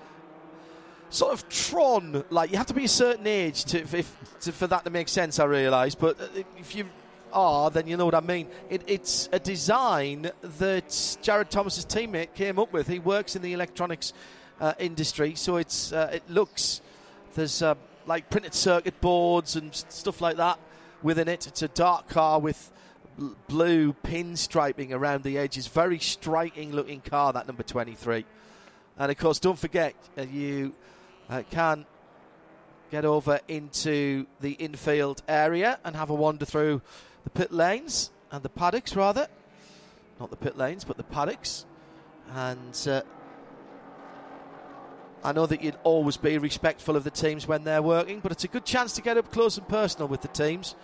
sort 1.09 1.33
of 1.33 1.47
Tron. 1.49 2.23
Like 2.29 2.51
you 2.51 2.57
have 2.57 2.67
to 2.67 2.73
be 2.73 2.85
a 2.85 2.89
certain 2.89 3.27
age 3.27 3.65
to, 3.65 3.79
if, 3.79 4.15
to, 4.41 4.51
for 4.51 4.67
that 4.67 4.83
to 4.85 4.89
make 4.89 5.07
sense. 5.07 5.39
I 5.39 5.45
realise, 5.45 5.95
but 5.95 6.19
uh, 6.19 6.27
if 6.57 6.75
you 6.75 6.85
are, 7.35 7.69
then 7.69 7.85
you 7.85 7.97
know 7.97 8.05
what 8.05 8.15
I 8.15 8.21
mean. 8.21 8.47
It, 8.69 8.81
it's 8.87 9.29
a 9.31 9.39
design 9.39 10.31
that 10.41 11.17
Jared 11.21 11.51
Thomas's 11.51 11.85
teammate 11.85 12.33
came 12.33 12.57
up 12.57 12.73
with. 12.73 12.87
He 12.87 12.99
works 12.99 13.35
in 13.35 13.43
the 13.43 13.53
electronics 13.53 14.13
uh, 14.59 14.73
industry, 14.79 15.35
so 15.35 15.57
it's 15.57 15.91
uh, 15.91 16.09
it 16.13 16.23
looks 16.29 16.81
there's 17.35 17.61
uh, 17.61 17.75
like 18.07 18.29
printed 18.29 18.53
circuit 18.53 18.99
boards 19.01 19.55
and 19.55 19.75
stuff 19.75 20.21
like 20.21 20.37
that 20.37 20.57
within 21.03 21.27
it. 21.27 21.45
It's 21.45 21.61
a 21.61 21.67
dark 21.67 22.07
car 22.07 22.39
with 22.39 22.71
blue 23.47 23.93
pinstriping 23.93 24.91
around 24.91 25.23
the 25.23 25.37
edges. 25.37 25.67
Very 25.67 25.99
striking 25.99 26.71
looking 26.71 27.01
car, 27.01 27.33
that 27.33 27.47
number 27.47 27.63
23. 27.63 28.25
And 28.97 29.11
of 29.11 29.17
course, 29.17 29.39
don't 29.39 29.59
forget, 29.59 29.93
you 30.31 30.73
uh, 31.29 31.43
can 31.49 31.85
get 32.91 33.05
over 33.05 33.39
into 33.47 34.25
the 34.39 34.51
infield 34.51 35.21
area 35.27 35.79
and 35.83 35.95
have 35.95 36.09
a 36.09 36.13
wander 36.13 36.45
through 36.45 36.81
the 37.25 37.29
pit 37.31 37.51
lanes 37.51 38.11
and 38.31 38.41
the 38.41 38.49
paddocks, 38.49 38.95
rather. 38.95 39.27
Not 40.19 40.29
the 40.29 40.38
pit 40.38 40.57
lanes, 40.57 40.85
but 40.85 40.95
the 40.95 41.03
paddocks. 41.03 41.65
And 42.33 42.88
uh, 42.88 43.01
I 45.23 45.31
know 45.31 45.45
that 45.45 45.61
you'd 45.61 45.77
always 45.83 46.17
be 46.17 46.38
respectful 46.38 46.95
of 46.95 47.03
the 47.03 47.09
teams 47.09 47.47
when 47.47 47.63
they're 47.63 47.81
working, 47.81 48.19
but 48.21 48.32
it's 48.32 48.43
a 48.43 48.47
good 48.47 48.63
chance 48.63 48.93
to 48.93 49.01
get 49.01 49.17
up 49.17 49.32
close 49.32 49.57
and 49.57 49.67
personal 49.67 50.07
with 50.07 50.21
the 50.21 50.28
teams. 50.30 50.76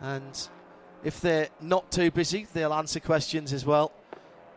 And 0.00 0.48
if 1.04 1.20
they're 1.20 1.48
not 1.60 1.90
too 1.90 2.10
busy, 2.10 2.46
they'll 2.52 2.74
answer 2.74 3.00
questions 3.00 3.52
as 3.52 3.64
well. 3.64 3.92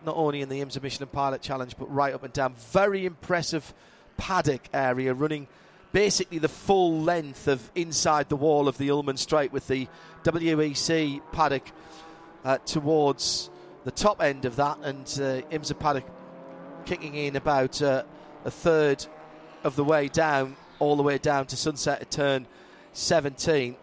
Not 0.05 0.15
only 0.15 0.41
in 0.41 0.49
the 0.49 0.59
IMSA 0.61 0.82
Michelin 0.82 1.09
Pilot 1.09 1.41
Challenge, 1.41 1.75
but 1.77 1.93
right 1.93 2.13
up 2.13 2.23
and 2.23 2.34
down. 2.34 2.55
Very 2.55 3.05
impressive 3.05 3.73
paddock 4.17 4.67
area 4.73 5.13
running 5.13 5.47
basically 5.91 6.37
the 6.37 6.47
full 6.49 6.99
length 7.01 7.47
of 7.47 7.71
inside 7.75 8.29
the 8.29 8.35
wall 8.35 8.67
of 8.67 8.77
the 8.77 8.89
Ulmann 8.91 9.17
Straight 9.17 9.51
with 9.51 9.67
the 9.67 9.87
WEC 10.23 11.21
paddock 11.31 11.71
uh, 12.45 12.57
towards 12.59 13.49
the 13.85 13.91
top 13.91 14.21
end 14.21 14.45
of 14.45 14.55
that, 14.57 14.77
and 14.83 15.01
uh, 15.05 15.41
IMSA 15.49 15.79
paddock 15.79 16.05
kicking 16.85 17.15
in 17.15 17.35
about 17.35 17.81
uh, 17.81 18.03
a 18.45 18.51
third 18.51 19.05
of 19.63 19.75
the 19.75 19.83
way 19.83 20.07
down 20.07 20.55
all 20.79 20.95
the 20.95 21.03
way 21.03 21.17
down 21.17 21.45
to 21.47 21.57
Sunset 21.57 22.01
at 22.01 22.11
turn 22.11 22.47
17. 22.93 23.75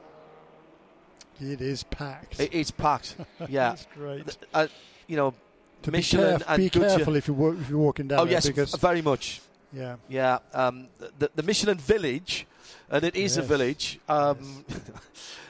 It 1.41 1.61
is 1.61 1.83
packed. 1.83 2.41
It 2.41 2.53
is 2.55 2.71
packed. 2.71 3.17
Yeah, 3.49 3.71
That's 3.71 3.87
great. 3.95 4.37
uh, 4.55 4.69
you 5.07 5.17
know, 5.17 5.35
To 5.83 5.91
Michelin 5.93 6.39
be, 6.39 6.45
caref- 6.45 6.49
and 6.49 6.57
be 6.59 6.71
careful 6.71 7.17
if 7.17 7.29
you 7.29 7.59
you're 7.69 7.79
walking 7.79 8.09
down 8.09 8.21
Oh 8.21 8.25
yes, 8.25 8.47
because 8.47 8.75
very 8.77 9.03
much. 9.03 9.41
Yeah, 9.73 9.97
Yeah, 10.09 10.39
um, 10.53 10.89
the, 11.19 11.31
the 11.35 11.43
Michelin 11.43 11.79
Village, 11.79 12.47
and 12.91 13.05
it 13.05 13.17
is 13.17 13.37
a 13.37 13.43
village. 13.43 13.99
Um, 14.09 14.65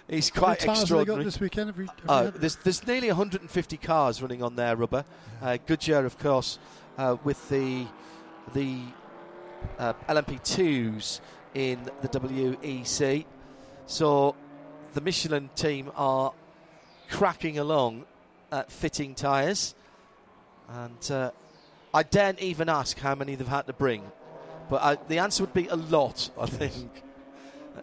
is 0.08 0.28
How 0.34 0.40
quite 0.40 0.48
many 0.48 0.60
they 0.60 0.66
got 0.66 0.80
extraordinary. 0.80 1.24
this 1.24 1.40
weekend. 1.40 1.68
Have 1.68 1.78
we, 1.78 1.86
have 1.86 1.94
Uh, 2.08 2.30
there's, 2.34 2.56
there's 2.56 2.86
nearly 2.86 3.08
150 3.08 3.76
cars 3.76 4.22
running 4.22 4.42
on 4.42 4.56
their 4.56 4.76
rubber. 4.76 5.04
Uh, 5.42 5.58
Goodyear, 5.66 6.04
of 6.04 6.18
course, 6.18 6.58
uh, 6.98 7.16
with 7.24 7.48
the 7.48 7.86
the 8.54 8.80
uh, 9.78 9.92
LMP2s 10.08 11.20
in 11.54 11.78
the 12.02 12.08
WEC. 12.08 13.24
So 13.86 14.34
the 14.94 15.00
Michelin 15.00 15.50
team 15.54 15.90
are 15.96 16.32
cracking 17.10 17.58
along 17.58 18.04
at 18.52 18.70
fitting 18.70 19.14
tyres. 19.14 19.74
And 20.68 21.10
uh, 21.10 21.30
I 21.96 22.02
daren't 22.02 22.40
even 22.40 22.68
ask 22.68 22.98
how 22.98 23.14
many 23.14 23.36
they've 23.36 23.48
had 23.48 23.66
to 23.68 23.72
bring. 23.72 24.02
But 24.68 24.82
I, 24.82 24.96
the 25.08 25.18
answer 25.18 25.44
would 25.44 25.54
be 25.54 25.66
a 25.68 25.76
lot, 25.76 26.28
I 26.38 26.44
think. 26.44 26.90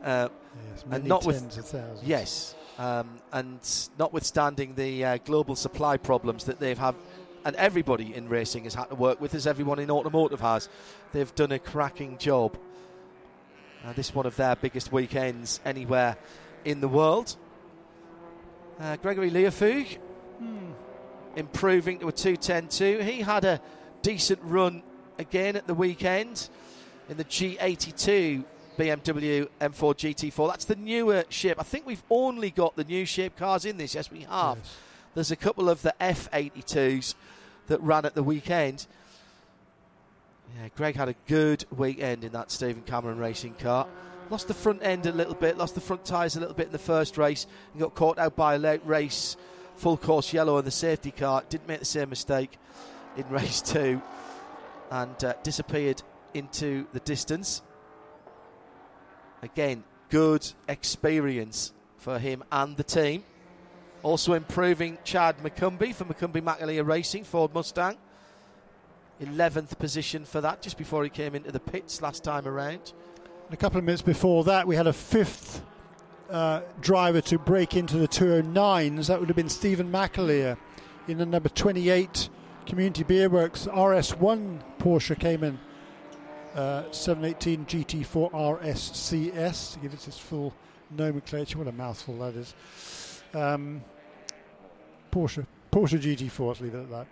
Uh, 0.04 0.30
yes, 0.70 0.86
and 0.92 1.06
not 1.06 1.26
with- 1.26 1.40
tens 1.40 1.58
of 1.58 1.66
thousands. 1.66 2.04
Yes, 2.04 2.56
um, 2.78 3.20
and 3.32 3.60
notwithstanding 3.98 4.76
the 4.76 5.04
uh, 5.04 5.18
global 5.26 5.56
supply 5.56 5.98
problems 5.98 6.44
that 6.44 6.60
they've 6.60 6.78
had, 6.78 6.94
and 7.44 7.56
everybody 7.56 8.14
in 8.14 8.30
racing 8.30 8.66
has 8.66 8.76
had 8.76 8.90
to 8.90 8.96
work 8.96 9.20
with, 9.20 9.34
as 9.34 9.48
everyone 9.48 9.80
in 9.80 9.90
automotive 9.90 10.42
has, 10.42 10.70
they've 11.12 11.34
done 11.34 11.52
a 11.52 11.58
cracking 11.58 12.20
job. 12.20 12.56
Uh, 13.84 13.94
this 13.94 14.14
one 14.14 14.28
of 14.28 14.36
their 14.36 14.56
biggest 14.56 14.92
weekends 14.92 15.60
anywhere 15.66 16.18
in 16.66 16.82
the 16.82 16.88
world. 16.88 17.36
Uh, 18.80 18.96
Gregory 18.98 19.32
Liefooghe 19.32 19.98
improving 21.36 22.00
to 22.00 22.08
a 22.08 22.12
210.2. 22.12 23.02
He 23.04 23.22
had 23.22 23.46
a 23.46 23.62
decent 24.04 24.40
run 24.44 24.84
again 25.18 25.56
at 25.56 25.66
the 25.66 25.74
weekend 25.74 26.50
in 27.10 27.18
the 27.18 27.24
G82 27.24 28.44
BMW 28.78 29.48
M4 29.60 29.72
GT4. 29.72 30.50
That's 30.50 30.66
the 30.66 30.76
newer 30.76 31.24
ship. 31.30 31.58
I 31.60 31.64
think 31.64 31.86
we've 31.86 32.04
only 32.10 32.52
got 32.52 32.76
the 32.76 32.84
new 32.84 33.06
shape 33.06 33.38
cars 33.38 33.66
in 33.66 33.78
this. 33.78 33.96
Yes, 33.96 34.12
we 34.12 34.22
have. 34.22 34.58
Yes. 34.58 34.78
There's 35.16 35.32
a 35.32 35.36
couple 35.36 35.70
of 35.70 35.82
the 35.82 35.94
F82s 36.02 37.16
that 37.68 37.82
ran 37.82 38.06
at 38.06 38.14
the 38.14 38.24
weekend. 38.24 38.88
Yeah, 40.60 40.70
Greg 40.76 40.96
had 40.96 41.10
a 41.10 41.16
good 41.28 41.66
weekend 41.76 42.24
in 42.24 42.32
that 42.34 42.52
Stephen 42.52 42.84
Cameron 42.84 43.18
racing 43.18 43.56
car. 43.56 43.88
Lost 44.30 44.48
the 44.48 44.54
front 44.54 44.84
end 44.84 45.06
a 45.06 45.12
little 45.12 45.36
bit, 45.36 45.58
lost 45.58 45.76
the 45.76 45.82
front 45.82 46.04
tyres 46.06 46.36
a 46.36 46.40
little 46.40 46.56
bit 46.56 46.68
in 46.68 46.72
the 46.72 46.80
first 46.80 47.18
race, 47.18 47.46
and 47.72 47.82
got 47.82 47.94
caught 47.96 48.18
out 48.18 48.36
by 48.36 48.56
a 48.56 48.58
late 48.58 48.82
race 48.86 49.38
full 49.76 49.98
course 49.98 50.34
yellow 50.34 50.58
in 50.58 50.66
the 50.66 50.72
safety 50.72 51.12
car. 51.12 51.44
Didn't 51.50 51.68
make 51.68 51.80
the 51.80 51.86
same 51.86 52.10
mistake 52.10 52.58
in 53.16 53.28
race 53.30 53.62
two 53.62 54.02
and 54.92 55.24
uh, 55.24 55.34
disappeared 55.44 56.02
into 56.34 56.86
the 56.94 57.00
distance. 57.00 57.62
Again, 59.42 59.84
good 60.10 60.52
experience 60.68 61.74
for 61.98 62.20
him 62.20 62.44
and 62.52 62.78
the 62.78 62.84
team. 62.84 63.24
Also 64.04 64.34
improving 64.34 64.98
Chad 65.04 65.38
McCumbee 65.40 65.96
for 65.96 66.06
McCumbee 66.06 66.42
McAleer 66.42 66.86
Racing, 66.86 67.24
Ford 67.24 67.54
Mustang. 67.54 67.98
11th 69.22 69.78
position 69.80 70.26
for 70.26 70.42
that, 70.42 70.62
just 70.62 70.78
before 70.78 71.04
he 71.04 71.10
came 71.10 71.36
into 71.36 71.52
the 71.52 71.60
pits 71.60 72.02
last 72.02 72.24
time 72.24 72.48
around. 72.48 72.94
And 73.46 73.54
a 73.54 73.58
couple 73.58 73.78
of 73.78 73.86
minutes 73.86 74.02
before 74.02 74.44
that, 74.46 74.68
we 74.68 74.76
had 74.76 74.88
a 74.88 74.94
fifth 74.94 75.64
uh, 76.30 76.62
driver 76.82 77.22
to 77.22 77.38
break 77.38 77.76
into 77.76 77.98
the 77.98 78.08
209s. 78.08 79.08
That 79.08 79.20
would 79.20 79.30
have 79.30 79.36
been 79.36 79.50
Stephen 79.50 79.92
McAleer 79.92 80.58
in 81.08 81.18
the 81.18 81.26
number 81.26 81.50
28 81.50 82.30
Community 82.66 83.04
Beer 83.04 83.30
Works 83.30 83.68
RS1 83.68 84.60
Porsche 84.80 85.20
came 85.20 85.44
in. 85.44 85.60
Uh, 86.56 86.84
718 86.92 87.66
GT4 87.66 88.32
RSCS 88.32 89.74
to 89.74 89.80
give 89.80 89.94
it 89.94 90.08
its 90.08 90.20
full 90.20 90.54
nomenclature. 90.92 91.58
What 91.58 91.68
a 91.68 91.72
mouthful 91.72 92.20
that 92.20 92.36
is. 92.36 92.54
Um, 93.34 93.84
Porsche 95.12 95.48
Porsche 95.72 96.00
GT4. 96.00 96.48
Let's 96.48 96.62
leave 96.62 96.76
it 96.76 96.88
at 96.92 96.92
that. 96.92 97.08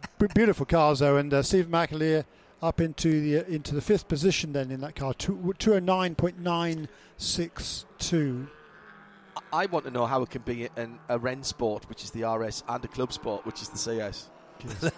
B- 0.18 0.26
beautiful 0.34 0.66
cars 0.66 0.98
though, 0.98 1.16
and 1.16 1.32
uh, 1.32 1.42
Stephen 1.42 1.72
McAleer 1.72 2.26
up 2.60 2.78
into 2.80 3.20
the 3.20 3.38
uh, 3.38 3.44
into 3.44 3.74
the 3.74 3.80
fifth 3.80 4.06
position 4.08 4.52
then 4.52 4.70
in 4.70 4.82
that 4.82 4.94
car, 4.94 5.14
two, 5.14 5.54
209.962. 5.58 8.48
I 9.54 9.66
want 9.66 9.84
to 9.84 9.92
know 9.92 10.04
how 10.04 10.20
it 10.22 10.30
can 10.30 10.42
be 10.42 10.68
an, 10.76 10.98
a 11.08 11.16
Ren 11.16 11.44
Sport, 11.44 11.88
which 11.88 12.02
is 12.02 12.10
the 12.10 12.28
RS, 12.28 12.64
and 12.68 12.84
a 12.84 12.88
Club 12.88 13.12
Sport, 13.12 13.46
which 13.46 13.62
is 13.62 13.68
the 13.68 13.78
CS. 13.78 14.28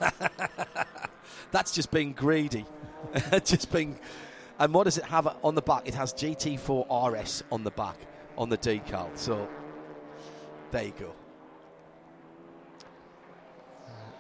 That's 1.51 1.73
just 1.73 1.91
being 1.91 2.15
greedy. 2.15 2.65
just 3.45 3.71
being. 3.71 3.99
And 4.59 4.73
what 4.73 4.85
does 4.85 4.97
it 4.97 5.05
have 5.05 5.29
on 5.45 5.57
the 5.57 5.61
back? 5.61 5.83
It 5.85 5.93
has 5.93 6.15
GT4 6.15 7.13
RS 7.13 7.45
on 7.53 7.65
the 7.65 7.71
back, 7.71 7.99
on 8.39 8.49
the 8.49 8.57
decal. 8.57 9.11
So, 9.15 9.47
there 10.71 10.85
you 10.85 10.95
go. 10.99 11.13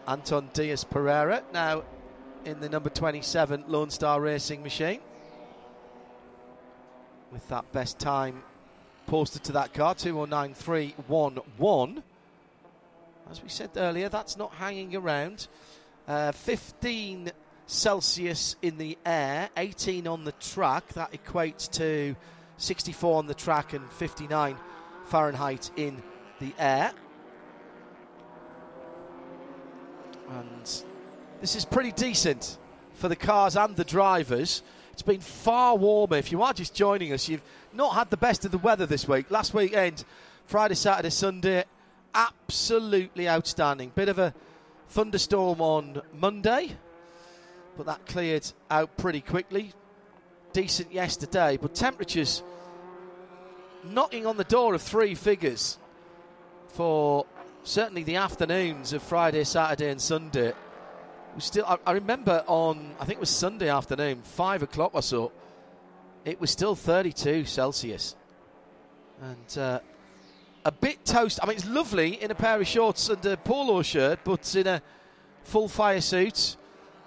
Anton 0.06 0.50
Dias 0.52 0.84
Perera 0.84 1.44
now 1.54 1.82
in 2.44 2.60
the 2.60 2.68
number 2.68 2.90
27 2.90 3.64
Lone 3.68 3.88
Star 3.88 4.20
Racing 4.20 4.62
machine. 4.62 5.00
With 7.32 7.48
that 7.48 7.72
best 7.72 7.98
time 7.98 8.42
posted 9.06 9.44
to 9.44 9.52
that 9.52 9.72
car, 9.72 9.94
209.311. 9.94 12.02
As 13.30 13.40
we 13.42 13.48
said 13.48 13.70
earlier, 13.76 14.08
that's 14.08 14.36
not 14.36 14.52
hanging 14.54 14.96
around. 14.96 15.46
Uh, 16.06 16.32
15 16.32 17.32
Celsius 17.66 18.56
in 18.62 18.78
the 18.78 18.96
air, 19.04 19.50
18 19.56 20.06
on 20.06 20.22
the 20.24 20.30
track. 20.32 20.86
That 20.94 21.12
equates 21.12 21.70
to 21.72 22.14
64 22.58 23.18
on 23.18 23.26
the 23.26 23.34
track 23.34 23.72
and 23.72 23.90
59 23.92 24.56
Fahrenheit 25.06 25.70
in 25.76 26.02
the 26.40 26.52
air. 26.58 26.92
And 30.28 30.82
this 31.40 31.56
is 31.56 31.64
pretty 31.64 31.92
decent 31.92 32.58
for 32.94 33.08
the 33.08 33.16
cars 33.16 33.56
and 33.56 33.76
the 33.76 33.84
drivers. 33.84 34.62
It's 34.96 35.02
been 35.02 35.20
far 35.20 35.76
warmer. 35.76 36.16
If 36.16 36.32
you 36.32 36.42
are 36.42 36.54
just 36.54 36.74
joining 36.74 37.12
us, 37.12 37.28
you've 37.28 37.42
not 37.74 37.94
had 37.94 38.08
the 38.08 38.16
best 38.16 38.46
of 38.46 38.50
the 38.50 38.56
weather 38.56 38.86
this 38.86 39.06
week. 39.06 39.30
Last 39.30 39.52
weekend, 39.52 40.02
Friday, 40.46 40.74
Saturday, 40.74 41.10
Sunday, 41.10 41.64
absolutely 42.14 43.28
outstanding. 43.28 43.92
Bit 43.94 44.08
of 44.08 44.18
a 44.18 44.32
thunderstorm 44.88 45.60
on 45.60 46.00
Monday, 46.14 46.78
but 47.76 47.84
that 47.84 48.06
cleared 48.06 48.50
out 48.70 48.96
pretty 48.96 49.20
quickly. 49.20 49.74
Decent 50.54 50.90
yesterday, 50.90 51.58
but 51.60 51.74
temperatures 51.74 52.42
knocking 53.84 54.24
on 54.24 54.38
the 54.38 54.44
door 54.44 54.74
of 54.74 54.80
three 54.80 55.14
figures 55.14 55.76
for 56.68 57.26
certainly 57.64 58.02
the 58.02 58.16
afternoons 58.16 58.94
of 58.94 59.02
Friday, 59.02 59.44
Saturday, 59.44 59.90
and 59.90 60.00
Sunday. 60.00 60.54
We 61.36 61.42
still, 61.42 61.66
I, 61.66 61.76
I 61.86 61.92
remember 61.92 62.42
on, 62.46 62.94
I 62.98 63.04
think 63.04 63.18
it 63.18 63.20
was 63.20 63.28
Sunday 63.28 63.68
afternoon, 63.68 64.22
five 64.22 64.62
o'clock 64.62 64.94
or 64.94 65.02
so. 65.02 65.32
It 66.24 66.40
was 66.40 66.50
still 66.50 66.74
32 66.74 67.44
Celsius, 67.44 68.16
and 69.20 69.58
uh, 69.58 69.80
a 70.64 70.72
bit 70.72 71.04
toast. 71.04 71.38
I 71.42 71.46
mean, 71.46 71.56
it's 71.56 71.68
lovely 71.68 72.22
in 72.22 72.30
a 72.30 72.34
pair 72.34 72.58
of 72.58 72.66
shorts 72.66 73.10
and 73.10 73.24
a 73.26 73.36
polo 73.36 73.82
shirt, 73.82 74.20
but 74.24 74.56
in 74.56 74.66
a 74.66 74.82
full 75.44 75.68
fire 75.68 76.00
suit 76.00 76.56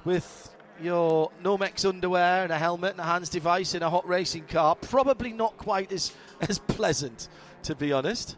with 0.06 0.56
your 0.80 1.32
Nomex 1.44 1.84
underwear 1.90 2.44
and 2.44 2.52
a 2.52 2.58
helmet 2.60 2.92
and 2.92 3.00
a 3.00 3.06
HANS 3.06 3.30
device 3.30 3.74
in 3.74 3.82
a 3.82 3.90
hot 3.90 4.08
racing 4.08 4.46
car, 4.46 4.76
probably 4.76 5.34
not 5.34 5.58
quite 5.58 5.92
as 5.92 6.14
as 6.42 6.60
pleasant, 6.60 7.30
to 7.64 7.74
be 7.74 7.92
honest. 7.92 8.38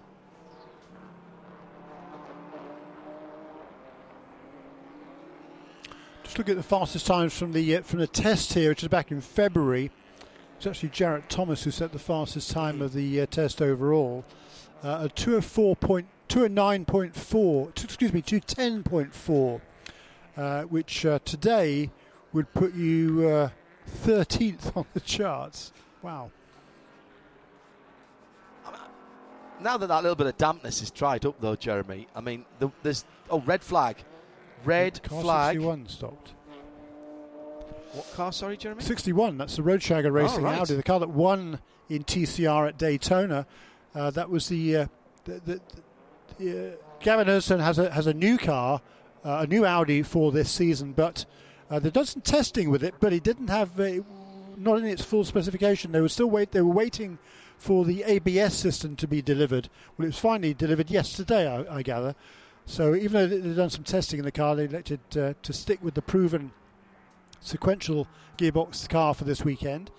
Just 6.31 6.39
look 6.39 6.47
at 6.47 6.55
the 6.55 6.63
fastest 6.63 7.07
times 7.07 7.37
from 7.37 7.51
the 7.51 7.75
uh, 7.75 7.81
from 7.81 7.99
the 7.99 8.07
test 8.07 8.53
here, 8.53 8.69
which 8.69 8.83
is 8.83 8.87
back 8.87 9.11
in 9.11 9.19
February. 9.19 9.91
It's 10.55 10.65
actually 10.65 10.87
Jarrett 10.87 11.29
Thomas 11.29 11.65
who 11.65 11.71
set 11.71 11.91
the 11.91 11.99
fastest 11.99 12.51
time 12.51 12.81
of 12.81 12.93
the 12.93 13.19
uh, 13.19 13.25
test 13.25 13.61
overall. 13.61 14.23
Uh, 14.81 14.99
a 15.01 15.09
two 15.09 15.35
of 15.35 15.43
four 15.43 15.75
point 15.75 16.07
two 16.29 16.45
of 16.45 16.51
nine 16.53 16.85
point 16.85 17.17
four. 17.17 17.69
Two, 17.71 17.83
excuse 17.83 18.13
me, 18.13 18.21
two 18.21 18.39
ten 18.39 18.81
point 18.81 19.13
four, 19.13 19.59
uh, 20.37 20.61
which 20.61 21.05
uh, 21.05 21.19
today 21.25 21.91
would 22.31 22.53
put 22.53 22.73
you 22.75 23.27
uh, 23.27 23.49
thirteenth 23.85 24.71
on 24.77 24.85
the 24.93 25.01
charts. 25.01 25.73
Wow. 26.01 26.31
Now 29.59 29.75
that 29.75 29.87
that 29.87 30.01
little 30.01 30.15
bit 30.15 30.27
of 30.27 30.37
dampness 30.37 30.81
is 30.81 30.91
dried 30.91 31.25
up, 31.25 31.41
though, 31.41 31.57
Jeremy, 31.57 32.07
I 32.15 32.21
mean, 32.21 32.45
the, 32.59 32.71
there's 32.83 33.03
oh 33.29 33.41
red 33.41 33.61
flag, 33.61 33.97
red 34.65 35.01
Car 35.03 35.21
flag. 35.21 35.55
61 35.55 35.87
stopped. 35.87 36.33
What 37.93 38.11
car, 38.13 38.31
sorry, 38.31 38.55
Jeremy? 38.55 38.81
61. 38.81 39.37
That's 39.37 39.57
the 39.57 39.63
Roadshagger 39.63 40.11
Racing 40.13 40.39
Oh, 40.39 40.43
right. 40.43 40.59
Audi, 40.59 40.75
the 40.75 40.83
car 40.83 40.99
that 41.01 41.09
won 41.09 41.59
in 41.89 42.03
TCR 42.05 42.69
at 42.69 42.77
Daytona. 42.77 43.45
Uh, 43.93 44.11
that 44.11 44.29
was 44.29 44.47
the. 44.47 44.77
Uh, 44.77 44.85
the, 45.25 45.41
the, 45.45 45.61
the 46.39 46.73
uh, 46.73 46.75
Gavin 47.01 47.27
Ernstone 47.27 47.59
has 47.61 47.77
a 47.79 47.91
has 47.91 48.07
a 48.07 48.13
new 48.13 48.37
car, 48.37 48.81
uh, 49.25 49.39
a 49.43 49.47
new 49.47 49.65
Audi 49.65 50.03
for 50.03 50.31
this 50.31 50.49
season, 50.49 50.93
but 50.93 51.25
uh, 51.69 51.79
they've 51.79 51.91
done 51.93 52.05
some 52.05 52.21
testing 52.21 52.69
with 52.69 52.83
it, 52.83 52.95
but 52.99 53.11
it 53.11 53.23
didn't 53.23 53.49
have 53.49 53.77
a, 53.79 54.03
not 54.57 54.77
in 54.79 54.85
its 54.85 55.03
full 55.03 55.23
specification. 55.23 55.91
They 55.91 56.01
were 56.01 56.09
still 56.09 56.29
wait. 56.29 56.51
They 56.51 56.61
were 56.61 56.73
waiting 56.73 57.17
for 57.57 57.85
the 57.85 58.03
ABS 58.03 58.55
system 58.55 58.95
to 58.95 59.07
be 59.07 59.21
delivered. 59.21 59.69
Well, 59.97 60.05
it 60.05 60.09
was 60.09 60.19
finally 60.19 60.53
delivered 60.53 60.89
yesterday, 60.89 61.47
I, 61.47 61.77
I 61.77 61.81
gather. 61.83 62.15
So 62.71 62.95
even 62.95 63.11
though 63.11 63.27
they've 63.27 63.53
done 63.53 63.69
some 63.69 63.83
testing 63.83 64.17
in 64.17 64.23
the 64.23 64.31
car, 64.31 64.55
they 64.55 64.63
elected 64.63 65.01
uh, 65.17 65.33
to 65.43 65.51
stick 65.51 65.83
with 65.83 65.93
the 65.93 66.01
proven 66.01 66.53
sequential 67.41 68.07
gearbox 68.37 68.87
car 68.87 69.13
for 69.13 69.25
this 69.25 69.43
weekend. 69.43 69.91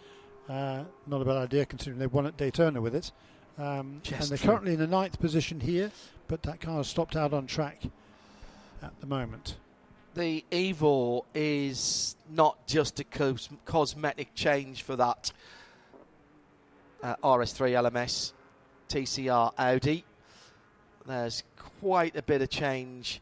Uh, 0.48 0.84
not 1.06 1.20
a 1.20 1.24
bad 1.26 1.36
idea 1.36 1.66
considering 1.66 1.98
they 1.98 2.06
won 2.06 2.24
at 2.24 2.38
Daytona 2.38 2.80
with 2.80 2.94
it. 2.94 3.12
Um, 3.58 4.00
and 4.10 4.22
they're 4.22 4.38
true. 4.38 4.48
currently 4.48 4.72
in 4.72 4.78
the 4.78 4.86
ninth 4.86 5.20
position 5.20 5.60
here, 5.60 5.92
but 6.28 6.44
that 6.44 6.62
car 6.62 6.78
has 6.78 6.88
stopped 6.88 7.14
out 7.14 7.34
on 7.34 7.46
track 7.46 7.82
at 8.82 8.98
the 9.00 9.06
moment. 9.06 9.56
the 10.14 10.42
Evo 10.50 11.26
is 11.34 12.16
not 12.30 12.66
just 12.66 12.98
a 13.00 13.04
cos- 13.04 13.50
cosmetic 13.66 14.34
change 14.34 14.82
for 14.82 14.96
that 14.96 15.30
uh, 17.02 17.16
RS3 17.22 17.90
LMS 17.90 18.32
TCR 18.88 19.52
Audi. 19.58 20.06
There's 21.06 21.42
quite 21.80 22.16
a 22.16 22.22
bit 22.22 22.42
of 22.42 22.50
change, 22.50 23.20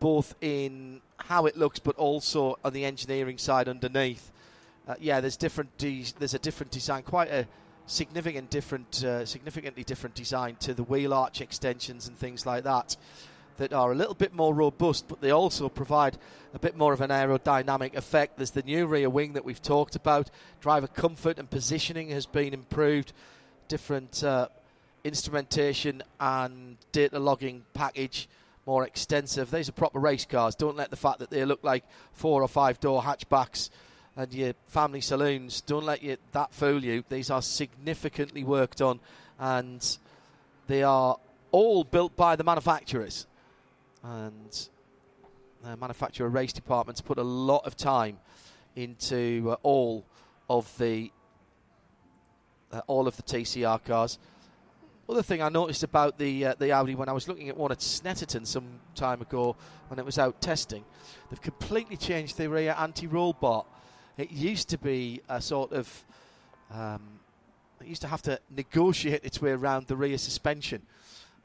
both 0.00 0.34
in 0.40 1.00
how 1.16 1.46
it 1.46 1.56
looks, 1.56 1.78
but 1.78 1.96
also 1.96 2.58
on 2.64 2.72
the 2.72 2.84
engineering 2.84 3.38
side 3.38 3.68
underneath. 3.68 4.30
Uh, 4.86 4.94
yeah, 5.00 5.20
there's 5.20 5.36
different. 5.36 5.76
De- 5.78 6.04
there's 6.18 6.34
a 6.34 6.38
different 6.38 6.70
design, 6.70 7.02
quite 7.02 7.30
a 7.30 7.46
significant 7.86 8.50
different, 8.50 9.04
uh, 9.04 9.24
significantly 9.24 9.84
different 9.84 10.14
design 10.14 10.56
to 10.56 10.74
the 10.74 10.82
wheel 10.82 11.14
arch 11.14 11.40
extensions 11.40 12.08
and 12.08 12.18
things 12.18 12.46
like 12.46 12.64
that 12.64 12.96
that 13.56 13.72
are 13.72 13.92
a 13.92 13.94
little 13.94 14.14
bit 14.14 14.34
more 14.34 14.52
robust, 14.52 15.06
but 15.08 15.20
they 15.20 15.30
also 15.30 15.68
provide 15.68 16.18
a 16.54 16.58
bit 16.58 16.76
more 16.76 16.92
of 16.92 17.00
an 17.00 17.10
aerodynamic 17.10 17.94
effect. 17.94 18.36
There's 18.36 18.50
the 18.50 18.62
new 18.62 18.86
rear 18.86 19.08
wing 19.08 19.34
that 19.34 19.44
we've 19.44 19.62
talked 19.62 19.96
about. 19.96 20.30
Driver 20.60 20.88
comfort 20.88 21.38
and 21.38 21.48
positioning 21.48 22.08
has 22.10 22.26
been 22.26 22.52
improved. 22.52 23.12
Different 23.68 24.24
uh, 24.24 24.48
instrumentation 25.04 26.02
and 26.18 26.76
data 26.92 27.18
logging 27.18 27.64
package 27.74 28.28
more 28.66 28.84
extensive. 28.84 29.50
These 29.50 29.68
are 29.68 29.72
proper 29.72 29.98
race 29.98 30.24
cars. 30.24 30.54
Don't 30.54 30.76
let 30.76 30.90
the 30.90 30.96
fact 30.96 31.18
that 31.18 31.30
they 31.30 31.44
look 31.44 31.62
like 31.62 31.84
four 32.12 32.42
or 32.42 32.48
five 32.48 32.80
door 32.80 33.02
hatchbacks 33.02 33.70
and 34.16 34.32
your 34.32 34.54
family 34.66 35.00
saloons 35.00 35.60
don't 35.60 35.84
let 35.84 36.02
you 36.02 36.16
that 36.32 36.52
fool 36.54 36.82
you. 36.82 37.04
These 37.08 37.30
are 37.30 37.42
significantly 37.42 38.44
worked 38.44 38.80
on 38.80 39.00
and 39.38 39.98
they 40.66 40.82
are 40.82 41.16
all 41.50 41.84
built 41.84 42.16
by 42.16 42.36
the 42.36 42.44
manufacturers 42.44 43.26
and 44.02 44.68
the 45.62 45.76
manufacturer 45.76 46.28
race 46.28 46.52
departments 46.52 47.00
put 47.00 47.18
a 47.18 47.22
lot 47.22 47.64
of 47.66 47.76
time 47.76 48.18
into 48.76 49.50
uh, 49.50 49.56
all 49.62 50.04
of 50.48 50.76
the 50.78 51.10
uh, 52.72 52.80
all 52.86 53.06
of 53.06 53.16
the 53.16 53.22
TCR 53.22 53.82
cars. 53.84 54.18
Other 55.06 55.22
thing 55.22 55.42
I 55.42 55.50
noticed 55.50 55.82
about 55.82 56.18
the 56.18 56.46
uh, 56.46 56.54
the 56.58 56.72
Audi 56.72 56.94
when 56.94 57.10
I 57.10 57.12
was 57.12 57.28
looking 57.28 57.50
at 57.50 57.56
one 57.56 57.70
at 57.70 57.78
Snetterton 57.78 58.46
some 58.46 58.80
time 58.94 59.20
ago 59.20 59.54
when 59.88 59.98
it 59.98 60.04
was 60.04 60.18
out 60.18 60.40
testing, 60.40 60.82
they've 61.28 61.40
completely 61.40 61.96
changed 61.96 62.38
the 62.38 62.48
rear 62.48 62.74
anti-roll 62.78 63.34
bar. 63.34 63.66
It 64.16 64.30
used 64.30 64.70
to 64.70 64.78
be 64.78 65.20
a 65.28 65.42
sort 65.42 65.72
of 65.72 66.04
um, 66.70 67.20
it 67.82 67.86
used 67.86 68.00
to 68.00 68.08
have 68.08 68.22
to 68.22 68.38
negotiate 68.48 69.24
its 69.24 69.42
way 69.42 69.50
around 69.50 69.88
the 69.88 69.96
rear 69.96 70.16
suspension 70.16 70.80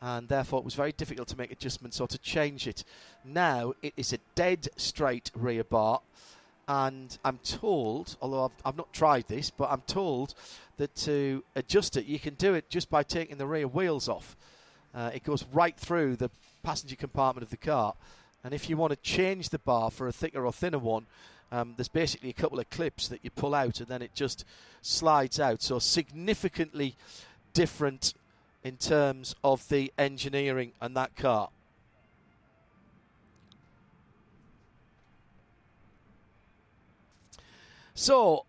and 0.01 0.29
therefore 0.29 0.59
it 0.59 0.65
was 0.65 0.75
very 0.75 0.93
difficult 0.93 1.27
to 1.27 1.37
make 1.37 1.51
adjustments 1.51 1.99
or 1.99 2.07
to 2.07 2.17
change 2.19 2.65
it. 2.65 2.85
Now 3.25 3.73
it 3.81 3.93
is 3.97 4.13
a 4.13 4.19
dead 4.35 4.69
straight 4.77 5.31
rear 5.35 5.65
bar, 5.65 6.01
and 6.69 7.17
I'm 7.25 7.39
told, 7.39 8.15
although 8.21 8.45
I've, 8.45 8.51
I've 8.63 8.77
not 8.77 8.93
tried 8.93 9.27
this, 9.27 9.49
but 9.49 9.71
I'm 9.71 9.81
told 9.81 10.35
that 10.77 10.95
to 10.97 11.43
adjust 11.55 11.97
it, 11.97 12.05
you 12.05 12.19
can 12.19 12.35
do 12.35 12.53
it 12.53 12.69
just 12.69 12.91
by 12.91 13.01
taking 13.01 13.37
the 13.37 13.47
rear 13.47 13.67
wheels 13.67 14.07
off. 14.07 14.37
Uh, 14.93 15.09
it 15.11 15.23
goes 15.23 15.43
right 15.51 15.75
through 15.75 16.15
the 16.15 16.29
passenger 16.61 16.95
compartment 16.95 17.43
of 17.43 17.49
the 17.49 17.57
car, 17.57 17.95
and 18.43 18.53
if 18.53 18.69
you 18.69 18.77
want 18.77 18.91
to 18.91 18.97
change 18.97 19.49
the 19.49 19.57
bar 19.57 19.89
for 19.89 20.07
a 20.07 20.11
thicker 20.11 20.45
or 20.45 20.53
thinner 20.53 20.77
one, 20.77 21.07
um, 21.51 21.73
there's 21.75 21.87
basically 21.87 22.29
a 22.29 22.33
couple 22.33 22.59
of 22.59 22.69
clips 22.69 23.07
that 23.07 23.21
you 23.23 23.31
pull 23.31 23.55
out, 23.55 23.79
and 23.79 23.87
then 23.87 24.03
it 24.03 24.13
just 24.13 24.45
slides 24.83 25.39
out. 25.39 25.63
So 25.63 25.79
significantly 25.79 26.95
different 27.53 28.13
in 28.63 28.77
terms 28.77 29.35
of 29.43 29.67
the 29.69 29.91
engineering 29.97 30.73
and 30.79 30.95
that 30.95 31.15
car. 31.15 31.49
So, 38.01 38.45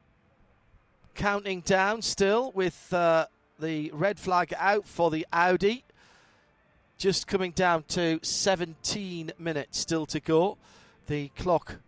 counting 1.17 1.63
down 1.63 2.03
still 2.03 2.53
with 2.53 2.95
uh, 2.95 3.27
the 3.59 3.91
red 3.93 4.21
flag 4.21 4.55
out 4.57 4.87
for 4.87 5.11
the 5.11 5.27
Audi. 5.33 5.83
Just 6.99 7.27
coming 7.27 7.51
down 7.51 7.83
to 7.89 8.21
17 8.23 9.33
minutes 9.41 9.77
still 9.77 10.07
to 10.07 10.21
go. 10.21 10.57
The 11.09 11.31
clock 11.31 11.79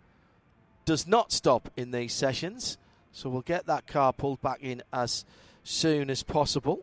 does 0.84 1.06
not 1.06 1.30
stop 1.30 1.70
in 1.76 1.92
these 1.92 2.12
sessions, 2.12 2.78
so 3.12 3.30
we'll 3.30 3.42
get 3.42 3.66
that 3.66 3.86
car 3.86 4.12
pulled 4.12 4.42
back 4.42 4.58
in 4.60 4.82
as 4.92 5.24
soon 5.62 6.10
as 6.10 6.24
possible. 6.24 6.80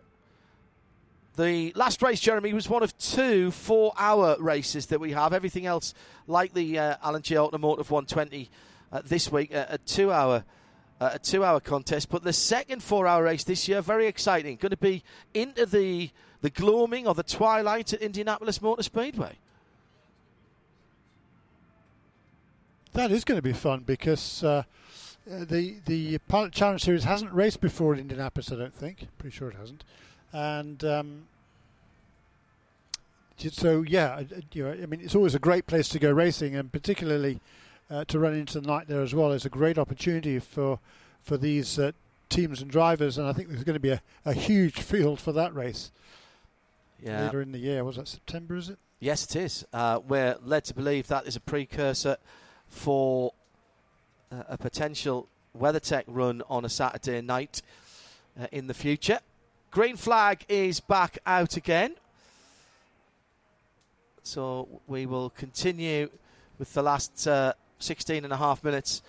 The 1.35 1.73
last 1.75 2.01
race, 2.01 2.21
Jeremy, 2.21 2.53
was 2.53 2.69
one 2.69 2.83
of 2.83 2.97
two 2.97 3.51
four-hour 3.51 4.37
races 4.39 4.85
that 4.85 5.01
we 5.01 5.11
have. 5.11 5.33
Everything 5.33 5.65
else, 5.65 5.93
like 6.25 6.53
the 6.53 6.79
uh, 6.79 6.95
Alan 7.03 7.21
Jay 7.21 7.37
Automotive 7.37 7.91
120 7.91 8.49
uh, 8.93 9.01
this 9.03 9.29
week, 9.29 9.53
a 9.53 9.77
two-hour 9.85 10.45
uh, 10.99 11.11
a 11.13 11.19
two-hour 11.19 11.59
contest. 11.59 12.09
But 12.09 12.23
the 12.23 12.33
second 12.33 12.83
four-hour 12.83 13.23
race 13.23 13.43
this 13.43 13.67
year, 13.67 13.81
very 13.81 14.07
exciting. 14.07 14.57
Going 14.57 14.71
to 14.71 14.77
be 14.77 15.03
into 15.33 15.65
the 15.65 16.11
the 16.41 16.49
gloaming 16.49 17.05
or 17.05 17.13
the 17.13 17.23
twilight 17.23 17.91
at 17.93 18.01
Indianapolis 18.01 18.61
Motor 18.61 18.83
Speedway. 18.83 19.35
That 22.93 23.11
is 23.11 23.23
going 23.23 23.37
to 23.37 23.41
be 23.41 23.53
fun 23.53 23.81
because 23.81 24.43
uh, 24.43 24.63
the 25.27 25.75
the 25.85 26.17
Pilot 26.19 26.53
Challenge 26.53 26.83
Series 26.83 27.03
hasn't 27.03 27.31
raced 27.33 27.61
before 27.61 27.93
in 27.93 27.99
Indianapolis. 27.99 28.51
I 28.51 28.55
don't 28.55 28.73
think. 28.73 29.07
Pretty 29.17 29.35
sure 29.35 29.49
it 29.49 29.55
hasn't. 29.55 29.83
And 30.33 30.83
um, 30.83 31.27
so 33.37 33.83
yeah, 33.83 34.23
you 34.53 34.63
know, 34.63 34.71
I 34.71 34.85
mean, 34.85 35.01
it's 35.01 35.15
always 35.15 35.35
a 35.35 35.39
great 35.39 35.67
place 35.67 35.87
to 35.89 35.99
go 35.99 36.11
racing, 36.11 36.55
and 36.55 36.71
particularly 36.71 37.39
uh, 37.89 38.05
to 38.05 38.19
run 38.19 38.33
into 38.33 38.59
the 38.59 38.67
night 38.67 38.87
there 38.87 39.01
as 39.01 39.13
well 39.15 39.31
is 39.31 39.45
a 39.45 39.49
great 39.49 39.77
opportunity 39.77 40.39
for 40.39 40.79
for 41.23 41.37
these 41.37 41.77
uh, 41.79 41.91
teams 42.29 42.61
and 42.61 42.69
drivers. 42.71 43.17
And 43.17 43.27
I 43.27 43.33
think 43.33 43.49
there's 43.49 43.63
going 43.63 43.73
to 43.75 43.79
be 43.79 43.89
a, 43.91 44.01
a 44.25 44.33
huge 44.33 44.79
field 44.79 45.19
for 45.19 45.31
that 45.33 45.53
race 45.53 45.91
Yeah. 47.03 47.25
later 47.25 47.41
in 47.41 47.51
the 47.51 47.59
year. 47.59 47.83
Was 47.83 47.97
that 47.97 48.07
September? 48.07 48.55
Is 48.55 48.69
it? 48.69 48.77
Yes, 48.99 49.23
it 49.25 49.35
is. 49.35 49.65
Uh, 49.73 49.99
we're 50.07 50.37
led 50.43 50.65
to 50.65 50.73
believe 50.73 51.07
that 51.07 51.25
is 51.27 51.35
a 51.35 51.39
precursor 51.39 52.17
for 52.67 53.33
uh, 54.31 54.43
a 54.49 54.57
potential 54.57 55.27
WeatherTech 55.57 56.03
run 56.07 56.41
on 56.49 56.65
a 56.65 56.69
Saturday 56.69 57.21
night 57.21 57.61
uh, 58.39 58.47
in 58.51 58.67
the 58.67 58.73
future. 58.73 59.19
Green 59.71 59.95
flag 59.95 60.45
is 60.49 60.79
back 60.79 61.17
out 61.25 61.55
again. 61.57 61.95
So 64.23 64.67
we 64.87 65.05
will 65.05 65.29
continue 65.31 66.09
with 66.57 66.73
the 66.73 66.83
last 66.83 67.27
uh, 67.27 67.53
16 67.79 68.23
and 68.23 68.33
a 68.33 68.37
half 68.37 68.63
minutes 68.63 69.01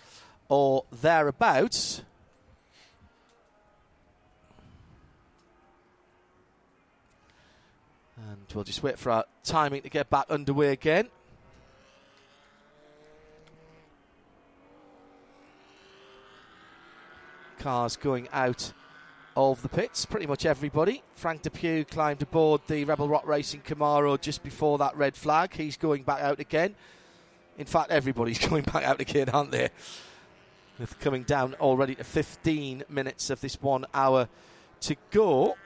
or 0.49 0.85
thereabouts. 0.91 2.03
And 8.17 8.47
we'll 8.55 8.65
just 8.65 8.83
wait 8.83 8.99
for 8.99 9.11
our 9.11 9.25
timing 9.45 9.83
to 9.83 9.89
get 9.89 10.11
back 10.11 10.27
underway 10.29 10.73
again. 10.73 11.09
Cars 17.59 17.97
going 17.97 18.29
out 18.33 18.73
of 19.37 19.63
the 19.63 19.69
pits, 19.69 20.05
pretty 20.05 20.27
much 20.27 20.45
everybody. 20.45 21.03
Frank 21.15 21.43
Depew 21.43 21.85
climbed 21.85 22.23
aboard 22.23 22.63
the 22.67 22.85
Rebel 22.85 23.09
Rock 23.09 23.27
Racing 23.27 23.61
Camaro 23.61 24.21
just 24.21 24.43
before 24.43 24.79
that 24.79 24.97
red 24.97 25.15
flag. 25.15 25.55
He's 25.55 25.77
going 25.77 26.03
back 26.03 26.21
out 26.21 26.41
again. 26.41 26.75
In 27.61 27.67
fact, 27.67 27.91
everybody's 27.91 28.39
going 28.49 28.63
back 28.63 28.85
out 28.85 29.03
again, 29.03 29.29
aren't 29.29 29.51
they? 29.51 29.69
With 30.79 30.99
coming 30.99 31.25
down 31.25 31.55
already 31.61 31.95
to 31.95 32.05
15 32.05 32.85
minutes 32.89 33.29
of 33.29 33.43
this 33.43 33.61
one 33.61 33.85
hour 33.93 34.31
to 34.81 34.97
go. 35.11 35.57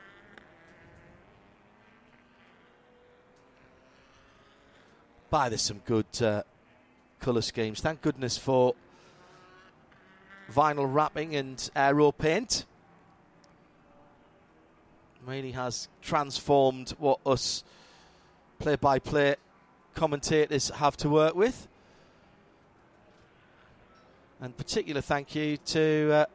By 5.31 5.49
there's 5.49 5.63
some 5.63 5.83
good 5.85 6.07
uh, 6.21 6.43
colour 7.21 7.43
schemes. 7.43 7.81
Thank 7.81 8.03
goodness 8.03 8.37
for 8.37 8.75
vinyl 10.53 10.93
wrapping 10.93 11.37
and 11.37 11.71
aero 11.77 12.11
paint. 12.11 12.67
Really 15.25 15.53
has 15.53 15.87
transformed 16.03 16.91
what 16.99 17.21
us 17.25 17.63
play 18.59 18.75
by 18.75 18.99
play 18.99 19.37
commentators 19.95 20.71
have 20.71 20.97
to 20.97 21.09
work 21.09 21.37
with. 21.37 21.69
And 24.45 24.55
particular 24.55 25.01
thank 25.01 25.35
you 25.35 25.57
to 25.57 26.11
uh, 26.13 26.27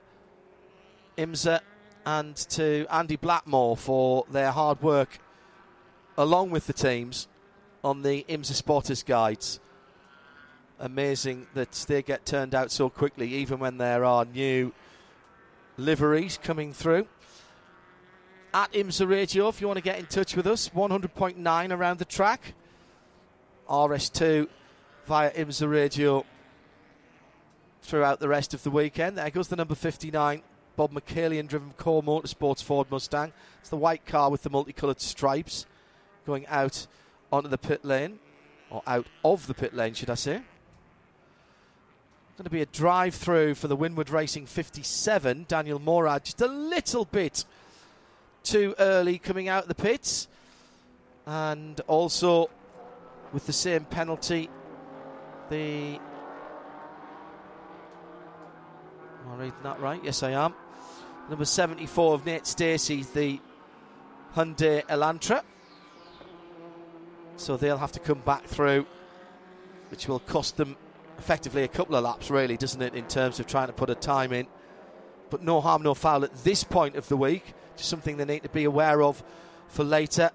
IMSA 1.15 1.59
and 2.07 2.35
to 2.35 2.87
Andy 2.89 3.17
Blackmore 3.17 3.77
for 3.77 4.25
their 4.31 4.49
hard 4.49 4.81
work 4.81 5.19
along 6.17 6.49
with 6.49 6.65
the 6.65 6.73
teams 6.73 7.27
on 7.83 8.01
the 8.01 8.25
IMSA 8.27 8.53
Spotters 8.53 9.03
Guides. 9.03 9.59
Amazing 10.79 11.45
that 11.53 11.71
they 11.87 12.01
get 12.01 12.25
turned 12.25 12.55
out 12.55 12.71
so 12.71 12.89
quickly, 12.89 13.31
even 13.35 13.59
when 13.59 13.77
there 13.77 14.03
are 14.03 14.25
new 14.25 14.73
liveries 15.77 16.39
coming 16.41 16.73
through. 16.73 17.05
At 18.55 18.73
IMSA 18.73 19.07
Radio, 19.07 19.49
if 19.49 19.61
you 19.61 19.67
want 19.67 19.77
to 19.77 19.83
get 19.83 19.99
in 19.99 20.07
touch 20.07 20.35
with 20.35 20.47
us, 20.47 20.69
100.9 20.69 21.77
around 21.77 21.99
the 21.99 22.05
track. 22.05 22.55
RS2 23.69 24.47
via 25.05 25.29
IMSA 25.29 25.69
Radio 25.69 26.25
throughout 27.81 28.19
the 28.19 28.27
rest 28.27 28.53
of 28.53 28.63
the 28.63 28.71
weekend. 28.71 29.17
There 29.17 29.29
goes 29.29 29.47
the 29.47 29.55
number 29.55 29.75
59, 29.75 30.41
Bob 30.75 30.91
Michaelian 30.91 31.47
driven 31.47 31.73
KohR 31.77 32.03
Motorsports 32.03 32.63
Ford 32.63 32.87
Mustang. 32.89 33.33
It's 33.59 33.69
the 33.69 33.77
white 33.77 34.05
car 34.05 34.29
with 34.29 34.43
the 34.43 34.49
multicoloured 34.49 35.01
stripes 35.01 35.65
going 36.25 36.45
out 36.47 36.87
onto 37.31 37.49
the 37.49 37.57
pit 37.57 37.83
lane, 37.83 38.19
or 38.69 38.81
out 38.85 39.07
of 39.23 39.47
the 39.47 39.53
pit 39.53 39.73
lane, 39.73 39.93
should 39.93 40.09
I 40.09 40.15
say. 40.15 40.41
Going 42.37 42.45
to 42.45 42.49
be 42.49 42.61
a 42.61 42.67
drive 42.67 43.15
through 43.15 43.55
for 43.55 43.67
the 43.67 43.75
Winward 43.75 44.11
Racing 44.11 44.45
57, 44.45 45.45
Daniel 45.49 45.77
Morad, 45.77 46.23
just 46.23 46.39
a 46.39 46.47
little 46.47 47.03
bit 47.03 47.43
too 48.43 48.75
early 48.79 49.17
coming 49.17 49.49
out 49.49 49.63
of 49.63 49.67
the 49.67 49.75
pits. 49.75 50.29
And 51.27 51.81
also 51.81 52.49
with 53.33 53.45
the 53.45 53.51
same 53.51 53.83
penalty, 53.83 54.49
the 55.49 55.99
Am 59.29 59.35
I 59.35 59.43
reading 59.43 59.59
that 59.61 59.79
right? 59.79 60.03
Yes, 60.03 60.23
I 60.23 60.31
am. 60.31 60.55
Number 61.29 61.45
74 61.45 62.15
of 62.15 62.25
Nate 62.25 62.47
Stacey, 62.47 63.03
the 63.03 63.39
Hyundai 64.35 64.83
Elantra. 64.87 65.43
So 67.35 67.55
they'll 67.55 67.77
have 67.77 67.91
to 67.91 67.99
come 67.99 68.21
back 68.21 68.45
through, 68.45 68.87
which 69.91 70.07
will 70.07 70.19
cost 70.19 70.57
them 70.57 70.75
effectively 71.19 71.61
a 71.61 71.67
couple 71.67 71.95
of 71.95 72.03
laps, 72.03 72.31
really, 72.31 72.57
doesn't 72.57 72.81
it, 72.81 72.95
in 72.95 73.05
terms 73.05 73.39
of 73.39 73.45
trying 73.45 73.67
to 73.67 73.73
put 73.73 73.91
a 73.91 73.95
time 73.95 74.33
in. 74.33 74.47
But 75.29 75.43
no 75.43 75.61
harm, 75.61 75.83
no 75.83 75.93
foul 75.93 76.23
at 76.23 76.33
this 76.43 76.63
point 76.63 76.95
of 76.95 77.07
the 77.07 77.17
week. 77.17 77.53
Just 77.77 77.89
something 77.89 78.17
they 78.17 78.25
need 78.25 78.41
to 78.43 78.49
be 78.49 78.63
aware 78.63 79.03
of 79.03 79.23
for 79.67 79.83
later. 79.83 80.31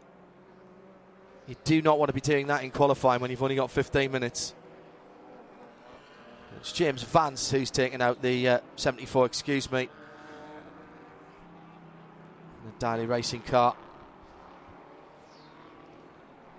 You 1.49 1.57
do 1.65 1.83
not 1.83 1.99
want 1.99 2.11
to 2.11 2.15
be 2.15 2.21
doing 2.21 2.47
that 2.47 2.63
in 2.63 2.71
qualifying 2.71 3.21
when 3.21 3.33
you've 3.33 3.43
only 3.43 3.57
got 3.57 3.73
15 3.73 4.13
minutes. 4.13 4.55
It's 6.61 6.73
James 6.73 7.03
Vance 7.03 7.51
who's 7.51 7.71
taken 7.71 8.01
out 8.01 8.23
the 8.23 8.49
uh, 8.49 8.59
74, 8.77 9.27
excuse 9.27 9.71
me. 9.71 9.89
The 12.65 12.73
Daly 12.79 13.07
Racing 13.07 13.43
car. 13.43 13.77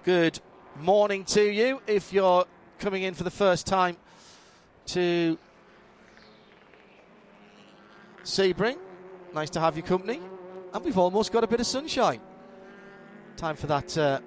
Good 0.04 0.40
morning 0.80 1.24
to 1.26 1.42
you 1.42 1.82
if 1.88 2.14
you're 2.14 2.46
coming 2.80 3.04
in 3.04 3.14
for 3.14 3.24
the 3.24 3.32
first 3.32 3.66
time 3.66 3.98
to 4.88 5.38
Sebring. 8.24 8.78
Nice 9.34 9.50
to 9.52 9.60
have 9.60 9.76
your 9.76 9.86
company. 9.86 10.20
And 10.74 10.86
we've 10.86 10.98
almost 10.98 11.32
got 11.32 11.44
a 11.44 11.48
bit 11.48 11.60
of 11.60 11.66
sunshine. 11.66 12.22
Time 13.38 13.56
for 13.56 13.68
that 13.68 13.98
uh, 13.98 14.20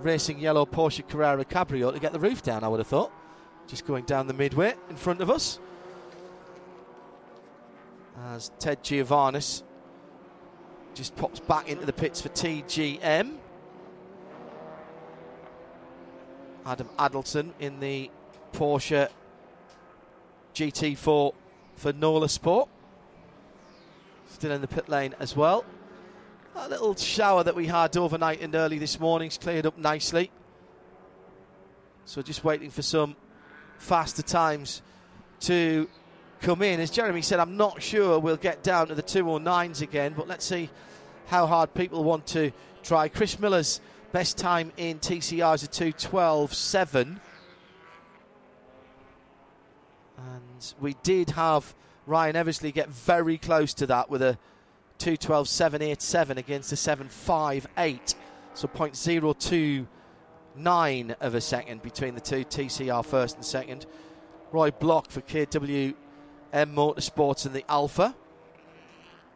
racing 0.00 0.38
yellow 0.38 0.66
Porsche 0.66 1.06
Carrera 1.08 1.44
Cabrio 1.44 1.92
to 1.92 1.98
get 1.98 2.12
the 2.12 2.20
roof 2.20 2.42
down, 2.42 2.62
I 2.62 2.68
would 2.68 2.80
have 2.80 2.86
thought 2.86 3.12
just 3.68 3.86
going 3.86 4.04
down 4.04 4.26
the 4.26 4.34
midway 4.34 4.74
in 4.88 4.96
front 4.96 5.20
of 5.20 5.30
us. 5.30 5.58
As 8.18 8.50
Ted 8.58 8.82
Giovanis 8.82 9.62
just 10.94 11.14
pops 11.16 11.40
back 11.40 11.68
into 11.68 11.84
the 11.84 11.92
pits 11.92 12.20
for 12.20 12.28
TGM. 12.30 13.36
Adam 16.64 16.88
Adelson 16.98 17.52
in 17.60 17.78
the 17.80 18.10
Porsche 18.52 19.08
GT4 20.54 21.34
for 21.76 21.92
Nola 21.92 22.28
Sport. 22.28 22.68
Still 24.30 24.52
in 24.52 24.60
the 24.60 24.68
pit 24.68 24.88
lane 24.88 25.14
as 25.20 25.36
well. 25.36 25.64
That 26.54 26.70
little 26.70 26.96
shower 26.96 27.44
that 27.44 27.54
we 27.54 27.66
had 27.66 27.96
overnight 27.96 28.40
and 28.40 28.54
early 28.54 28.78
this 28.78 28.98
morning's 28.98 29.36
cleared 29.36 29.66
up 29.66 29.76
nicely. 29.76 30.30
So 32.06 32.22
just 32.22 32.42
waiting 32.42 32.70
for 32.70 32.82
some 32.82 33.16
faster 33.78 34.22
times 34.22 34.82
to 35.40 35.88
come 36.40 36.62
in. 36.62 36.80
As 36.80 36.90
Jeremy 36.90 37.22
said, 37.22 37.40
I'm 37.40 37.56
not 37.56 37.82
sure 37.82 38.18
we'll 38.18 38.36
get 38.36 38.62
down 38.62 38.88
to 38.88 38.94
the 38.94 39.02
209s 39.02 39.82
again, 39.82 40.14
but 40.16 40.28
let's 40.28 40.44
see 40.44 40.70
how 41.26 41.46
hard 41.46 41.74
people 41.74 42.04
want 42.04 42.26
to 42.28 42.52
try. 42.82 43.08
Chris 43.08 43.38
Miller's 43.38 43.80
best 44.12 44.38
time 44.38 44.72
in 44.76 44.98
TCR 44.98 45.54
is 45.54 45.62
a 45.64 45.68
212.7. 45.68 47.18
And 50.18 50.74
we 50.80 50.94
did 51.02 51.30
have 51.30 51.74
Ryan 52.06 52.36
Eversley 52.36 52.72
get 52.72 52.88
very 52.88 53.36
close 53.38 53.74
to 53.74 53.86
that 53.86 54.08
with 54.08 54.22
a 54.22 54.38
212.787 54.98 56.36
against 56.36 56.72
a 56.72 56.76
758. 56.76 58.14
So 58.54 58.68
0.02 58.68 59.86
nine 60.56 61.14
of 61.20 61.34
a 61.34 61.40
second 61.40 61.82
between 61.82 62.14
the 62.14 62.20
two 62.20 62.44
TCR 62.44 63.04
first 63.04 63.36
and 63.36 63.44
second. 63.44 63.86
Roy 64.52 64.70
Block 64.70 65.10
for 65.10 65.20
KWM 65.20 65.94
Motorsports 66.54 67.46
in 67.46 67.52
the 67.52 67.64
Alfa 67.68 68.14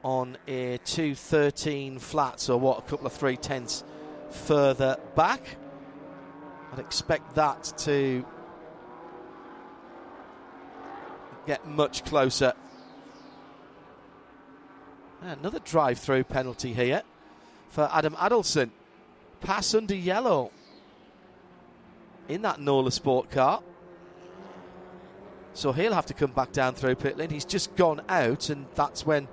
on 0.02 0.38
a 0.48 0.78
213 0.84 1.98
flat, 1.98 2.40
so 2.40 2.56
what, 2.56 2.78
a 2.78 2.82
couple 2.82 3.06
of 3.06 3.12
three 3.12 3.36
tenths 3.36 3.84
further 4.30 4.96
back. 5.14 5.56
I'd 6.72 6.78
expect 6.78 7.34
that 7.34 7.72
to 7.78 8.24
get 11.46 11.66
much 11.66 12.04
closer. 12.04 12.52
Ah, 15.22 15.32
another 15.38 15.58
drive 15.58 15.98
through 15.98 16.24
penalty 16.24 16.72
here 16.72 17.02
for 17.68 17.90
Adam 17.92 18.14
Adelson. 18.14 18.70
Pass 19.40 19.74
under 19.74 19.94
yellow 19.94 20.50
in 22.30 22.42
that 22.42 22.60
Nola 22.60 22.90
Sport 22.90 23.30
car. 23.30 23.62
So 25.52 25.72
he'll 25.72 25.94
have 25.94 26.06
to 26.06 26.14
come 26.14 26.30
back 26.30 26.52
down 26.52 26.74
through 26.74 26.94
pit 26.94 27.18
lane. 27.18 27.30
He's 27.30 27.44
just 27.44 27.74
gone 27.76 28.00
out, 28.08 28.50
and 28.50 28.66
that's 28.74 29.04
when 29.04 29.28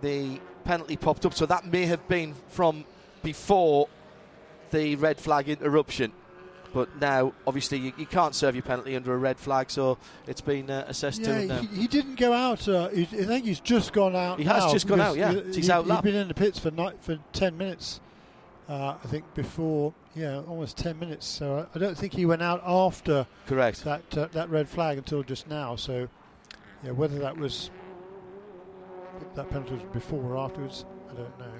the 0.00 0.40
penalty 0.64 0.96
popped 0.96 1.26
up. 1.26 1.34
So 1.34 1.46
that 1.46 1.66
may 1.66 1.86
have 1.86 2.06
been 2.08 2.34
from 2.48 2.84
before 3.22 3.88
the 4.70 4.96
red 4.96 5.18
flag 5.18 5.48
interruption. 5.48 6.12
But 6.72 6.98
now, 7.00 7.34
obviously, 7.46 7.78
you, 7.78 7.92
you 7.98 8.06
can't 8.06 8.34
serve 8.34 8.54
your 8.54 8.62
penalty 8.62 8.96
under 8.96 9.12
a 9.12 9.18
red 9.18 9.38
flag, 9.38 9.70
so 9.70 9.98
it's 10.26 10.40
been 10.40 10.70
uh, 10.70 10.86
assessed 10.88 11.20
yeah, 11.20 11.26
to. 11.26 11.40
He, 11.42 11.50
uh, 11.50 11.62
he, 11.62 11.86
didn't 11.86 12.14
go 12.14 12.32
out. 12.32 12.66
Uh, 12.66 12.88
he, 12.88 13.02
I 13.02 13.24
think 13.24 13.44
he's 13.44 13.60
just 13.60 13.92
gone 13.92 14.16
out. 14.16 14.38
He 14.38 14.44
has 14.46 14.72
just 14.72 14.86
gone 14.86 15.00
out. 15.00 15.16
Yeah, 15.16 15.32
he, 15.32 15.52
he's 15.52 15.68
out. 15.68 15.84
He's 15.84 16.00
been 16.00 16.14
in 16.14 16.28
the 16.28 16.34
pits 16.34 16.58
for 16.58 16.70
night, 16.70 16.96
for 17.02 17.18
ten 17.34 17.58
minutes. 17.58 18.00
Uh, 18.68 18.94
I 19.02 19.06
think 19.08 19.34
before, 19.34 19.92
yeah, 20.14 20.42
almost 20.46 20.76
10 20.76 20.98
minutes. 20.98 21.26
So 21.26 21.58
I, 21.58 21.76
I, 21.76 21.78
don't 21.78 21.96
think 21.96 22.12
he 22.12 22.26
went 22.26 22.42
out 22.42 22.62
after 22.64 23.26
correct 23.46 23.84
that 23.84 24.18
uh, 24.18 24.28
that 24.32 24.50
red 24.50 24.68
flag 24.68 24.98
until 24.98 25.22
just 25.22 25.48
now. 25.48 25.76
So 25.76 26.08
yeah, 26.82 26.90
whether 26.90 27.18
that 27.18 27.36
was 27.36 27.70
that 29.34 29.48
penalty 29.50 29.74
was 29.74 29.84
before 29.92 30.22
or 30.22 30.36
afterwards, 30.36 30.84
I 31.10 31.14
don't 31.14 31.38
know. 31.38 31.52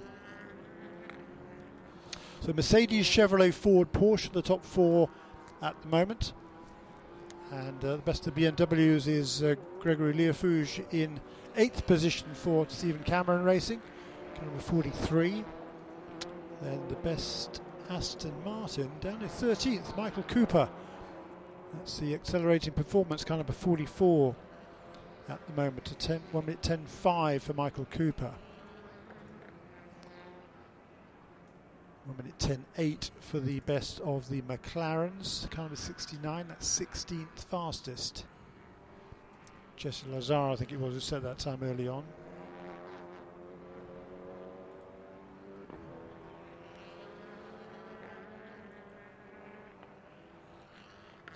So 2.40 2.52
Mercedes, 2.52 3.06
Chevrolet, 3.06 3.54
Ford, 3.54 3.92
Porsche, 3.92 4.32
the 4.32 4.42
top 4.42 4.64
four 4.64 5.08
at 5.62 5.80
the 5.80 5.88
moment. 5.88 6.32
And 7.52 7.84
uh, 7.84 7.96
the 7.96 8.02
best 8.02 8.26
of 8.26 8.34
BMWs 8.34 9.06
is 9.06 9.42
uh, 9.42 9.54
Gregory 9.78 10.14
Liefooghe 10.14 10.84
in 10.90 11.20
eighth 11.56 11.86
position 11.86 12.28
for 12.32 12.66
Stephen 12.68 13.02
Cameron 13.04 13.44
Racing, 13.44 13.80
number 14.40 14.58
43. 14.58 15.44
Then 16.62 16.80
the 16.88 16.94
best 16.96 17.60
Aston 17.92 18.32
Martin 18.42 18.90
down 19.00 19.20
to 19.20 19.26
13th, 19.26 19.94
Michael 19.98 20.22
Cooper. 20.22 20.66
That's 21.74 21.98
the 21.98 22.14
accelerating 22.14 22.72
performance, 22.72 23.22
kind 23.22 23.38
of 23.38 23.50
a 23.50 23.52
44 23.52 24.34
at 25.28 25.46
the 25.46 25.52
moment, 25.52 25.84
to 25.84 25.94
10, 25.96 26.20
1 26.32 26.46
minute 26.46 26.62
10.5 26.62 27.42
for 27.42 27.52
Michael 27.52 27.86
Cooper. 27.90 28.32
1 32.06 32.16
minute 32.16 32.38
10.8 32.38 33.10
for 33.20 33.40
the 33.40 33.60
best 33.60 34.00
of 34.00 34.26
the 34.30 34.40
McLarens, 34.42 35.50
kind 35.50 35.70
of 35.70 35.78
69, 35.78 36.48
that's 36.48 36.80
16th 36.80 37.44
fastest. 37.50 38.24
Jesse 39.76 40.06
Lazare, 40.06 40.54
I 40.54 40.56
think 40.56 40.72
it 40.72 40.80
was, 40.80 40.94
who 40.94 41.00
set 41.00 41.22
that 41.24 41.38
time 41.38 41.58
early 41.62 41.88
on. 41.88 42.04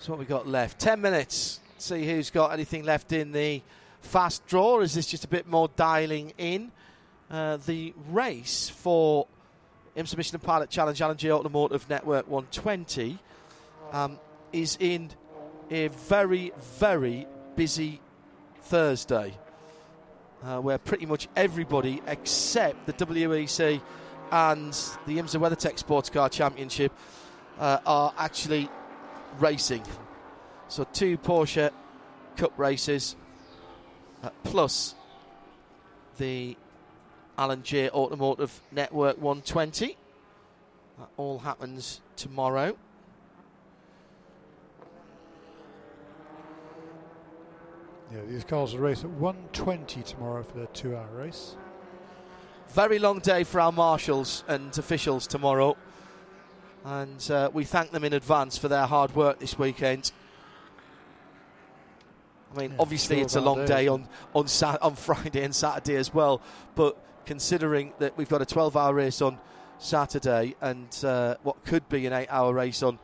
What 0.07 0.19
we 0.19 0.25
got 0.25 0.47
left? 0.47 0.79
Ten 0.79 1.01
minutes. 1.01 1.59
See 1.79 2.05
who's 2.05 2.29
got 2.29 2.53
anything 2.53 2.85
left 2.85 3.11
in 3.11 3.33
the 3.33 3.61
fast 3.99 4.45
draw. 4.47 4.79
Is 4.79 4.93
this 4.93 5.05
just 5.05 5.25
a 5.25 5.27
bit 5.27 5.47
more 5.47 5.69
dialing 5.75 6.31
in? 6.37 6.71
Uh, 7.29 7.57
the 7.57 7.93
race 8.09 8.69
for 8.69 9.27
IMSA 9.97 10.15
Michelin 10.15 10.39
Pilot 10.39 10.69
Challenge 10.69 11.19
Jay 11.19 11.29
Automotive 11.29 11.89
Network 11.89 12.25
120 12.29 13.17
um, 13.91 14.17
is 14.53 14.77
in 14.79 15.09
a 15.69 15.89
very, 15.89 16.53
very 16.77 17.27
busy 17.57 17.99
Thursday, 18.61 19.37
uh, 20.41 20.59
where 20.59 20.77
pretty 20.77 21.05
much 21.05 21.27
everybody 21.35 22.01
except 22.07 22.85
the 22.85 22.93
WEC 22.93 23.81
and 24.31 24.71
the 25.05 25.17
IMSA 25.17 25.37
WeatherTech 25.37 25.77
Sports 25.77 26.09
Car 26.09 26.29
Championship 26.29 26.93
uh, 27.59 27.79
are 27.85 28.13
actually 28.17 28.69
racing. 29.39 29.83
So 30.67 30.85
two 30.91 31.17
Porsche 31.17 31.71
Cup 32.35 32.53
races, 32.57 33.15
uh, 34.23 34.29
plus 34.43 34.95
the 36.17 36.57
Alan 37.37 37.63
Jay 37.63 37.89
Automotive 37.89 38.61
Network 38.71 39.17
120. 39.17 39.97
That 40.99 41.09
all 41.17 41.39
happens 41.39 42.01
tomorrow. 42.15 42.75
Yeah, 48.13 48.21
these 48.27 48.43
cars 48.43 48.73
will 48.73 48.81
race 48.81 49.03
at 49.03 49.09
120 49.09 50.01
tomorrow 50.03 50.41
for 50.41 50.57
their 50.57 50.67
two-hour 50.67 51.09
race. 51.13 51.57
Very 52.69 52.99
long 52.99 53.19
day 53.19 53.43
for 53.43 53.59
our 53.59 53.71
marshals 53.71 54.43
and 54.47 54.75
officials 54.77 55.27
tomorrow, 55.27 55.75
and 56.87 57.31
uh, 57.31 57.49
we 57.51 57.65
thank 57.65 57.91
them 57.91 58.05
in 58.05 58.13
advance 58.13 58.57
for 58.57 58.69
their 58.69 58.85
hard 58.85 59.13
work 59.13 59.39
this 59.39 59.59
weekend. 59.59 60.13
I 62.55 62.59
mean, 62.59 62.71
Yeah, 62.71 62.77
obviously 62.79 63.17
sure 63.17 63.25
it's 63.25 63.35
a 63.35 63.41
long 63.41 63.65
day 63.65 63.89
on 63.89 64.07
on 64.33 64.47
Sat- 64.47 64.81
on 64.81 64.95
Friday 64.95 65.43
and 65.43 65.53
Saturday 65.53 65.97
as 65.97 66.13
well, 66.13 66.41
but 66.75 66.97
considering 67.25 67.91
that 67.99 68.17
we've 68.17 68.29
got 68.29 68.41
a 68.41 68.45
12-hour 68.45 68.93
race 68.93 69.21
on 69.21 69.37
Saturday 69.79 70.55
and 70.61 70.87
uh, 71.03 71.35
what 71.43 71.65
could 71.65 71.89
be 71.89 72.05
an 72.05 72.13
eight-hour 72.13 72.53
race 72.53 72.81
on, 72.81 72.99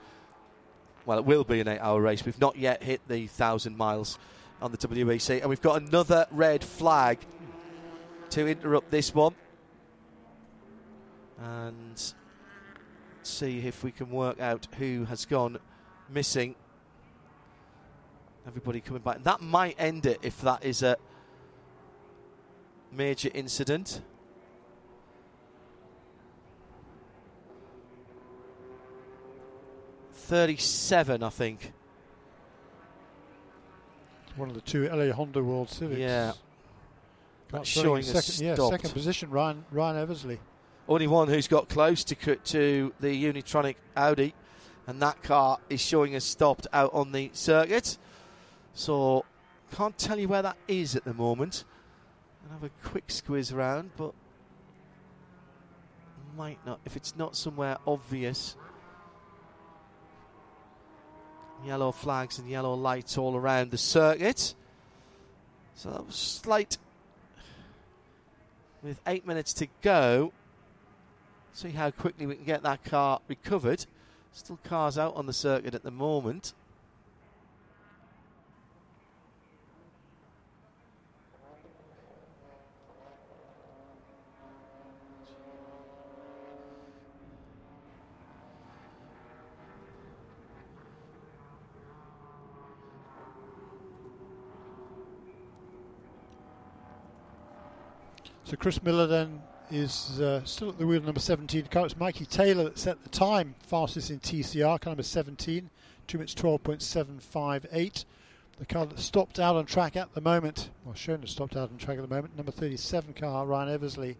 well, 1.05 1.19
it 1.19 1.25
will 1.25 1.43
be 1.43 1.59
an 1.59 1.67
eight-hour 1.67 1.99
race. 1.99 2.25
We've 2.25 2.39
not 2.39 2.55
yet 2.55 2.81
hit 2.81 3.01
the 3.09 3.27
thousand 3.27 3.75
miles 3.75 4.17
on 4.61 4.71
the 4.71 4.77
WEC, 4.77 5.41
and 5.41 5.49
we've 5.49 5.61
got 5.61 5.81
another 5.81 6.25
red 6.31 6.63
flag 6.63 7.19
to 8.29 8.47
interrupt 8.47 8.91
this 8.91 9.13
one, 9.13 9.36
and 11.38 12.13
see 13.28 13.59
if 13.65 13.84
we 13.84 13.91
can 13.91 14.09
work 14.09 14.39
out 14.39 14.67
who 14.78 15.05
has 15.05 15.26
gone 15.26 15.59
missing. 16.09 16.55
Everybody 18.47 18.82
coming 18.82 19.01
back. 19.01 19.24
That 19.24 19.41
might 19.41 19.76
end 19.80 20.05
it 20.05 20.19
if 20.21 20.41
that 20.41 20.65
is 20.65 20.84
a 20.84 20.97
major 22.91 23.30
incident. 23.34 24.01
Thirty-seven, 30.13 31.24
I 31.24 31.30
think. 31.30 31.74
One 34.36 34.49
of 34.49 34.55
the 34.55 34.61
two 34.61 34.89
LA 34.89 35.13
Honda 35.13 35.43
World 35.43 35.69
Civics. 35.69 35.99
Yeah. 35.99 36.34
That's 37.51 37.69
showing 37.69 38.01
second, 38.01 38.43
yeah, 38.43 38.55
second 38.55 38.93
position, 38.93 39.30
Ryan 39.30 39.63
Ryan 39.69 39.97
Eversley. 39.97 40.39
Only 40.88 41.07
one 41.07 41.29
who's 41.29 41.47
got 41.47 41.69
close 41.69 42.03
to 42.03 42.36
to 42.36 42.93
the 42.99 43.13
Unitronic 43.13 43.75
Audi, 43.95 44.34
and 44.86 45.01
that 45.01 45.23
car 45.23 45.59
is 45.69 45.81
showing 45.81 46.15
us 46.15 46.25
stopped 46.25 46.67
out 46.73 46.93
on 46.93 47.13
the 47.13 47.29
circuit. 47.34 47.97
So 48.73 49.25
can't 49.73 49.97
tell 49.97 50.19
you 50.19 50.27
where 50.27 50.41
that 50.41 50.57
is 50.67 50.95
at 50.95 51.03
the 51.03 51.13
moment. 51.13 51.63
I'll 52.45 52.59
have 52.59 52.63
a 52.63 52.88
quick 52.88 53.05
squeeze 53.09 53.51
around, 53.51 53.91
but 53.97 54.13
might 56.36 56.59
not 56.65 56.79
if 56.86 56.95
it's 56.95 57.15
not 57.15 57.36
somewhere 57.36 57.77
obvious. 57.88 58.55
Yellow 61.65 61.93
flags 61.93 62.39
and 62.39 62.49
yellow 62.49 62.73
lights 62.73 63.17
all 63.17 63.38
around 63.38 63.71
the 63.71 63.77
circuit. 63.77 64.53
So 65.75 65.89
that 65.91 66.05
was 66.05 66.15
slight. 66.15 66.77
With 68.84 68.99
eight 69.07 69.25
minutes 69.25 69.53
to 69.53 69.67
go, 69.81 70.34
see 71.53 71.69
how 71.69 71.91
quickly 71.91 72.25
we 72.25 72.35
can 72.35 72.45
get 72.45 72.63
that 72.63 72.83
car 72.83 73.21
recovered. 73.27 73.85
Still 74.31 74.59
cars 74.63 74.97
out 74.97 75.15
on 75.15 75.27
the 75.27 75.33
circuit 75.33 75.75
at 75.75 75.83
the 75.83 75.91
moment. 75.91 76.53
So 98.45 98.57
Chris 98.57 98.83
Miller 98.83 99.07
then 99.07 99.41
is 99.74 100.21
uh, 100.21 100.43
still 100.43 100.69
at 100.69 100.78
the 100.78 100.86
wheel 100.86 101.01
number 101.01 101.19
17 101.19 101.65
car. 101.65 101.86
It's 101.86 101.97
Mikey 101.97 102.26
Taylor 102.26 102.65
that 102.65 102.78
set 102.78 103.01
the 103.03 103.09
time 103.09 103.55
fastest 103.59 104.11
in 104.11 104.19
TCR, 104.19 104.80
car 104.80 104.91
number 104.91 105.03
17, 105.03 105.69
2 106.07 106.17
minutes 106.17 106.36
12.758. 106.36 108.05
The 108.59 108.65
car 108.65 108.86
that 108.86 108.99
stopped 108.99 109.39
out 109.39 109.55
on 109.55 109.65
track 109.65 109.95
at 109.95 110.13
the 110.13 110.21
moment, 110.21 110.69
well, 110.86 110.93
shown 110.93 111.21
to 111.21 111.28
stopped 111.28 111.55
out 111.55 111.71
on 111.71 111.78
track 111.78 111.97
at 111.97 112.07
the 112.07 112.13
moment, 112.13 112.38
number 112.38 112.51
37 112.51 113.15
car, 113.15 113.45
Ryan 113.47 113.69
Eversley, 113.69 114.15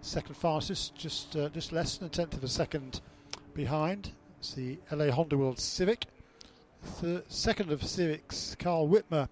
second 0.00 0.36
fastest, 0.36 0.94
just 0.94 1.34
uh, 1.34 1.48
just 1.48 1.72
less 1.72 1.98
than 1.98 2.06
a 2.06 2.10
tenth 2.10 2.34
of 2.34 2.44
a 2.44 2.48
second 2.48 3.00
behind. 3.54 4.12
It's 4.38 4.54
the 4.54 4.78
LA 4.92 5.10
Honda 5.10 5.36
World 5.36 5.58
Civic. 5.58 6.06
Second 7.28 7.70
of 7.72 7.82
Civics, 7.82 8.56
Karl 8.58 8.88
Wittmer, 8.88 9.28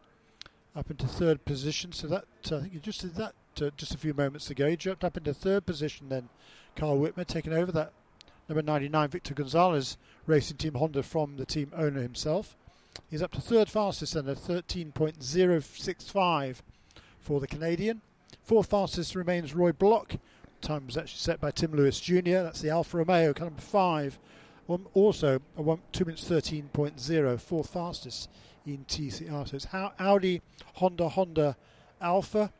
up 0.74 0.90
into 0.90 1.06
third 1.06 1.44
position. 1.44 1.92
So 1.92 2.06
that 2.08 2.24
uh, 2.50 2.56
I 2.56 2.60
think 2.60 2.74
you 2.74 2.80
just 2.80 3.00
did 3.00 3.14
that 3.16 3.34
uh, 3.62 3.70
just 3.76 3.94
a 3.94 3.98
few 3.98 4.14
moments 4.14 4.50
ago. 4.50 4.68
He 4.68 4.76
jumped 4.76 5.04
up 5.04 5.16
into 5.16 5.34
third 5.34 5.66
position 5.66 6.08
then. 6.08 6.28
Karl 6.76 6.98
Wittmer 6.98 7.26
taking 7.26 7.52
over 7.52 7.72
that 7.72 7.92
number 8.48 8.62
99 8.62 9.08
Victor 9.08 9.34
Gonzalez 9.34 9.96
Racing 10.26 10.56
Team 10.56 10.74
Honda 10.74 11.02
from 11.02 11.36
the 11.36 11.46
team 11.46 11.72
owner 11.76 12.00
himself. 12.00 12.56
He's 13.08 13.22
up 13.22 13.30
to 13.32 13.40
third 13.40 13.68
fastest 13.68 14.14
then 14.14 14.28
a 14.28 14.34
13.065 14.34 16.56
for 17.18 17.40
the 17.40 17.46
Canadian. 17.46 18.00
Fourth 18.42 18.70
fastest 18.70 19.14
remains 19.14 19.54
Roy 19.54 19.72
Block. 19.72 20.16
Time 20.60 20.86
was 20.86 20.96
actually 20.96 21.18
set 21.18 21.40
by 21.40 21.50
Tim 21.50 21.72
Lewis 21.72 22.00
Jr. 22.00 22.42
That's 22.42 22.60
the 22.60 22.70
Alfa 22.70 22.98
Romeo, 22.98 23.32
car 23.32 23.46
number 23.46 23.62
five. 23.62 24.18
One, 24.66 24.86
also 24.94 25.40
a 25.56 25.62
one, 25.62 25.80
2 25.92 26.04
minutes 26.04 26.28
13.0, 26.28 27.40
fourth 27.40 27.70
fastest 27.70 28.28
in 28.66 28.84
TCR. 28.86 29.48
So 29.48 29.56
it's 29.56 29.66
Audi, 29.98 30.42
Honda, 30.74 31.08
Honda, 31.08 31.56
Alfa. 32.00 32.52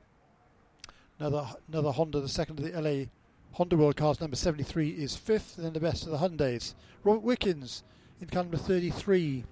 Another 1.21 1.47
another 1.68 1.93
Honda, 1.93 2.21
the 2.21 2.29
second 2.31 2.59
of 2.59 2.64
the 2.64 2.81
LA 2.81 3.05
Honda 3.53 3.77
World 3.77 3.95
Cars, 3.97 4.21
number 4.23 4.37
73 4.37 4.89
is 4.89 5.16
fifth, 5.16 5.59
and 5.59 5.66
then 5.66 5.75
the 5.75 5.81
best 5.81 6.07
of 6.07 6.12
the 6.12 6.18
Hyundais. 6.18 6.73
Robert 7.05 7.23
Wickens 7.23 7.83
in 8.23 8.29
car 8.29 8.43
number 8.43 8.57
33 8.57 9.45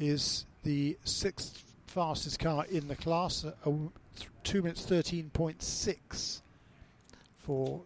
is 0.00 0.46
the 0.62 0.96
sixth 1.04 1.62
fastest 1.86 2.38
car 2.38 2.64
in 2.70 2.88
the 2.88 2.96
class, 2.96 3.44
w- 3.64 3.90
th- 4.16 4.30
2 4.44 4.62
minutes 4.62 4.86
13.6 4.86 6.40
for, 7.38 7.82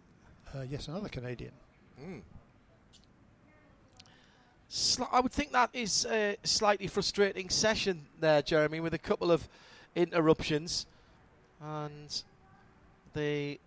uh, 0.55 0.61
yes, 0.61 0.87
another 0.87 1.09
Canadian. 1.09 1.51
Sli- 4.69 5.09
I 5.11 5.19
would 5.19 5.31
think 5.33 5.51
that 5.51 5.69
is 5.73 6.05
a 6.05 6.37
slightly 6.43 6.87
frustrating 6.87 7.49
session 7.49 8.07
there, 8.19 8.41
Jeremy, 8.41 8.79
with 8.79 8.93
a 8.93 8.97
couple 8.97 9.29
of 9.29 9.49
interruptions 9.95 10.85
and 11.61 12.23
the 13.13 13.59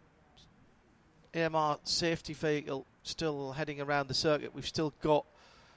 AMR 1.35 1.79
safety 1.85 2.33
vehicle 2.33 2.87
still 3.03 3.53
heading 3.53 3.81
around 3.81 4.09
the 4.09 4.15
circuit. 4.15 4.55
We've 4.55 4.67
still 4.67 4.93
got 5.03 5.25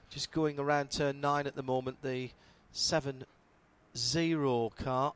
just 0.09 0.31
going 0.31 0.59
around 0.59 0.91
turn 0.91 1.19
nine 1.19 1.47
at 1.47 1.55
the 1.55 1.63
moment 1.63 2.01
the 2.01 2.29
7 2.71 3.25
0 3.95 4.71
car 4.77 5.13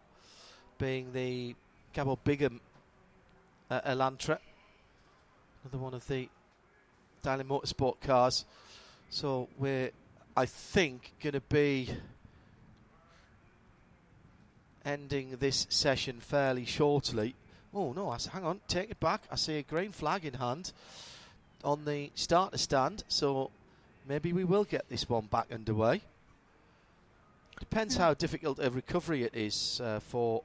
being 0.78 1.14
the 1.14 1.56
Gabo 1.94 2.18
Bigham 2.24 2.60
uh, 3.70 3.82
Elantra, 3.82 4.40
another 5.64 5.78
one 5.78 5.94
of 5.94 6.08
the 6.08 6.28
Daily 7.22 7.44
Motorsport 7.44 8.02
cars. 8.02 8.46
So 9.10 9.48
we're, 9.58 9.92
I 10.36 10.46
think, 10.46 11.14
going 11.22 11.34
to 11.34 11.42
be 11.42 11.90
ending 14.84 15.38
this 15.40 15.68
session 15.70 16.20
fairly 16.20 16.66
shortly. 16.66 17.36
Oh 17.74 17.94
no! 17.94 18.10
I, 18.10 18.18
hang 18.32 18.44
on, 18.44 18.60
take 18.68 18.92
it 18.92 19.00
back. 19.00 19.24
I 19.32 19.36
see 19.36 19.58
a 19.58 19.64
green 19.64 19.92
flag 19.92 20.26
in 20.26 20.34
hand 20.34 20.74
on 21.64 21.86
the 21.86 22.12
starter 22.16 22.58
stand, 22.58 23.04
so 23.08 23.52
maybe 24.08 24.34
we 24.34 24.44
will 24.44 24.64
get 24.64 24.90
this 24.90 25.08
one 25.08 25.28
back 25.28 25.48
underway. 25.52 26.02
Depends 27.60 27.96
how 27.96 28.14
difficult 28.14 28.60
a 28.60 28.70
recovery 28.70 29.24
it 29.24 29.36
is 29.36 29.80
uh, 29.84 30.00
for 30.00 30.42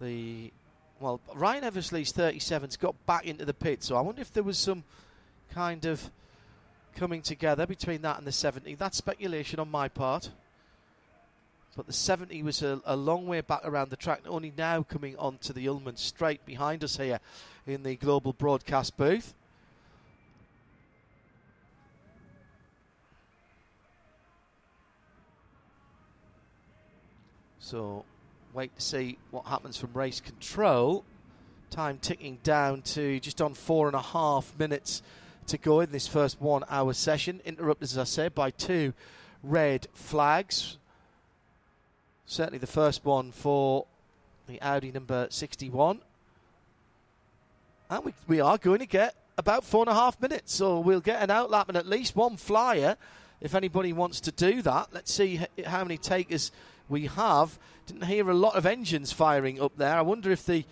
the. 0.00 0.52
Well, 1.00 1.20
Ryan 1.34 1.64
Eversley's 1.64 2.12
37's 2.12 2.78
got 2.78 2.94
back 3.04 3.26
into 3.26 3.44
the 3.44 3.52
pit, 3.52 3.82
so 3.82 3.96
I 3.96 4.00
wonder 4.00 4.22
if 4.22 4.32
there 4.32 4.42
was 4.42 4.56
some 4.58 4.84
kind 5.50 5.84
of 5.84 6.10
coming 6.94 7.20
together 7.20 7.66
between 7.66 8.00
that 8.02 8.16
and 8.16 8.26
the 8.26 8.32
70. 8.32 8.74
That's 8.76 8.96
speculation 8.96 9.60
on 9.60 9.70
my 9.70 9.88
part. 9.88 10.30
But 11.76 11.86
the 11.86 11.92
70 11.92 12.42
was 12.42 12.62
a, 12.62 12.80
a, 12.86 12.96
long 12.96 13.26
way 13.26 13.42
back 13.42 13.60
around 13.62 13.90
the 13.90 13.96
track, 13.96 14.22
only 14.26 14.50
now 14.56 14.82
coming 14.82 15.14
onto 15.18 15.52
the 15.52 15.68
Ulmann 15.68 15.96
straight 15.96 16.44
behind 16.46 16.82
us 16.82 16.96
here 16.96 17.20
in 17.66 17.82
the 17.82 17.96
global 17.96 18.32
broadcast 18.32 18.96
booth. 18.96 19.34
So, 27.58 28.04
wait 28.54 28.74
to 28.76 28.80
see 28.80 29.18
what 29.30 29.44
happens 29.44 29.76
from 29.76 29.92
race 29.92 30.20
control. 30.20 31.04
Time 31.68 31.98
ticking 31.98 32.38
down 32.42 32.80
to 32.82 33.20
just 33.20 33.42
on 33.42 33.52
four 33.52 33.86
and 33.88 33.96
a 33.96 34.00
half 34.00 34.58
minutes 34.58 35.02
to 35.48 35.58
go 35.58 35.80
in 35.80 35.90
this 35.90 36.06
first 36.06 36.40
one 36.40 36.62
hour 36.70 36.94
session. 36.94 37.42
Interrupted, 37.44 37.82
as 37.90 37.98
I 37.98 38.04
said, 38.04 38.34
by 38.34 38.50
two 38.50 38.94
red 39.42 39.88
flags. 39.92 40.78
Certainly 42.26 42.58
the 42.58 42.66
first 42.66 43.04
one 43.04 43.30
for 43.30 43.86
the 44.48 44.60
Audi 44.60 44.90
number 44.90 45.28
61. 45.30 46.00
And 47.88 48.04
we, 48.04 48.14
we 48.26 48.40
are 48.40 48.58
going 48.58 48.80
to 48.80 48.86
get 48.86 49.14
about 49.38 49.62
four 49.64 49.82
and 49.82 49.90
a 49.90 49.94
half 49.94 50.20
minutes, 50.20 50.52
so 50.52 50.80
we'll 50.80 51.00
get 51.00 51.22
an 51.22 51.28
outlap 51.28 51.68
and 51.68 51.76
at 51.76 51.86
least 51.86 52.16
one 52.16 52.36
flyer 52.36 52.96
if 53.40 53.54
anybody 53.54 53.92
wants 53.92 54.20
to 54.22 54.32
do 54.32 54.60
that. 54.62 54.88
Let's 54.92 55.12
see 55.12 55.40
how 55.64 55.84
many 55.84 55.98
takers 55.98 56.50
we 56.88 57.06
have. 57.06 57.58
Didn't 57.86 58.06
hear 58.06 58.28
a 58.28 58.34
lot 58.34 58.56
of 58.56 58.66
engines 58.66 59.12
firing 59.12 59.60
up 59.60 59.76
there. 59.76 59.96
I 59.96 60.02
wonder 60.02 60.32
if 60.32 60.44
the 60.44 60.64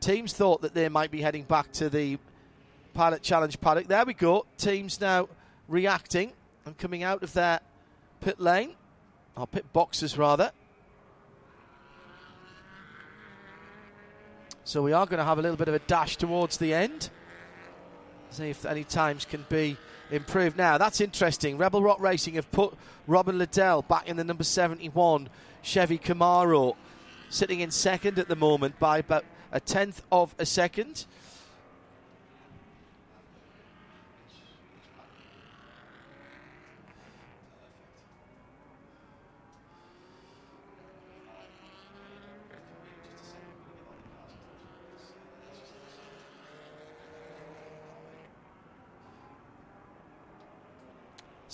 teams 0.00 0.32
thought 0.32 0.62
that 0.62 0.74
they 0.74 0.88
might 0.88 1.12
be 1.12 1.20
heading 1.20 1.44
back 1.44 1.70
to 1.72 1.88
the 1.88 2.18
Pilot 2.94 3.22
Challenge 3.22 3.60
paddock. 3.60 3.86
There 3.86 4.04
we 4.04 4.14
go. 4.14 4.46
Teams 4.58 5.00
now 5.00 5.28
reacting 5.68 6.32
and 6.64 6.76
coming 6.78 7.04
out 7.04 7.22
of 7.22 7.32
their 7.32 7.60
pit 8.20 8.40
lane, 8.40 8.72
or 9.36 9.46
pit 9.46 9.72
boxes 9.72 10.18
rather. 10.18 10.50
So 14.66 14.82
we 14.82 14.92
are 14.92 15.06
going 15.06 15.18
to 15.18 15.24
have 15.24 15.38
a 15.38 15.42
little 15.42 15.56
bit 15.56 15.68
of 15.68 15.74
a 15.74 15.78
dash 15.78 16.16
towards 16.16 16.56
the 16.56 16.74
end. 16.74 17.08
See 18.30 18.50
if 18.50 18.66
any 18.66 18.82
times 18.82 19.24
can 19.24 19.46
be 19.48 19.76
improved. 20.10 20.56
Now 20.56 20.76
that's 20.76 21.00
interesting. 21.00 21.56
Rebel 21.56 21.84
Rock 21.84 22.00
Racing 22.00 22.34
have 22.34 22.50
put 22.50 22.74
Robin 23.06 23.38
Liddell 23.38 23.82
back 23.82 24.08
in 24.08 24.16
the 24.16 24.24
number 24.24 24.42
71 24.42 25.28
Chevy 25.62 25.98
Camaro, 25.98 26.74
sitting 27.30 27.60
in 27.60 27.70
second 27.70 28.18
at 28.18 28.26
the 28.26 28.34
moment 28.34 28.76
by 28.80 28.98
about 28.98 29.24
a 29.52 29.60
tenth 29.60 30.02
of 30.10 30.34
a 30.36 30.44
second. 30.44 31.06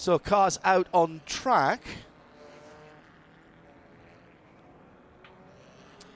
So 0.03 0.19
cars 0.19 0.59
out 0.65 0.89
on 0.93 1.21
track. 1.27 1.81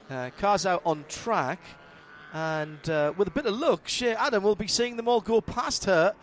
Uh, 0.09 0.29
cars 0.37 0.65
out 0.65 0.81
on 0.85 1.05
track. 1.07 1.61
And 2.33 2.89
uh, 2.89 3.13
with 3.15 3.29
a 3.29 3.31
bit 3.31 3.45
of 3.45 3.57
luck, 3.57 3.87
Shea 3.87 4.13
Adam 4.13 4.43
will 4.43 4.57
be 4.57 4.67
seeing 4.67 4.97
them 4.97 5.07
all 5.07 5.21
go 5.21 5.39
past 5.39 5.85
her 5.85 6.13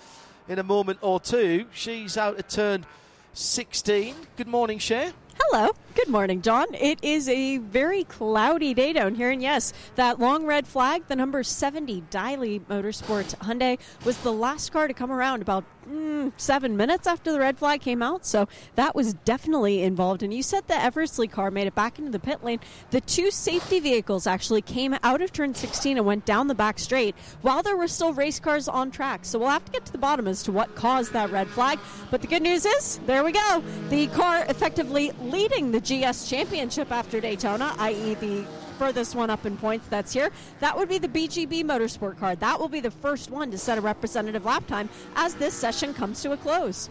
in 0.47 0.59
a 0.59 0.63
moment 0.63 0.99
or 1.01 1.19
two. 1.19 1.65
She's 1.73 2.19
out 2.19 2.39
at 2.39 2.51
turn 2.51 2.85
16. 3.33 4.15
Good 4.37 4.47
morning, 4.47 4.79
Shea. 4.79 5.13
Hello. 5.41 5.71
Good 5.95 6.09
morning, 6.09 6.43
John. 6.43 6.67
It 6.75 6.99
is 7.03 7.29
a 7.29 7.59
very 7.59 8.05
cloudy 8.05 8.75
day 8.75 8.93
down 8.93 9.15
here, 9.15 9.31
and 9.31 9.41
yes, 9.41 9.73
that 9.95 10.21
long 10.21 10.45
red 10.45 10.67
flag, 10.67 11.05
the 11.09 11.17
number 11.17 11.43
70 11.43 12.03
Daily 12.11 12.61
Motorsports 12.61 13.35
Hyundai, 13.37 13.79
was 14.05 14.19
the 14.19 14.33
last 14.33 14.71
car 14.71 14.87
to 14.87 14.95
come 14.95 15.11
around 15.11 15.41
about 15.41 15.65
mm, 15.89 16.33
seven 16.37 16.77
minutes 16.77 17.07
after 17.07 17.33
the 17.33 17.39
red 17.39 17.59
flag 17.59 17.81
came 17.81 18.03
out, 18.03 18.27
so 18.27 18.49
that 18.75 18.95
was 18.95 19.15
definitely 19.15 19.83
involved. 19.83 20.23
And 20.23 20.33
you 20.33 20.43
said 20.43 20.67
the 20.67 20.75
Eversley 20.75 21.29
car 21.29 21.51
made 21.51 21.67
it 21.67 21.75
back 21.75 21.99
into 21.99 22.11
the 22.11 22.19
pit 22.19 22.43
lane. 22.45 22.61
The 22.91 23.01
two 23.01 23.31
safety 23.31 23.81
vehicles 23.81 24.27
actually 24.27 24.63
came 24.63 24.97
out 25.03 25.23
of 25.23 25.33
turn 25.33 25.55
16 25.55 25.97
and 25.97 26.07
went 26.07 26.25
down 26.25 26.49
the 26.49 26.55
back 26.55 26.79
straight 26.79 27.15
while 27.43 27.63
there 27.63 27.77
were 27.77 27.89
still 27.89 28.13
race 28.13 28.41
cars 28.41 28.69
on 28.69 28.91
track. 28.91 29.25
So 29.25 29.39
we'll 29.39 29.49
have 29.49 29.65
to 29.65 29.73
get 29.73 29.85
to 29.87 29.93
the 29.93 29.99
bottom 29.99 30.29
as 30.29 30.43
to 30.45 30.53
what 30.53 30.75
caused 30.75 31.13
that 31.13 31.31
red 31.31 31.49
flag. 31.49 31.79
But 32.11 32.21
the 32.21 32.27
good 32.27 32.43
news 32.43 32.67
is, 32.67 32.99
there 33.07 33.25
we 33.25 33.33
go. 33.33 33.63
The 33.89 34.07
car 34.09 34.45
effectively 34.49 35.13
leading 35.23 35.73
the 35.73 35.81
GS 35.81 36.29
Championship 36.29 36.91
after 36.91 37.21
Daytona, 37.21 37.75
i.e., 37.79 38.15
the 38.15 38.45
furthest 38.75 39.15
one 39.15 39.31
up 39.31 39.47
in 39.47 39.57
points 39.57 39.87
that's 39.89 40.13
here. 40.13 40.31
That 40.61 40.77
would 40.77 40.89
be 40.89 40.99
the 40.99 41.09
BGB 41.09 41.65
Motorsport 41.65 42.19
car. 42.19 42.37
That 42.37 42.61
will 42.61 42.69
be 42.69 42.81
the 42.81 42.91
first 42.91 43.31
one 43.31 43.51
to 43.51 43.59
set 43.59 43.79
a 43.79 43.81
representative 43.81 44.45
lap 44.45 44.67
time 44.67 44.89
as 45.17 45.35
this 45.35 45.55
session 45.55 45.95
comes 45.95 46.23
to 46.23 46.33
a 46.33 46.37
close. 46.37 46.91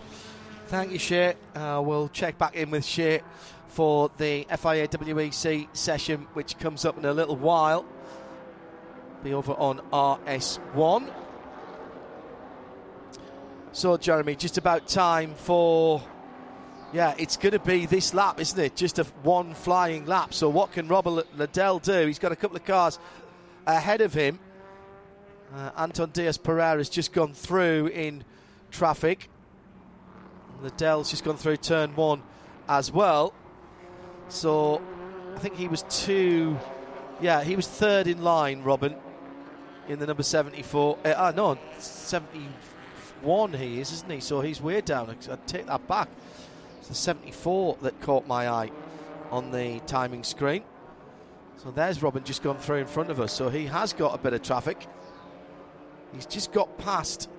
Thank 0.68 0.92
you, 0.92 1.00
Shea. 1.00 1.36
Uh, 1.54 1.82
we'll 1.86 2.10
check 2.10 2.38
back 2.38 2.56
in 2.56 2.72
with 2.72 2.86
Shea 2.86 3.22
for 3.68 4.12
the 4.18 4.46
FIA 4.50 4.88
WEC 4.88 5.68
session, 5.74 6.28
which 6.34 6.58
comes 6.60 6.86
up 6.86 6.98
in 6.98 7.06
a 7.06 7.14
little 7.14 7.36
while. 7.36 7.86
Be 9.24 9.34
over 9.34 9.54
on 9.54 9.80
RS1. 9.92 11.12
So, 13.72 13.98
Jeremy, 13.98 14.36
just 14.36 14.58
about 14.58 14.88
time 14.88 15.34
for 15.34 16.04
yeah, 16.94 17.16
it's 17.18 17.38
going 17.38 17.54
to 17.54 17.60
be 17.60 17.88
this 17.88 18.14
lap, 18.14 18.40
isn't 18.40 18.60
it? 18.60 18.76
Just 18.76 19.00
a 19.00 19.04
one 19.24 19.56
flying 19.56 20.06
lap. 20.06 20.32
So 20.34 20.48
what 20.48 20.72
can 20.72 20.88
Robert 20.88 21.36
Liddell 21.36 21.80
do? 21.80 22.06
He's 22.06 22.20
got 22.20 22.32
a 22.32 22.36
couple 22.36 22.56
of 22.56 22.64
cars 22.64 23.00
ahead 23.66 24.02
of 24.02 24.14
him. 24.14 24.40
Uh, 25.54 25.72
Anton 25.76 26.12
Dias 26.12 26.38
Perera 26.38 26.78
has 26.78 26.90
just 26.90 27.12
gone 27.12 27.34
through 27.34 27.88
in 27.88 28.24
traffic. 28.70 29.30
Liddell's 30.62 31.10
just 31.10 31.24
gone 31.24 31.36
through 31.36 31.58
turn 31.58 31.96
one 31.96 32.22
as 32.70 32.92
well. 32.92 33.34
So 34.30 34.80
I 35.36 35.40
think 35.40 35.56
he 35.56 35.68
was 35.68 35.84
two. 35.90 36.58
Yeah, 37.20 37.44
he 37.44 37.56
was 37.56 37.68
third 37.68 38.08
in 38.08 38.24
line, 38.24 38.62
Robin, 38.62 38.96
in 39.88 39.98
the 39.98 40.06
number 40.06 40.24
74. 40.24 41.00
Uh, 41.04 41.08
uh, 41.10 41.34
no, 41.36 41.58
71 41.80 43.54
he 43.54 43.80
is, 43.80 43.92
isn't 43.92 44.12
he? 44.12 44.20
So 44.20 44.42
he's 44.42 44.62
way 44.62 44.82
down. 44.82 45.10
I 45.10 45.38
take 45.48 45.66
that 45.66 45.88
back. 45.88 46.10
It's 46.84 46.90
the 46.90 46.96
74 46.96 47.78
that 47.84 48.02
caught 48.02 48.28
my 48.28 48.50
eye 48.50 48.70
on 49.32 49.52
the 49.52 49.80
timing 49.88 50.26
screen. 50.26 50.66
So 51.56 51.72
there's 51.72 52.04
Robin 52.04 52.26
just 52.26 52.44
gone 52.44 52.58
through 52.58 52.80
in 52.80 52.88
front 52.88 53.10
of 53.10 53.22
us. 53.22 53.32
So 53.32 53.48
he 53.48 53.68
has 53.68 53.94
got 53.94 54.14
a 54.14 54.18
bit 54.18 54.34
of 54.34 54.42
traffic. 54.42 54.86
He's 56.12 56.26
just 56.26 56.52
got 56.52 56.78
past 56.78 57.30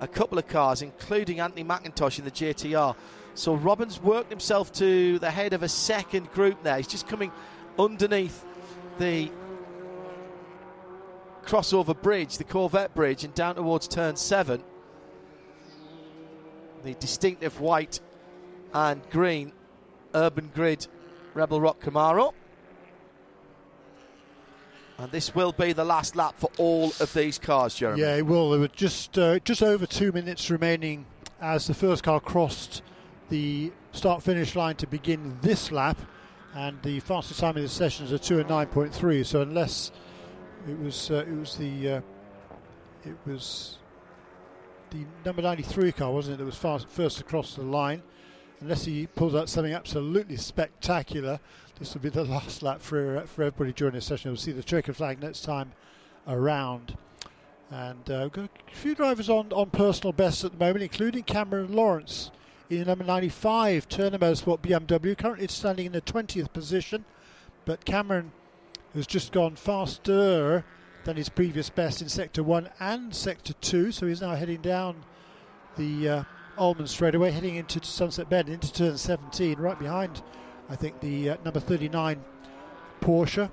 a 0.00 0.08
couple 0.08 0.38
of 0.38 0.48
cars, 0.48 0.80
including 0.80 1.40
Anthony 1.40 1.62
McIntosh 1.62 2.18
in 2.18 2.24
the 2.24 2.30
JTR. 2.30 2.96
So 3.34 3.52
Robin's 3.52 4.00
worked 4.00 4.30
himself 4.30 4.72
to 4.72 5.18
the 5.18 5.30
head 5.30 5.52
of 5.52 5.62
a 5.62 5.68
second 5.68 6.32
group 6.32 6.62
there. 6.62 6.78
He's 6.78 6.86
just 6.86 7.06
coming 7.06 7.30
underneath 7.78 8.46
the 8.98 9.30
crossover 11.44 12.00
bridge, 12.00 12.38
the 12.38 12.44
Corvette 12.44 12.94
bridge, 12.94 13.24
and 13.24 13.34
down 13.34 13.56
towards 13.56 13.88
turn 13.88 14.16
seven. 14.16 14.64
The 16.82 16.94
distinctive 16.94 17.60
white 17.60 18.00
and 18.72 19.00
green 19.10 19.52
Urban 20.14 20.50
Grid 20.54 20.86
Rebel 21.34 21.60
Rock 21.60 21.80
Camaro. 21.80 22.32
And 24.98 25.12
this 25.12 25.32
will 25.32 25.52
be 25.52 25.72
the 25.72 25.84
last 25.84 26.16
lap 26.16 26.34
for 26.38 26.50
all 26.58 26.86
of 26.98 27.12
these 27.14 27.38
cars, 27.38 27.76
Jeremy. 27.76 28.00
Yeah, 28.00 28.16
it 28.16 28.26
will. 28.26 28.50
There 28.50 28.58
were 28.58 28.68
just 28.68 29.16
uh, 29.16 29.38
just 29.40 29.62
over 29.62 29.86
two 29.86 30.10
minutes 30.10 30.50
remaining 30.50 31.06
as 31.40 31.68
the 31.68 31.74
first 31.74 32.02
car 32.02 32.18
crossed 32.18 32.82
the 33.28 33.72
start-finish 33.92 34.56
line 34.56 34.74
to 34.76 34.86
begin 34.88 35.38
this 35.40 35.70
lap, 35.70 35.98
and 36.54 36.82
the 36.82 36.98
fastest 36.98 37.38
time 37.38 37.56
in 37.56 37.62
the 37.62 37.68
session 37.68 38.06
is 38.06 38.12
a 38.12 38.18
two 38.18 38.40
and 38.40 38.48
nine 38.48 38.66
point 38.66 38.92
three. 38.92 39.22
So 39.22 39.42
unless 39.42 39.92
it 40.68 40.76
was 40.80 41.12
uh, 41.12 41.24
it 41.28 41.36
was 41.36 41.56
the 41.56 41.88
uh, 41.88 42.00
it 43.04 43.16
was 43.24 43.78
the 44.90 45.04
number 45.24 45.42
ninety 45.42 45.62
three 45.62 45.92
car, 45.92 46.10
wasn't 46.10 46.34
it? 46.34 46.38
That 46.38 46.44
was 46.44 46.56
fast, 46.56 46.88
first 46.88 47.20
across 47.20 47.54
the 47.54 47.62
line 47.62 48.02
unless 48.60 48.84
he 48.84 49.06
pulls 49.06 49.34
out 49.34 49.48
something 49.48 49.72
absolutely 49.72 50.36
spectacular, 50.36 51.40
this 51.78 51.94
will 51.94 52.00
be 52.00 52.08
the 52.08 52.24
last 52.24 52.62
lap 52.62 52.80
for, 52.80 53.22
for 53.26 53.44
everybody 53.44 53.72
during 53.72 53.94
this 53.94 54.06
session. 54.06 54.30
We'll 54.30 54.38
see 54.38 54.52
the 54.52 54.62
checkered 54.62 54.96
flag 54.96 55.20
next 55.20 55.42
time 55.42 55.72
around. 56.26 56.96
And 57.70 58.10
uh, 58.10 58.28
a 58.34 58.48
few 58.72 58.94
drivers 58.94 59.28
on, 59.28 59.52
on 59.52 59.70
personal 59.70 60.12
bests 60.12 60.44
at 60.44 60.52
the 60.52 60.58
moment, 60.58 60.82
including 60.82 61.22
Cameron 61.24 61.72
Lawrence 61.72 62.30
in 62.70 62.86
number 62.86 63.04
95 63.04 63.88
Turner 63.88 64.18
Motorsport 64.18 64.60
BMW. 64.60 65.16
Currently 65.16 65.48
standing 65.48 65.86
in 65.86 65.92
the 65.92 66.00
20th 66.00 66.52
position, 66.52 67.04
but 67.64 67.84
Cameron 67.84 68.32
has 68.94 69.06
just 69.06 69.32
gone 69.32 69.54
faster 69.54 70.64
than 71.04 71.16
his 71.16 71.28
previous 71.28 71.70
best 71.70 72.02
in 72.02 72.08
Sector 72.08 72.42
1 72.42 72.70
and 72.80 73.14
Sector 73.14 73.54
2, 73.60 73.92
so 73.92 74.06
he's 74.06 74.20
now 74.20 74.34
heading 74.34 74.60
down 74.60 75.04
the 75.76 76.08
uh, 76.08 76.24
Ulmann 76.58 76.86
straightaway, 76.86 77.30
heading 77.30 77.56
into 77.56 77.82
Sunset 77.84 78.28
Bend, 78.28 78.48
into 78.48 78.72
turn 78.72 78.98
17, 78.98 79.58
right 79.58 79.78
behind, 79.78 80.22
I 80.68 80.76
think, 80.76 81.00
the 81.00 81.30
uh, 81.30 81.36
number 81.44 81.60
39 81.60 82.22
Porsche. 83.00 83.50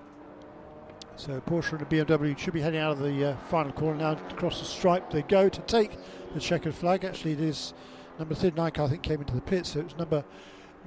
So 1.15 1.39
Porsche 1.41 1.73
and 1.73 1.81
the 1.81 1.85
BMW 1.85 2.37
should 2.37 2.53
be 2.53 2.61
heading 2.61 2.79
out 2.79 2.93
of 2.93 2.99
the 2.99 3.31
uh, 3.31 3.37
final 3.47 3.71
corner 3.71 3.99
now 3.99 4.11
across 4.31 4.59
the 4.59 4.65
stripe. 4.65 5.11
They 5.11 5.21
go 5.21 5.47
to 5.47 5.61
take 5.61 5.91
the 6.33 6.39
checkered 6.39 6.73
flag. 6.73 7.05
Actually, 7.05 7.33
it 7.33 7.41
is 7.41 7.73
number 8.19 8.35
39 8.35 8.71
car, 8.71 8.85
I 8.85 8.89
think, 8.89 9.03
came 9.03 9.21
into 9.21 9.35
the 9.35 9.41
pit, 9.41 9.65
so 9.65 9.79
it 9.79 9.85
was 9.85 9.97
number 9.97 10.25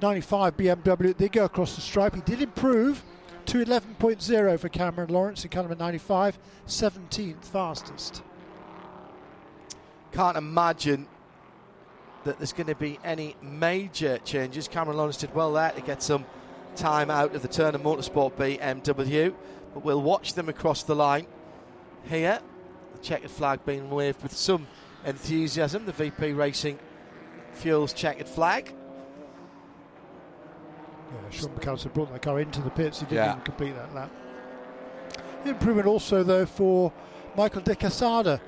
95 0.01 0.57
BMW. 0.57 1.17
They 1.17 1.29
go 1.29 1.45
across 1.45 1.75
the 1.75 1.81
stripe. 1.81 2.15
He 2.15 2.21
did 2.21 2.41
improve 2.41 3.03
to 3.47 3.65
11.0 3.65 4.59
for 4.59 4.69
Cameron 4.69 5.09
Lawrence 5.09 5.43
in 5.43 5.49
car 5.49 5.63
number 5.63 5.75
95, 5.75 6.37
17th 6.67 7.43
fastest. 7.45 8.21
Can't 10.11 10.37
imagine 10.37 11.07
that 12.29 12.37
there's 12.37 12.53
going 12.53 12.67
to 12.67 12.75
be 12.75 12.99
any 13.03 13.35
major 13.41 14.19
changes. 14.19 14.67
Cameron 14.67 14.97
Lawrence 14.97 15.17
did 15.17 15.33
well 15.33 15.51
there 15.53 15.71
to 15.71 15.81
get 15.81 16.03
some 16.03 16.25
time 16.75 17.09
out 17.09 17.33
of 17.33 17.41
the 17.41 17.47
Turn 17.47 17.73
Turner 17.73 17.83
Motorsport 17.83 18.33
BMW, 18.35 19.33
but 19.73 19.83
we'll 19.83 20.01
watch 20.01 20.35
them 20.35 20.47
across 20.47 20.83
the 20.83 20.95
line 20.95 21.25
here. 22.03 22.39
The 22.93 22.99
checkered 22.99 23.31
flag 23.31 23.65
being 23.65 23.89
waved 23.89 24.21
with 24.21 24.37
some 24.37 24.67
enthusiasm. 25.05 25.87
The 25.87 25.91
VP 25.91 26.33
Racing 26.33 26.77
Fuels 27.53 27.93
checkered 27.93 28.29
flag. 28.29 28.73
Yeah, 31.11 31.29
Sean 31.31 31.49
McAllister 31.49 31.91
brought 31.91 32.11
that 32.13 32.21
car 32.21 32.39
into 32.39 32.61
the 32.61 32.69
pits. 32.69 32.99
He 32.99 33.05
didn't 33.07 33.17
Yeah. 33.25 33.31
even 33.31 33.41
complete 33.41 33.75
that 33.75 33.95
lap. 33.95 34.11
Improvement 35.45 35.87
also, 35.87 36.21
though, 36.21 36.45
for 36.45 36.93
Michael 37.35 37.61
de 37.61 37.75
Quesada 37.75 38.39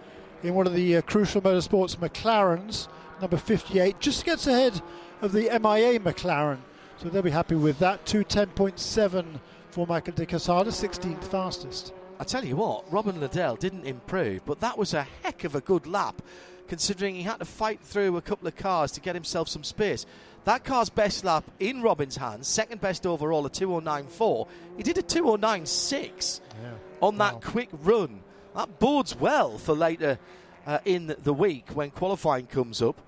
in 0.43 0.53
one 0.53 0.67
of 0.67 0.73
the 0.73 0.97
uh, 0.97 1.01
crucial 1.01 1.41
motorsports 1.41 1.95
McLarens, 1.97 2.87
number 3.21 3.37
58, 3.37 3.99
just 3.99 4.25
gets 4.25 4.47
ahead 4.47 4.81
of 5.21 5.31
the 5.31 5.43
MIA 5.43 5.99
McLaren. 5.99 6.57
So 6.97 7.09
they'll 7.09 7.21
be 7.21 7.31
happy 7.31 7.55
with 7.55 7.79
that. 7.79 8.05
210.7 8.05 9.39
for 9.71 9.87
Michael 9.87 10.13
de 10.13 10.25
Quesada, 10.25 10.69
16th 10.71 11.23
fastest. 11.25 11.93
I 12.19 12.23
tell 12.23 12.45
you 12.45 12.55
what, 12.57 12.91
Robin 12.91 13.19
Liddell 13.19 13.55
didn't 13.55 13.85
improve, 13.85 14.45
but 14.45 14.59
that 14.59 14.77
was 14.77 14.93
a 14.93 15.07
heck 15.23 15.43
of 15.43 15.55
a 15.55 15.61
good 15.61 15.87
lap, 15.87 16.21
considering 16.67 17.15
he 17.15 17.23
had 17.23 17.39
to 17.39 17.45
fight 17.45 17.79
through 17.81 18.17
a 18.17 18.21
couple 18.21 18.47
of 18.47 18.55
cars 18.55 18.91
to 18.91 19.01
get 19.01 19.15
himself 19.15 19.47
some 19.49 19.63
space. 19.63 20.05
That 20.43 20.63
car's 20.63 20.89
best 20.89 21.23
lap 21.23 21.43
in 21.59 21.81
Robin's 21.81 22.17
hands, 22.17 22.47
second 22.47 22.81
best 22.81 23.05
overall, 23.07 23.45
a 23.45 23.49
209.4. 23.49 24.47
He 24.77 24.83
did 24.83 24.97
a 24.97 25.03
209.6 25.03 26.41
Yeah. 26.61 26.69
on 27.01 27.17
that 27.17 27.41
quick 27.41 27.69
run. 27.71 28.21
That 28.55 28.79
bodes 28.79 29.15
well 29.15 29.57
for 29.57 29.73
later 29.73 30.19
uh, 30.67 30.79
in 30.85 31.15
the 31.23 31.33
week 31.33 31.69
when 31.73 31.89
qualifying 31.91 32.47
comes 32.47 32.81
up. 32.81 32.99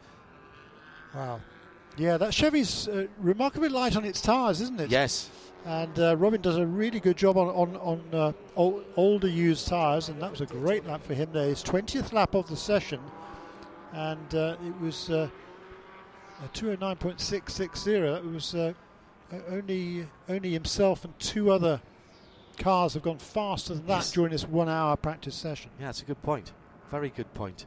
Wow. 1.15 1.39
Yeah, 1.97 2.17
that 2.17 2.33
Chevy's 2.33 2.87
uh, 2.87 3.07
remarkably 3.19 3.69
light 3.69 3.95
on 3.95 4.03
its 4.03 4.19
tyres, 4.21 4.61
isn't 4.61 4.79
it? 4.81 4.89
Yes. 4.89 5.29
And 5.65 5.97
uh, 5.99 6.17
Robin 6.17 6.41
does 6.41 6.57
a 6.57 6.65
really 6.65 6.99
good 6.99 7.15
job 7.17 7.37
on 7.37 7.47
on, 7.49 7.77
on 7.77 8.01
uh, 8.11 8.31
ol- 8.55 8.83
older 8.97 9.27
used 9.29 9.67
tyres, 9.67 10.09
and 10.09 10.21
that 10.21 10.31
was 10.31 10.41
a 10.41 10.45
great 10.45 10.85
lap 10.85 11.03
for 11.03 11.13
him 11.13 11.29
there. 11.31 11.47
His 11.47 11.63
20th 11.63 12.11
lap 12.11 12.33
of 12.35 12.47
the 12.49 12.55
session, 12.57 12.99
and 13.93 14.35
uh, 14.35 14.55
it 14.65 14.81
was 14.81 15.09
uh, 15.09 15.29
a 16.43 16.47
209.660. 16.57 18.13
That 18.13 18.25
was 18.25 18.55
uh, 18.55 18.73
only 19.49 20.07
only 20.27 20.51
himself 20.51 21.05
and 21.05 21.17
two 21.19 21.51
other 21.51 21.79
cars 22.57 22.93
have 22.95 23.03
gone 23.03 23.19
faster 23.19 23.73
than 23.73 23.85
that 23.87 23.97
Yes. 23.97 24.11
during 24.11 24.31
this 24.31 24.47
one-hour 24.47 24.97
practice 24.97 25.35
session. 25.35 25.71
Yeah, 25.79 25.85
that's 25.87 26.01
a 26.01 26.05
good 26.05 26.21
point. 26.23 26.51
Very 26.91 27.09
good 27.09 27.33
point. 27.33 27.65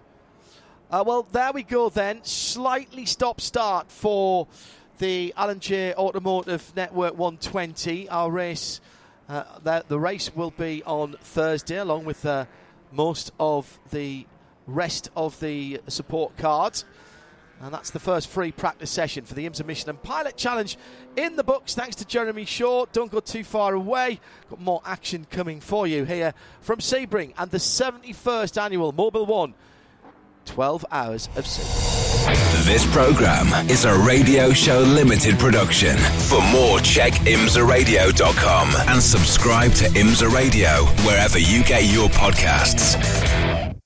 Uh, 0.89 1.03
well, 1.05 1.25
there 1.33 1.53
we 1.53 1.65
go 1.65 1.89
then. 1.89 2.23
Slightly 2.23 3.07
stop 3.07 3.41
start 3.41 3.91
for 3.91 4.47
the 4.99 5.35
Alan 5.37 5.59
Jay 5.59 5.93
Automotive 5.93 6.73
Network 6.77 7.19
120. 7.19 8.09
Our 8.09 8.31
race, 8.31 8.81
uh, 9.29 9.43
the, 9.65 9.85
the 9.89 9.99
race 9.99 10.33
will 10.33 10.53
be 10.53 10.85
on 10.85 11.17
Thursday, 11.21 11.79
along 11.79 12.05
with 12.05 12.25
uh, 12.25 12.45
most 12.93 13.33
of 13.41 13.81
the 13.91 14.27
rest 14.69 15.11
of 15.17 15.41
the 15.41 15.81
support 15.89 16.37
cards. 16.37 16.85
And 17.61 17.75
that's 17.75 17.91
the 17.91 17.99
first 17.99 18.29
free 18.29 18.53
practice 18.53 18.91
session 18.91 19.25
for 19.25 19.35
the 19.35 19.45
IMSA 19.45 19.67
Michelin 19.67 19.97
Pilot 19.97 20.37
Challenge 20.37 20.79
in 21.17 21.35
the 21.35 21.43
books. 21.43 21.75
Thanks 21.75 21.97
to 21.97 22.05
Jeremy 22.05 22.45
Shaw. 22.45 22.87
Don't 22.93 23.11
go 23.11 23.19
too 23.19 23.43
far 23.43 23.75
away. 23.75 24.21
Got 24.51 24.61
more 24.61 24.83
action 24.85 25.27
coming 25.33 25.59
for 25.59 25.89
you 25.89 26.05
here 26.05 26.33
from 26.61 26.79
Sebring 26.79 27.33
and 27.37 27.51
the 27.51 27.59
71st 27.59 28.63
annual 28.63 28.93
Mobil 28.93 29.27
One 29.27 29.55
12 30.47 30.85
hours 30.91 31.29
of 31.37 31.45
Sebring. 31.45 32.65
This 32.65 32.87
program 32.93 33.69
is 33.69 33.85
a 33.85 33.97
Radio 33.99 34.51
Show 34.53 34.81
Limited 34.81 35.39
production. 35.39 35.97
For 35.97 36.41
more, 36.51 36.81
check 36.81 37.13
imsaradio.com 37.13 38.69
and 38.89 39.03
subscribe 39.03 39.73
to 39.75 39.85
Imsa 39.91 40.33
Radio 40.33 40.85
wherever 41.05 41.39
you 41.39 41.63
get 41.65 41.85
your 41.93 42.09
podcasts. 42.09 42.97